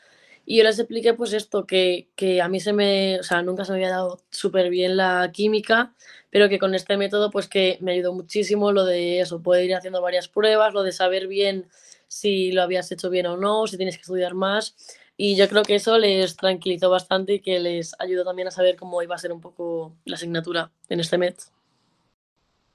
Y 0.46 0.58
yo 0.58 0.63
les 0.66 0.78
expliqué 0.78 1.16
pues 1.16 1.34
esto, 1.34 1.66
que, 1.66 2.10
que 2.16 2.42
a 2.44 2.48
mí 2.48 2.60
se 2.60 2.74
me, 2.74 3.20
o 3.20 3.24
sea, 3.24 3.42
nunca 3.42 3.66
se 3.66 3.72
me 3.72 3.78
había 3.80 3.89
dado 3.89 4.20
súper 4.30 4.70
bien 4.70 4.98
la 4.98 5.32
química, 5.34 5.94
pero 6.30 6.48
que 6.48 6.60
con 6.60 6.76
este 6.76 6.96
método 6.98 7.32
pues 7.32 7.48
que 7.48 7.80
me 7.82 7.94
ayudó 7.94 8.13
muchísimo 8.13 8.72
lo 8.72 8.86
de 8.86 9.20
eso, 9.22 9.42
poder 9.42 9.66
ir 9.66 9.76
haciendo 9.76 10.02
varias 10.02 10.28
pruebas, 10.28 10.74
lo 10.76 10.84
de 10.84 10.92
saber 10.92 11.28
bien 11.28 11.70
si 12.08 12.52
lo 12.52 12.62
habías 12.62 12.92
hecho 12.92 13.10
bien 13.10 13.26
o 13.26 13.38
no, 13.38 13.66
si 13.66 13.78
tienes 13.78 13.96
que 13.96 14.02
estudiar 14.02 14.36
más. 14.36 14.76
Y 15.15 15.36
yo 15.36 15.47
creo 15.47 15.63
que 15.63 15.76
eso 15.76 15.97
les 15.97 16.36
tranquilizó 16.36 16.89
bastante 16.89 17.36
y 17.36 17.39
que 17.39 17.60
les 17.60 17.95
ayudó 17.99 18.23
también 18.23 18.47
a 18.47 18.52
saber 18.52 18.76
cómo 18.76 19.02
iba 19.02 19.15
a 19.15 19.19
ser 19.19 19.32
un 19.32 19.41
poco 19.41 19.95
la 20.06 20.15
asignatura 20.15 20.71
en 20.89 20.99
este 20.99 21.17
MET. 21.17 21.38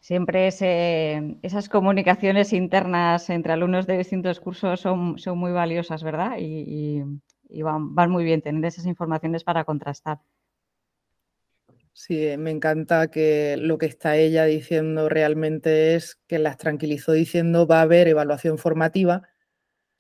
Siempre 0.01 0.47
esas 1.43 1.69
comunicaciones 1.69 2.53
internas 2.53 3.29
entre 3.31 3.53
alumnos 3.53 3.87
de 3.87 3.99
distintos 3.99 4.41
cursos 4.41 4.81
son, 4.81 5.19
son 5.19 5.37
muy 5.37 5.51
valiosas, 5.53 6.03
¿verdad? 6.05 6.37
Y, 6.39 7.03
van, 7.63 7.95
van, 7.95 8.11
muy 8.11 8.25
bien 8.25 8.41
tener 8.41 8.65
esas 8.65 8.87
informaciones 8.87 9.43
para 9.43 9.65
contrastar. 9.65 10.21
Sí, 11.93 12.37
me 12.39 12.53
encanta 12.53 13.11
que 13.11 13.57
lo 13.59 13.77
que 13.77 13.87
está 13.87 14.17
ella 14.17 14.45
diciendo 14.45 15.09
realmente 15.09 15.97
es 15.97 16.21
que 16.29 16.39
las 16.39 16.57
tranquilizó 16.57 17.11
diciendo 17.11 17.67
va 17.67 17.81
a 17.81 17.83
haber 17.83 18.07
evaluación 18.07 18.57
formativa 18.57 19.29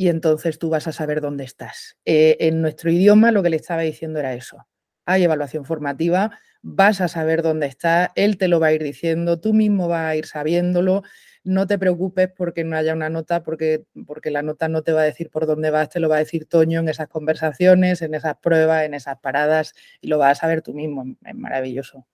y 0.01 0.09
entonces 0.09 0.59
tú 0.59 0.71
vas 0.71 0.87
a 0.87 0.93
saber 0.93 1.21
dónde 1.21 1.45
estás. 1.45 1.99
Eh, 2.05 2.37
en 2.41 2.63
nuestro 2.63 2.91
idioma 2.91 3.33
lo 3.33 3.43
que 3.43 3.51
le 3.51 3.57
estaba 3.57 3.83
diciendo 3.83 4.21
era 4.21 4.33
eso. 4.33 4.67
Hay 5.05 5.25
evaluación 5.25 5.65
formativa, 5.65 6.39
vas 6.63 7.01
a 7.01 7.09
saber 7.09 7.43
dónde 7.43 7.67
estás, 7.67 8.11
él 8.15 8.39
te 8.39 8.47
lo 8.47 8.61
va 8.61 8.69
a 8.69 8.73
ir 8.73 8.83
diciendo, 8.83 9.41
tú 9.41 9.53
mismo 9.53 9.89
vas 9.89 10.07
a 10.07 10.17
ir 10.17 10.27
sabiéndolo, 10.27 11.03
no 11.43 11.67
te 11.67 11.79
preocupes 11.79 12.31
porque 12.37 12.63
no 12.63 12.77
haya 12.77 12.93
una 12.93 13.11
nota, 13.11 13.43
porque, 13.43 13.87
porque 14.07 14.31
la 14.31 14.43
nota 14.43 14.69
no 14.69 14.83
te 14.83 14.93
va 14.93 15.01
a 15.01 15.05
decir 15.05 15.31
por 15.31 15.47
dónde 15.47 15.71
vas, 15.71 15.89
te 15.89 15.99
lo 15.99 16.09
va 16.09 16.17
a 16.17 16.21
decir 16.21 16.47
Toño 16.47 16.79
en 16.79 16.89
esas 16.89 17.09
conversaciones, 17.09 18.01
en 18.01 18.15
esas 18.15 18.37
pruebas, 18.37 18.85
en 18.85 18.95
esas 18.95 19.19
paradas, 19.19 19.75
y 20.01 20.07
lo 20.07 20.19
vas 20.19 20.39
a 20.39 20.41
saber 20.43 20.63
tú 20.63 20.75
mismo, 20.75 21.17
es 21.25 21.35
maravilloso. 21.35 22.07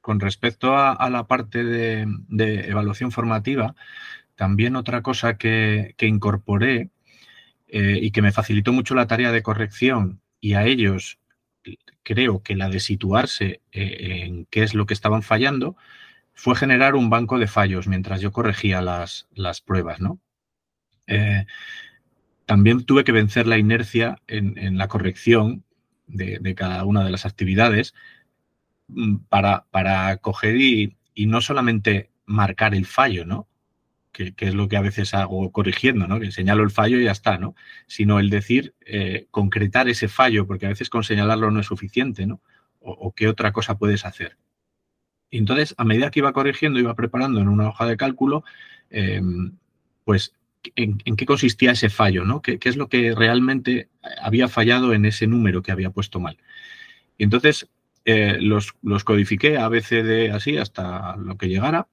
Con 0.00 0.20
respecto 0.20 0.74
a, 0.74 1.10
la 1.10 1.26
parte 1.26 1.64
de, 1.64 2.06
evaluación 2.68 3.10
formativa, 3.10 3.74
también 4.36 4.76
otra 4.76 5.02
cosa 5.02 5.36
que, 5.36 5.94
que 5.96 6.06
incorporé 6.06 6.90
eh, 7.76 7.98
y 8.00 8.12
que 8.12 8.22
me 8.22 8.30
facilitó 8.30 8.72
mucho 8.72 8.94
la 8.94 9.08
tarea 9.08 9.32
de 9.32 9.42
corrección 9.42 10.20
y 10.40 10.54
a 10.54 10.64
ellos 10.64 11.18
creo 12.04 12.40
que 12.40 12.54
la 12.54 12.68
de 12.68 12.78
situarse 12.78 13.62
eh, 13.72 14.22
en 14.22 14.46
qué 14.46 14.62
es 14.62 14.74
lo 14.74 14.86
que 14.86 14.94
estaban 14.94 15.24
fallando 15.24 15.74
fue 16.34 16.54
generar 16.54 16.94
un 16.94 17.10
banco 17.10 17.36
de 17.36 17.48
fallos 17.48 17.88
mientras 17.88 18.20
yo 18.20 18.30
corregía 18.30 18.80
las, 18.80 19.26
las 19.34 19.60
pruebas, 19.60 19.98
¿no? 19.98 20.20
Eh, 21.08 21.46
también 22.46 22.84
tuve 22.84 23.02
que 23.02 23.10
vencer 23.10 23.48
la 23.48 23.58
inercia 23.58 24.20
en, 24.28 24.78
la 24.78 24.86
corrección 24.86 25.64
de, 26.06 26.54
cada 26.54 26.84
una 26.84 27.04
de 27.04 27.10
las 27.10 27.26
actividades 27.26 27.92
mm, 28.86 29.16
para, 29.28 29.66
para 29.72 30.16
coger 30.18 30.54
y, 30.60 30.96
y 31.12 31.26
no 31.26 31.40
solamente 31.40 32.12
marcar 32.24 32.72
el 32.72 32.86
fallo, 32.86 33.26
¿no? 33.26 33.48
Que, 34.14 34.32
es 34.38 34.54
lo 34.54 34.68
que 34.68 34.76
a 34.76 34.80
veces 34.80 35.12
hago 35.12 35.50
corrigiendo, 35.50 36.06
¿no? 36.06 36.20
Que 36.20 36.30
señalo 36.30 36.62
el 36.62 36.70
fallo 36.70 36.98
y 36.98 37.04
ya 37.04 37.10
está, 37.10 37.36
¿no? 37.36 37.54
Sino 37.86 38.20
el 38.20 38.30
decir, 38.30 38.74
eh, 38.86 39.26
concretar 39.30 39.88
ese 39.88 40.08
fallo, 40.08 40.46
porque 40.46 40.66
a 40.66 40.70
veces 40.70 40.88
con 40.88 41.04
señalarlo 41.04 41.50
no 41.50 41.60
es 41.60 41.66
suficiente, 41.66 42.26
¿no? 42.26 42.40
O, 42.80 43.12
qué 43.12 43.28
otra 43.28 43.52
cosa 43.52 43.76
puedes 43.76 44.04
hacer. 44.04 44.36
Y 45.30 45.38
entonces, 45.38 45.74
a 45.78 45.84
medida 45.84 46.10
que 46.10 46.20
iba 46.20 46.32
corrigiendo, 46.32 46.78
iba 46.78 46.94
preparando 46.94 47.40
en 47.40 47.48
una 47.48 47.68
hoja 47.68 47.86
de 47.86 47.96
cálculo, 47.96 48.44
em, 48.90 49.56
pues, 50.04 50.34
en, 50.76 50.98
qué 50.98 51.26
consistía 51.26 51.72
ese 51.72 51.88
fallo, 51.90 52.24
¿no? 52.24 52.40
¿Qué, 52.42 52.58
es 52.62 52.76
lo 52.76 52.88
que 52.88 53.14
realmente 53.14 53.88
había 54.22 54.48
fallado 54.48 54.92
en 54.92 55.06
ese 55.06 55.26
número 55.26 55.62
que 55.62 55.72
había 55.72 55.90
puesto 55.90 56.20
mal? 56.20 56.38
Y 57.18 57.24
entonces, 57.24 57.68
eh, 58.04 58.38
los, 58.40 58.74
los 58.82 59.02
codifiqué 59.04 59.58
a 59.58 59.68
de 59.70 60.30
así 60.30 60.58
hasta 60.58 61.16
lo 61.16 61.36
que 61.38 61.48
llegara 61.48 61.88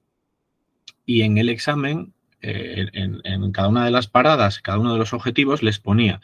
y 1.12 1.24
en 1.24 1.38
el 1.38 1.50
examen, 1.50 2.14
eh, 2.42 2.88
en, 2.94 3.52
cada 3.52 3.68
una 3.68 3.84
de 3.84 3.92
las 3.92 4.08
paradas, 4.08 4.62
cada 4.62 4.80
uno 4.80 4.94
de 4.94 5.00
los 5.00 5.14
objetivos, 5.14 5.62
les 5.62 5.78
ponía, 5.78 6.22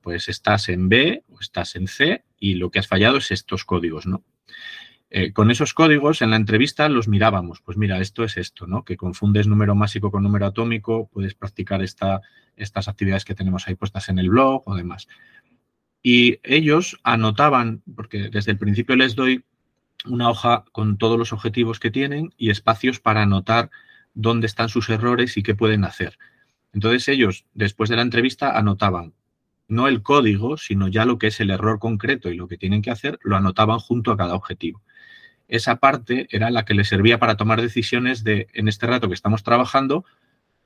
pues 0.00 0.28
estás 0.28 0.68
en 0.68 0.88
B 0.88 1.24
o 1.28 1.40
estás 1.40 1.74
en 1.74 1.88
C 1.88 2.22
y 2.38 2.54
lo 2.54 2.70
que 2.70 2.78
has 2.78 2.86
fallado 2.86 3.16
es 3.16 3.32
estos 3.32 3.64
códigos, 3.64 4.06
¿no? 4.06 4.22
Eh, 5.10 5.32
con 5.32 5.50
esos 5.50 5.74
códigos 5.74 6.22
en 6.22 6.30
la 6.30 6.36
entrevista 6.36 6.88
los 6.88 7.08
mirábamos, 7.08 7.62
pues 7.62 7.76
mira, 7.76 7.98
esto 7.98 8.22
es 8.22 8.36
esto, 8.36 8.68
¿no? 8.68 8.84
Que 8.84 8.96
confundes 8.96 9.48
número 9.48 9.74
másico 9.74 10.12
con 10.12 10.22
número 10.22 10.46
atómico, 10.46 11.08
puedes 11.12 11.34
practicar 11.34 11.82
esta, 11.82 12.20
estas 12.54 12.86
actividades 12.86 13.24
que 13.24 13.34
tenemos 13.34 13.66
ahí 13.66 13.74
puestas 13.74 14.08
en 14.08 14.20
el 14.20 14.30
blog 14.30 14.62
o 14.66 14.76
demás. 14.76 15.08
Y 16.00 16.38
ellos 16.44 17.00
anotaban, 17.02 17.82
porque 17.96 18.28
desde 18.28 18.52
el 18.52 18.58
principio 18.58 18.94
les 18.94 19.16
doy 19.16 19.44
una 20.04 20.30
hoja 20.30 20.64
con 20.70 20.96
todos 20.96 21.18
los 21.18 21.32
objetivos 21.32 21.80
que 21.80 21.90
tienen 21.90 22.32
y 22.36 22.50
espacios 22.50 23.00
para 23.00 23.22
anotar 23.22 23.70
dónde 24.14 24.46
están 24.46 24.68
sus 24.68 24.88
errores 24.90 25.36
y 25.36 25.42
qué 25.42 25.54
pueden 25.54 25.84
hacer. 25.84 26.18
Entonces 26.72 27.08
ellos, 27.08 27.46
después 27.54 27.90
de 27.90 27.96
la 27.96 28.02
entrevista, 28.02 28.56
anotaban 28.56 29.14
no 29.68 29.86
el 29.86 30.02
código, 30.02 30.56
sino 30.56 30.88
ya 30.88 31.04
lo 31.04 31.18
que 31.18 31.28
es 31.28 31.40
el 31.40 31.50
error 31.50 31.78
concreto 31.78 32.30
y 32.30 32.36
lo 32.36 32.48
que 32.48 32.56
tienen 32.56 32.82
que 32.82 32.90
hacer, 32.90 33.18
lo 33.22 33.36
anotaban 33.36 33.78
junto 33.78 34.10
a 34.10 34.16
cada 34.16 34.34
objetivo. 34.34 34.82
Esa 35.46 35.76
parte 35.76 36.26
era 36.30 36.50
la 36.50 36.64
que 36.64 36.74
les 36.74 36.88
servía 36.88 37.18
para 37.18 37.36
tomar 37.36 37.60
decisiones 37.60 38.24
de, 38.24 38.48
en 38.54 38.68
este 38.68 38.86
rato 38.86 39.08
que 39.08 39.14
estamos 39.14 39.42
trabajando, 39.42 40.04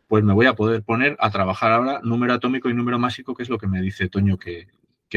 pues 0.08 0.24
me 0.24 0.32
voy 0.32 0.46
a 0.46 0.54
poder 0.54 0.82
poner 0.82 1.16
a 1.20 1.30
trabajar 1.30 1.72
ahora 1.72 2.00
número 2.02 2.34
atómico 2.34 2.68
y 2.68 2.74
número 2.74 2.98
másico, 2.98 3.34
que 3.34 3.42
es 3.42 3.48
lo 3.48 3.58
que 3.58 3.66
me 3.66 3.82
dice 3.82 4.08
Toño 4.08 4.38
que, 4.38 4.68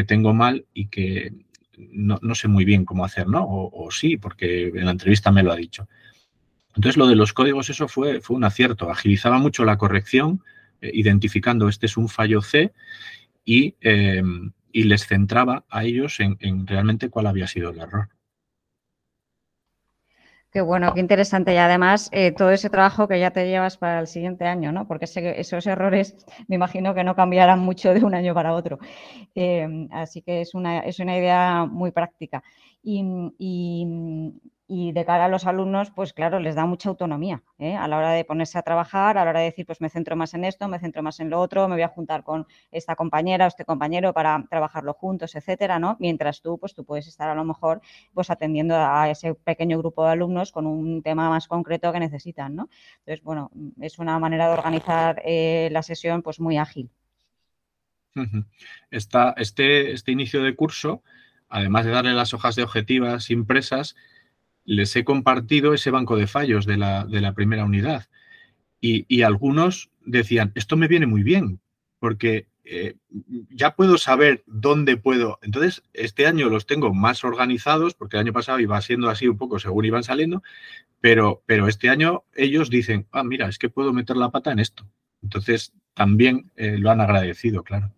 tengo 0.07 0.33
mal 0.33 0.65
y 0.73 0.87
que 0.87 1.31
no, 1.77 2.35
sé 2.35 2.49
muy 2.49 2.65
bien 2.65 2.83
cómo 2.83 3.05
hacer, 3.05 3.27
¿no? 3.27 3.45
o, 3.47 3.89
sí, 3.91 4.17
porque 4.17 4.67
en 4.67 4.85
la 4.85 4.91
entrevista 4.91 5.31
me 5.31 5.41
lo 5.41 5.53
ha 5.53 5.55
dicho. 5.55 5.87
Entonces, 6.75 6.97
lo 6.97 7.07
de 7.07 7.15
los 7.15 7.33
códigos, 7.33 7.69
eso 7.69 7.87
fue, 7.87 8.21
fue 8.21 8.35
un 8.35 8.43
acierto. 8.43 8.89
Agilizaba 8.89 9.37
mucho 9.37 9.63
la 9.63 9.77
corrección, 9.77 10.43
eh, 10.81 10.91
identificando 10.93 11.69
este 11.69 11.85
es 11.85 11.97
un 11.97 12.09
fallo 12.09 12.41
C 12.41 12.73
em, 13.45 14.51
y, 14.71 14.83
les 14.83 15.07
centraba 15.07 15.63
a 15.69 15.85
ellos 15.85 16.19
en, 16.19 16.67
realmente 16.67 17.09
cuál 17.09 17.27
había 17.27 17.47
sido 17.47 17.69
el 17.69 17.79
error. 17.79 18.09
Qué 20.51 20.61
bueno, 20.61 20.93
qué 20.93 21.01
interesante. 21.01 21.53
Y 21.53 21.57
además, 21.57 22.09
eh, 22.11 22.31
todo 22.31 22.51
ese 22.51 22.69
trabajo 22.69 23.07
que 23.07 23.19
ya 23.19 23.31
te 23.31 23.45
llevas 23.45 23.77
para 23.77 23.99
el 23.99 24.07
siguiente 24.07 24.45
año, 24.45 24.71
¿no? 24.71 24.87
Porque 24.87 25.05
esos 25.05 25.67
errores 25.67 26.15
me 26.47 26.55
imagino 26.55 26.93
que 26.93 27.03
no 27.03 27.15
cambiarán 27.15 27.59
mucho 27.59 27.93
de 27.93 28.03
un 28.03 28.15
año 28.15 28.33
para 28.33 28.53
otro. 28.53 28.79
Eh, 29.33 29.87
así 29.91 30.21
que 30.21 30.41
es 30.41 30.53
una, 30.53 30.79
es 30.79 30.99
una 30.99 31.17
idea 31.17 31.65
muy 31.65 31.91
práctica. 31.91 32.43
y, 32.83 33.31
y 33.37 33.85
de 34.67 35.05
cara 35.05 35.25
a 35.25 35.27
los 35.27 35.45
alumnos, 35.45 35.91
pues 35.91 36.13
claro, 36.13 36.39
les 36.39 36.55
da 36.55 36.65
mucha 36.65 36.89
autonomía 36.89 37.43
¿eh? 37.59 37.75
a 37.75 37.87
la 37.87 37.97
hora 37.97 38.11
de 38.11 38.25
ponerse 38.25 38.57
a 38.57 38.63
trabajar, 38.63 39.17
a 39.17 39.23
la 39.23 39.29
hora 39.29 39.39
de 39.41 39.45
decir, 39.45 39.65
pues 39.65 39.79
me 39.79 39.89
centro 39.89 40.15
más 40.15 40.33
en 40.33 40.43
esto, 40.43 40.67
me 40.67 40.79
centro 40.79 41.03
más 41.03 41.19
en 41.19 41.29
lo 41.29 41.39
otro, 41.39 41.67
me 41.67 41.75
voy 41.75 41.83
a 41.83 41.87
juntar 41.87 42.23
con 42.23 42.47
esta 42.71 42.95
compañera 42.95 43.45
o 43.45 43.47
este 43.47 43.63
compañero 43.63 44.11
para 44.13 44.43
trabajarlo 44.49 44.93
juntos, 44.93 45.35
etcétera, 45.35 45.77
¿no? 45.77 45.97
Mientras 45.99 46.41
tú, 46.41 46.57
pues 46.57 46.73
tú 46.73 46.83
puedes 46.83 47.07
estar 47.07 47.29
a 47.29 47.35
lo 47.35 47.43
mejor 47.43 47.81
pues 48.13 48.31
atendiendo 48.31 48.75
a 48.75 49.09
ese 49.09 49.35
pequeño 49.35 49.77
grupo 49.77 50.03
de 50.03 50.11
alumnos 50.11 50.51
con 50.51 50.65
un 50.65 51.03
tema 51.03 51.29
más 51.29 51.47
concreto 51.47 51.93
que 51.93 51.99
necesitan, 51.99 52.55
¿no? 52.55 52.69
Entonces, 52.99 53.23
bueno, 53.23 53.51
es 53.79 53.99
una 53.99 54.17
manera 54.17 54.47
de 54.47 54.53
organizar 54.53 55.21
eh, 55.25 55.69
la 55.71 55.83
sesión 55.83 56.23
pues 56.23 56.39
muy 56.39 56.57
ágil. 56.57 56.89
Esta, 58.89 59.33
este, 59.37 59.91
este 59.91 60.11
inicio 60.11 60.41
de 60.41 60.55
curso, 60.55 61.03
además 61.49 61.85
de 61.85 61.91
darle 61.91 62.13
las 62.13 62.33
hojas 62.33 62.55
de 62.55 62.63
objetivas 62.63 63.29
impresas, 63.29 63.95
les 64.65 64.95
he 64.95 65.05
compartido 65.05 65.73
ese 65.73 65.91
banco 65.91 66.17
de 66.17 66.27
fallos 66.27 66.65
de 66.65 66.77
la, 66.77 67.33
primera 67.35 67.65
unidad. 67.65 68.07
Y, 68.81 69.23
algunos 69.23 69.89
decían, 70.01 70.51
esto 70.55 70.77
me 70.77 70.87
viene 70.87 71.07
muy 71.07 71.23
bien, 71.23 71.59
porque 71.99 72.47
eh, 72.63 72.95
ya 73.49 73.75
puedo 73.75 73.97
saber 73.97 74.43
dónde 74.45 74.97
puedo. 74.97 75.39
Entonces, 75.41 75.83
este 75.93 76.27
año 76.27 76.49
los 76.49 76.65
tengo 76.65 76.93
más 76.93 77.23
organizados, 77.23 77.93
porque 77.95 78.17
el 78.17 78.21
año 78.21 78.33
pasado 78.33 78.59
iba 78.59 78.79
siendo 78.81 79.09
así 79.09 79.27
un 79.27 79.37
poco 79.37 79.59
según 79.59 79.85
iban 79.85 80.03
saliendo, 80.03 80.43
pero, 81.01 81.41
pero 81.45 81.67
este 81.67 81.89
año 81.89 82.23
ellos 82.35 82.69
dicen, 82.69 83.07
ah, 83.11 83.23
mira, 83.23 83.47
es 83.47 83.57
que 83.57 83.69
puedo 83.69 83.93
meter 83.93 84.17
la 84.17 84.31
pata 84.31 84.51
en 84.51 84.59
esto. 84.59 84.87
Entonces, 85.23 85.73
también 85.93 86.51
eh, 86.55 86.77
lo 86.77 86.91
han 86.91 87.01
agradecido, 87.01 87.63
claro. 87.63 87.91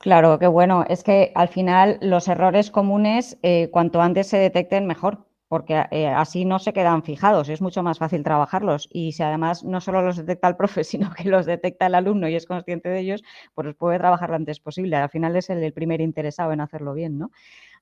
Claro, 0.00 0.38
qué 0.38 0.46
bueno. 0.46 0.84
Es 0.88 1.04
que 1.04 1.30
al 1.34 1.48
final 1.48 1.98
los 2.00 2.26
errores 2.28 2.70
comunes, 2.70 3.38
eh, 3.42 3.68
cuanto 3.70 4.00
antes 4.00 4.28
se 4.28 4.38
detecten, 4.38 4.86
mejor, 4.86 5.26
porque 5.48 5.84
eh, 5.90 6.06
así 6.06 6.44
no 6.46 6.58
se 6.58 6.72
quedan 6.72 7.02
fijados, 7.02 7.48
es 7.50 7.60
mucho 7.60 7.82
más 7.82 7.98
fácil 7.98 8.22
trabajarlos. 8.22 8.88
Y 8.92 9.12
si 9.12 9.22
además 9.22 9.62
no 9.64 9.80
solo 9.82 10.00
los 10.02 10.16
detecta 10.16 10.48
el 10.48 10.56
profe, 10.56 10.84
sino 10.84 11.12
que 11.12 11.28
los 11.28 11.44
detecta 11.44 11.86
el 11.86 11.94
alumno 11.94 12.28
y 12.28 12.34
es 12.36 12.46
consciente 12.46 12.88
de 12.88 13.00
ellos, 13.00 13.22
pues 13.54 13.74
puede 13.74 13.98
trabajar 13.98 14.30
lo 14.30 14.36
antes 14.36 14.58
posible. 14.60 14.96
Al 14.96 15.10
final 15.10 15.36
es 15.36 15.50
el 15.50 15.72
primer 15.74 16.00
interesado 16.00 16.52
en 16.52 16.60
hacerlo 16.62 16.94
bien, 16.94 17.18
¿no? 17.18 17.30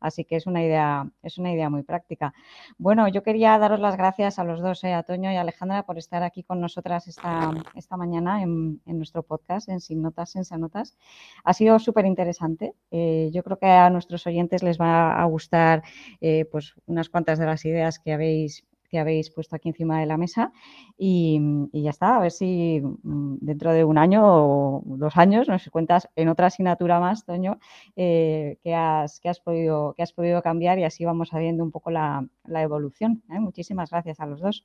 Así 0.01 0.25
que 0.25 0.37
es 0.37 0.47
una 0.47 0.63
idea, 0.63 1.11
es 1.23 1.39
una 1.39 1.53
idea 1.53 1.71
muy 1.71 1.83
práctica. 1.83 2.35
Bueno, 2.79 3.09
yo 3.09 3.23
quería 3.23 3.59
daros 3.59 3.81
las 3.81 3.97
gracias 3.97 4.39
a 4.39 4.45
los 4.45 4.61
dos, 4.61 4.83
eh, 4.85 4.93
a 4.93 5.03
Toño 5.03 5.33
y 5.33 5.37
Alejandra, 5.37 5.85
por 5.85 5.99
estar 5.99 6.23
aquí 6.23 6.43
con 6.43 6.61
nosotras 6.61 7.09
esta, 7.09 7.53
esta 7.75 7.97
mañana 7.97 8.43
en, 8.43 8.81
nuestro 8.87 9.23
podcast, 9.23 9.69
en 9.69 9.81
Sin 9.81 10.03
Notas, 10.03 10.31
Sin 10.31 10.45
Sanotas. 10.45 10.97
Ha 11.45 11.53
sido 11.53 11.79
súper 11.79 12.07
interesante. 12.07 12.75
Eh, 12.91 13.31
yo 13.33 13.43
creo 13.43 13.59
que 13.59 13.67
a 13.67 13.91
nuestros 13.91 14.27
oyentes 14.27 14.63
les 14.63 14.81
va 14.81 15.21
a 15.21 15.25
gustar 15.25 15.83
eh, 16.21 16.45
pues 16.51 16.75
unas 16.87 17.09
cuantas 17.09 17.39
de 17.39 17.47
las 17.47 17.65
ideas 17.65 17.99
que 17.99 18.13
habéis 18.13 18.65
que 18.89 18.99
habéis 18.99 19.31
puesto 19.31 19.57
aquí 19.57 19.69
encima 19.69 20.01
de 20.01 20.07
la 20.07 20.17
mesa 20.17 20.53
y, 20.97 21.41
ya 21.73 21.91
está, 21.91 22.17
a 22.17 22.21
ver 22.21 22.33
si 22.33 22.81
mm, 22.81 23.37
dentro 23.41 23.73
de 23.73 23.85
un 23.85 23.99
año 23.99 24.23
o 24.25 24.83
dos 24.85 25.17
años 25.17 25.49
nos 25.49 25.69
cuentas 25.71 26.09
en 26.17 26.29
otra 26.29 26.47
asignatura 26.47 27.01
más, 27.01 27.25
Toño, 27.25 27.59
eh, 27.97 28.59
que, 28.63 28.75
has, 28.75 29.21
que, 29.21 29.29
has 29.29 29.41
podido, 29.41 29.95
que 29.95 30.03
has 30.03 30.13
podido 30.13 30.43
cambiar 30.43 30.79
y 30.79 30.85
así 30.85 31.05
vamos 31.05 31.31
viendo 31.33 31.63
un 31.63 31.71
poco 31.71 31.91
la, 31.91 32.27
evolución. 32.49 33.23
¿eh? 33.31 33.41
Muchísimas 33.41 33.91
gracias 33.91 34.21
a 34.21 34.27
los 34.27 34.41
dos. 34.41 34.65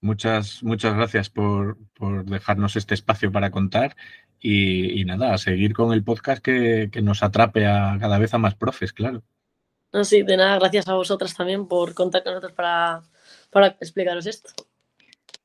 Muchas, 0.00 0.62
muchas 0.62 0.94
gracias 0.94 1.30
por, 1.30 1.78
dejarnos 2.26 2.76
este 2.76 2.94
espacio 2.94 3.32
para 3.32 3.50
contar 3.50 3.96
y, 4.38 5.02
nada, 5.06 5.32
a 5.32 5.38
seguir 5.38 5.72
con 5.72 5.94
el 5.94 6.04
podcast 6.04 6.42
que, 6.42 6.90
que 6.92 7.00
nos 7.00 7.22
atrape 7.22 7.66
a 7.66 7.96
cada 7.98 8.18
vez 8.18 8.34
a 8.34 8.38
más 8.38 8.54
profes, 8.54 8.92
claro. 8.92 9.22
No, 9.94 10.04
sí, 10.04 10.24
de 10.24 10.36
nada, 10.36 10.58
gracias 10.58 10.88
a 10.88 10.94
vosotras 10.94 11.36
también 11.36 11.68
por 11.68 11.94
contar 11.94 12.24
con 12.24 12.32
nosotros 12.32 12.52
para, 12.52 13.04
para 13.48 13.68
explicaros 13.68 14.26
esto. 14.26 14.50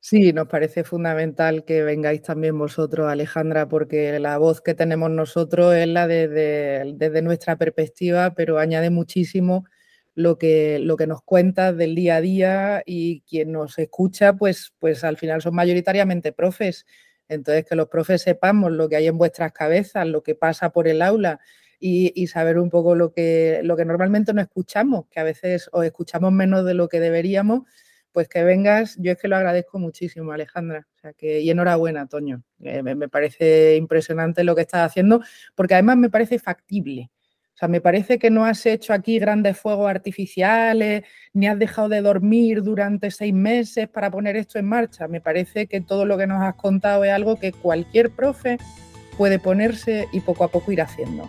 Sí, 0.00 0.32
nos 0.32 0.48
parece 0.48 0.82
fundamental 0.82 1.64
que 1.64 1.84
vengáis 1.84 2.22
también 2.22 2.58
vosotros, 2.58 3.08
Alejandra, 3.08 3.68
porque 3.68 4.18
la 4.18 4.38
voz 4.38 4.60
que 4.60 4.74
tenemos 4.74 5.08
nosotros 5.08 5.76
es 5.76 5.86
la 5.86 6.08
desde, 6.08 6.94
desde 6.96 7.22
nuestra 7.22 7.58
perspectiva, 7.58 8.34
pero 8.34 8.58
añade 8.58 8.90
muchísimo 8.90 9.66
lo 10.16 10.36
que, 10.36 10.80
lo 10.80 10.96
que 10.96 11.06
nos 11.06 11.22
cuentas 11.22 11.76
del 11.76 11.94
día 11.94 12.16
a 12.16 12.20
día 12.20 12.82
y 12.84 13.20
quien 13.20 13.52
nos 13.52 13.78
escucha, 13.78 14.32
pues, 14.32 14.72
pues 14.80 15.04
al 15.04 15.16
final 15.16 15.42
son 15.42 15.54
mayoritariamente 15.54 16.32
profes. 16.32 16.86
Entonces, 17.28 17.64
que 17.66 17.76
los 17.76 17.86
profes 17.86 18.22
sepamos 18.22 18.72
lo 18.72 18.88
que 18.88 18.96
hay 18.96 19.06
en 19.06 19.16
vuestras 19.16 19.52
cabezas, 19.52 20.08
lo 20.08 20.24
que 20.24 20.34
pasa 20.34 20.70
por 20.70 20.88
el 20.88 21.02
aula 21.02 21.38
y, 21.80 22.26
saber 22.26 22.58
un 22.58 22.68
poco 22.68 22.94
lo 22.94 23.12
que, 23.12 23.60
lo 23.64 23.76
que 23.76 23.86
normalmente 23.86 24.34
no 24.34 24.42
escuchamos, 24.42 25.06
que 25.10 25.18
a 25.18 25.24
veces 25.24 25.70
o 25.72 25.82
escuchamos 25.82 26.30
menos 26.30 26.64
de 26.64 26.74
lo 26.74 26.88
que 26.88 27.00
deberíamos, 27.00 27.62
pues 28.12 28.28
que 28.28 28.44
vengas, 28.44 28.96
yo 28.98 29.12
es 29.12 29.18
que 29.18 29.28
lo 29.28 29.36
agradezco 29.36 29.78
muchísimo, 29.78 30.32
Alejandra. 30.32 30.86
O 30.96 30.98
sea 30.98 31.12
que, 31.12 31.40
y 31.40 31.50
enhorabuena, 31.50 32.06
Toño. 32.06 32.42
Eh, 32.60 32.82
me, 32.82 33.08
parece 33.08 33.76
impresionante 33.76 34.44
lo 34.44 34.54
que 34.54 34.62
estás 34.62 34.90
haciendo, 34.90 35.22
porque 35.54 35.74
además 35.74 35.96
me 35.96 36.10
parece 36.10 36.38
factible. 36.38 37.10
O 37.54 37.56
sea, 37.60 37.68
me 37.68 37.80
parece 37.80 38.18
que 38.18 38.30
no 38.30 38.44
has 38.44 38.64
hecho 38.66 38.92
aquí 38.92 39.18
grandes 39.18 39.58
fuegos 39.58 39.88
artificiales, 39.88 41.04
ni 41.32 41.46
has 41.46 41.58
dejado 41.58 41.88
de 41.88 42.00
dormir 42.00 42.62
durante 42.62 43.10
seis 43.10 43.34
meses 43.34 43.88
para 43.88 44.10
poner 44.10 44.36
esto 44.36 44.58
en 44.58 44.66
marcha. 44.66 45.08
Me 45.08 45.20
parece 45.20 45.66
que 45.66 45.80
todo 45.80 46.04
lo 46.04 46.18
que 46.18 46.26
nos 46.26 46.42
has 46.42 46.54
contado 46.54 47.04
es 47.04 47.12
algo 47.12 47.38
que 47.38 47.52
cualquier 47.52 48.10
profe 48.10 48.58
puede 49.16 49.38
ponerse 49.38 50.08
y 50.12 50.20
poco 50.20 50.44
a 50.44 50.48
poco 50.48 50.72
ir 50.72 50.80
haciendo. 50.80 51.28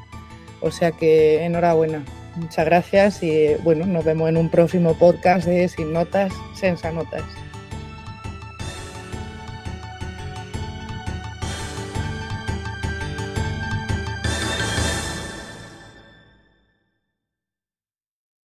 O 0.62 0.72
sea 0.72 0.91
que 0.91 1.43
enhorabuena. 1.43 2.03
Muchas 2.36 2.66
gracias 2.66 3.24
y 3.24 3.55
bueno, 3.64 3.86
nos 3.86 4.05
vemos 4.05 4.30
en 4.30 4.38
un 4.38 4.49
próximo 4.49 4.93
podcast 4.93 5.45
de 5.45 5.68
Sin 5.68 5.91
Notas, 5.91 6.32
Sensa 6.55 6.91
Notas. 6.91 7.24